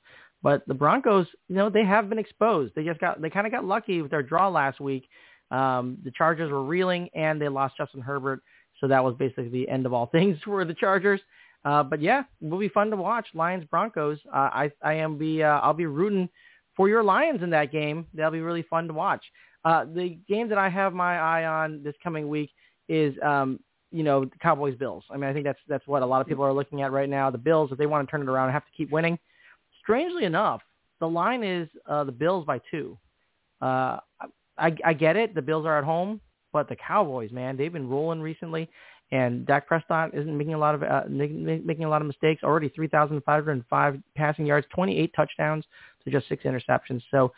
But 0.43 0.67
the 0.67 0.75
Broncos, 0.75 1.27
you 1.49 1.55
know, 1.55 1.71
they 1.71 1.85
have 1.85 2.09
been 2.09 2.19
exposed. 2.19 2.75
They 2.75 2.85
just 2.85 3.01
got 3.01 3.21
they 3.21 3.31
kind 3.31 3.47
of 3.47 3.53
got 3.53 3.65
lucky 3.65 4.03
with 4.03 4.11
their 4.11 4.23
draw 4.23 4.49
last 4.49 4.81
week. 4.81 5.09
Um, 5.51 5.99
the 6.05 6.13
Chargers 6.13 6.51
were 6.51 6.63
reeling 6.63 7.09
and 7.15 7.41
they 7.41 7.49
lost 7.49 7.77
Justin 7.77 8.01
Herbert, 8.01 8.43
so 8.81 8.87
that 8.89 9.03
was 9.03 9.17
basically 9.19 9.49
the 9.49 9.69
end 9.69 9.87
of 9.87 9.93
all 9.93 10.07
things 10.13 10.39
for 10.45 10.65
the 10.65 10.75
Chargers. 10.75 11.21
Uh, 11.65 11.83
but 11.83 12.01
yeah, 12.01 12.23
it 12.41 12.49
will 12.49 12.59
be 12.59 12.69
fun 12.69 12.91
to 12.91 12.97
watch 12.97 13.27
Lions 13.35 13.65
Broncos. 13.65 14.19
Uh, 14.33 14.51
I 14.53 14.73
I 14.83 14.95
am 14.95 15.19
be 15.19 15.43
uh, 15.43 15.61
I'll 15.61 15.75
be 15.75 15.87
rooting 15.87 16.29
for 16.77 16.89
your 16.89 17.03
Lions 17.03 17.43
in 17.43 17.51
that 17.51 17.73
game. 17.73 18.07
That'll 18.15 18.33
be 18.33 18.41
really 18.41 18.63
fun 18.63 18.87
to 18.89 18.95
watch. 18.95 19.25
Uh, 19.65 19.85
the 19.85 20.19
game 20.29 20.49
that 20.49 20.59
I 20.59 20.69
have 20.69 20.95
my 20.95 21.19
eye 21.19 21.45
on 21.45 21.83
this 21.83 21.95
coming 22.03 22.29
week 22.29 22.51
is 22.89 23.15
um, 23.23 23.59
you 23.91 24.03
know, 24.03 24.29
Cowboys 24.41 24.77
Bills. 24.77 25.05
I 25.11 25.17
mean, 25.17 25.29
I 25.29 25.33
think 25.33 25.45
that's 25.45 25.59
that's 25.69 25.87
what 25.87 26.03
a 26.03 26.07
lot 26.07 26.21
of 26.21 26.27
people 26.27 26.45
are 26.45 26.53
looking 26.53 26.83
at 26.83 26.93
right 26.93 27.09
now. 27.09 27.31
The 27.31 27.39
Bills, 27.39 27.71
if 27.73 27.79
they 27.79 27.87
want 27.87 28.07
to 28.07 28.11
turn 28.11 28.23
it 28.23 28.29
around, 28.29 28.51
have 28.53 28.65
to 28.65 28.73
keep 28.77 28.91
winning. 28.91 29.19
Strangely 29.83 30.25
enough, 30.25 30.61
the 31.01 31.09
line 31.09 31.43
is 31.43 31.69
uh, 31.87 32.05
the 32.05 32.13
Bills 32.13 32.45
by 32.45 32.61
two. 32.71 32.99
Uh, 33.63 33.99
I, 34.59 34.75
I 34.85 34.93
get 34.93 35.17
it. 35.17 35.35
The 35.35 35.43
Bills 35.43 35.65
are 35.65 35.79
at 35.79 35.85
home, 35.85 36.21
but 36.53 36.69
the 36.69 36.77
Cowboys, 36.77 37.31
man, 37.33 37.57
they've 37.57 37.73
been 37.73 37.89
rolling 37.89 38.21
recently, 38.21 38.69
and 39.11 39.47
Dak 39.47 39.67
Prescott 39.67 40.15
isn't 40.15 40.37
making 40.37 40.53
a 40.55 40.59
lot 40.59 40.75
of 40.75 40.83
uh, 40.83 41.05
making 41.09 41.85
a 41.85 41.89
lot 41.89 42.03
of 42.03 42.07
mistakes. 42.07 42.43
Already 42.43 42.69
3,505 42.69 44.03
passing 44.15 44.45
yards, 44.47 44.67
28 44.75 45.11
touchdowns 45.17 45.65
to 46.05 46.11
just 46.11 46.29
six 46.29 46.45
interceptions. 46.45 47.01
So, 47.11 47.33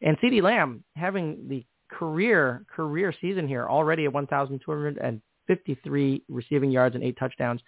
and 0.00 0.16
CeeDee 0.18 0.42
Lamb 0.42 0.84
having 0.94 1.48
the 1.48 1.64
career 1.90 2.64
career 2.74 3.12
season 3.20 3.48
here 3.48 3.66
already 3.68 4.04
at 4.04 4.12
1,253 4.12 6.22
receiving 6.28 6.70
yards 6.70 6.94
and 6.94 7.02
eight 7.02 7.18
touchdowns. 7.18 7.60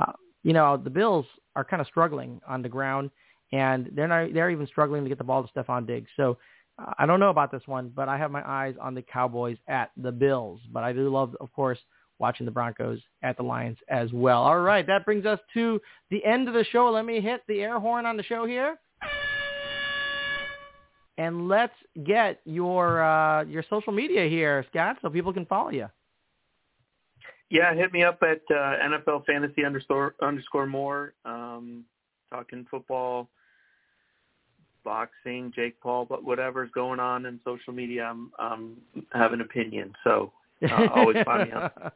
Uh, 0.00 0.12
you 0.42 0.54
know, 0.54 0.78
the 0.78 0.90
Bills 0.90 1.26
are 1.56 1.64
kind 1.64 1.82
of 1.82 1.86
struggling 1.86 2.40
on 2.48 2.62
the 2.62 2.68
ground, 2.68 3.10
and 3.52 3.90
they're 3.92 4.08
not, 4.08 4.32
they're 4.32 4.50
even 4.50 4.66
struggling 4.66 5.02
to 5.02 5.10
get 5.10 5.18
the 5.18 5.24
ball 5.24 5.46
to 5.46 5.52
Stefon 5.52 5.86
Diggs. 5.86 6.08
So 6.16 6.38
uh, 6.78 6.94
I 6.98 7.04
don't 7.04 7.20
know 7.20 7.28
about 7.28 7.52
this 7.52 7.60
one, 7.66 7.92
but 7.94 8.08
I 8.08 8.16
have 8.16 8.30
my 8.30 8.42
eyes 8.48 8.74
on 8.80 8.94
the 8.94 9.02
Cowboys 9.02 9.58
at 9.68 9.90
the 9.96 10.12
Bills. 10.12 10.62
But 10.72 10.82
I 10.82 10.94
do 10.94 11.10
love, 11.10 11.36
of 11.40 11.52
course, 11.52 11.78
watching 12.20 12.46
the 12.46 12.52
Broncos 12.52 13.00
at 13.22 13.36
the 13.36 13.42
Lions 13.42 13.78
as 13.88 14.12
well. 14.12 14.42
All 14.42 14.60
right, 14.60 14.86
that 14.86 15.04
brings 15.04 15.26
us 15.26 15.40
to 15.54 15.80
the 16.10 16.24
end 16.24 16.46
of 16.46 16.54
the 16.54 16.64
show. 16.70 16.90
Let 16.90 17.04
me 17.04 17.20
hit 17.20 17.42
the 17.48 17.60
air 17.60 17.80
horn 17.80 18.06
on 18.06 18.16
the 18.16 18.22
show 18.22 18.46
here. 18.46 18.76
And 21.18 21.48
let's 21.48 21.74
get 22.06 22.40
your 22.44 23.02
uh, 23.02 23.44
your 23.44 23.64
social 23.68 23.92
media 23.92 24.26
here, 24.28 24.64
Scott, 24.70 24.96
so 25.02 25.10
people 25.10 25.32
can 25.32 25.44
follow 25.46 25.70
you. 25.70 25.86
Yeah, 27.50 27.74
hit 27.74 27.92
me 27.92 28.04
up 28.04 28.22
at 28.22 28.40
uh, 28.50 28.54
NFL 28.54 29.26
Fantasy 29.26 29.64
underscore 29.64 30.14
underscore 30.22 30.66
more. 30.66 31.14
Um, 31.24 31.84
talking 32.30 32.64
football, 32.70 33.28
boxing, 34.84 35.52
Jake 35.54 35.80
Paul, 35.80 36.06
but 36.06 36.24
whatever's 36.24 36.70
going 36.72 37.00
on 37.00 37.26
in 37.26 37.40
social 37.44 37.72
media, 37.72 38.04
I'm, 38.04 38.30
I'm 38.38 38.76
have 39.12 39.32
an 39.32 39.40
opinion. 39.40 39.92
So 40.04 40.32
uh, 40.62 40.86
always 40.94 41.16
find 41.24 41.50
me. 41.50 41.56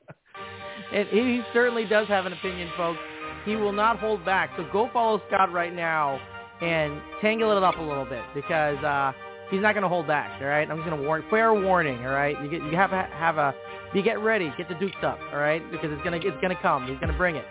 And 0.93 1.09
he 1.09 1.43
certainly 1.53 1.87
does 1.87 2.07
have 2.07 2.25
an 2.25 2.33
opinion, 2.33 2.71
folks. 2.77 3.01
He 3.45 3.57
will 3.57 3.73
not 3.73 3.99
hold 3.99 4.25
back. 4.25 4.51
So 4.57 4.67
go 4.73 4.89
follow 4.93 5.21
Scott 5.27 5.53
right 5.53 5.75
now 5.75 6.21
and 6.61 7.01
tangle 7.21 7.57
it 7.57 7.63
up 7.63 7.79
a 7.79 7.83
little 7.83 8.05
bit 8.05 8.23
because 8.33 8.79
uh, 8.85 9.13
he's 9.51 9.61
not 9.61 9.73
going 9.73 9.83
to 9.83 9.89
hold 9.89 10.07
back. 10.07 10.41
All 10.41 10.47
right, 10.47 10.71
I'm 10.71 10.77
just 10.77 10.89
going 10.89 11.01
to 11.01 11.07
warn. 11.07 11.25
Fair 11.31 11.53
warning. 11.53 11.99
All 12.07 12.13
right, 12.13 12.41
you 12.43 12.49
get 12.49 12.63
you 12.63 12.77
have 12.77 12.91
have 12.91 13.39
a 13.39 13.55
you 13.93 14.03
get 14.03 14.21
ready, 14.21 14.53
get 14.57 14.69
the 14.69 14.75
dukes 14.77 14.97
up, 15.03 15.19
all 15.33 15.39
right? 15.39 15.63
Because 15.71 15.91
it's 15.93 16.03
gonna 16.03 16.19
it's 16.19 16.41
gonna 16.41 16.59
come. 16.61 16.87
He's 16.87 16.99
gonna 17.01 17.17
bring 17.17 17.37
it. 17.37 17.45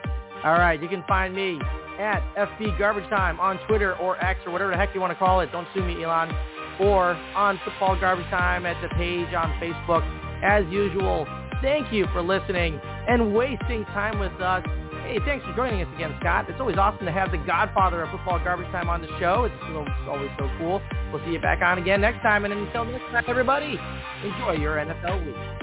All 0.43 0.53
right, 0.53 0.81
you 0.81 0.89
can 0.89 1.03
find 1.07 1.33
me 1.33 1.59
at 1.99 2.21
FB 2.35 2.77
Garbage 2.77 3.09
Time 3.09 3.39
on 3.39 3.57
Twitter 3.67 3.95
or 3.97 4.23
X 4.23 4.39
or 4.45 4.51
whatever 4.51 4.71
the 4.71 4.77
heck 4.77 4.93
you 4.93 5.01
want 5.01 5.11
to 5.11 5.19
call 5.19 5.39
it. 5.41 5.51
Don't 5.51 5.67
sue 5.73 5.83
me, 5.83 6.03
Elon. 6.03 6.33
Or 6.79 7.11
on 7.35 7.59
Football 7.63 7.99
Garbage 7.99 8.29
Time 8.29 8.65
at 8.65 8.81
the 8.81 8.89
page 8.95 9.33
on 9.33 9.51
Facebook. 9.61 10.22
As 10.43 10.65
usual, 10.69 11.25
thank 11.61 11.91
you 11.93 12.07
for 12.13 12.21
listening 12.21 12.79
and 13.07 13.33
wasting 13.33 13.85
time 13.85 14.19
with 14.19 14.33
us. 14.41 14.63
Hey, 15.03 15.19
thanks 15.25 15.45
for 15.45 15.53
joining 15.55 15.81
us 15.81 15.87
again, 15.95 16.15
Scott. 16.19 16.49
It's 16.49 16.59
always 16.59 16.77
awesome 16.77 17.05
to 17.05 17.11
have 17.11 17.31
the 17.31 17.37
godfather 17.37 18.03
of 18.03 18.11
football 18.11 18.39
garbage 18.43 18.67
time 18.71 18.89
on 18.89 19.01
the 19.01 19.07
show. 19.19 19.45
It's 19.45 19.55
always 20.07 20.29
so 20.39 20.49
cool. 20.59 20.81
We'll 21.11 21.23
see 21.25 21.31
you 21.31 21.41
back 21.41 21.61
on 21.61 21.77
again 21.77 22.01
next 22.01 22.21
time. 22.21 22.45
And 22.45 22.53
until 22.53 22.85
next 22.85 23.03
time, 23.11 23.23
everybody, 23.27 23.79
enjoy 24.23 24.53
your 24.53 24.77
NFL 24.77 25.25
week. 25.25 25.62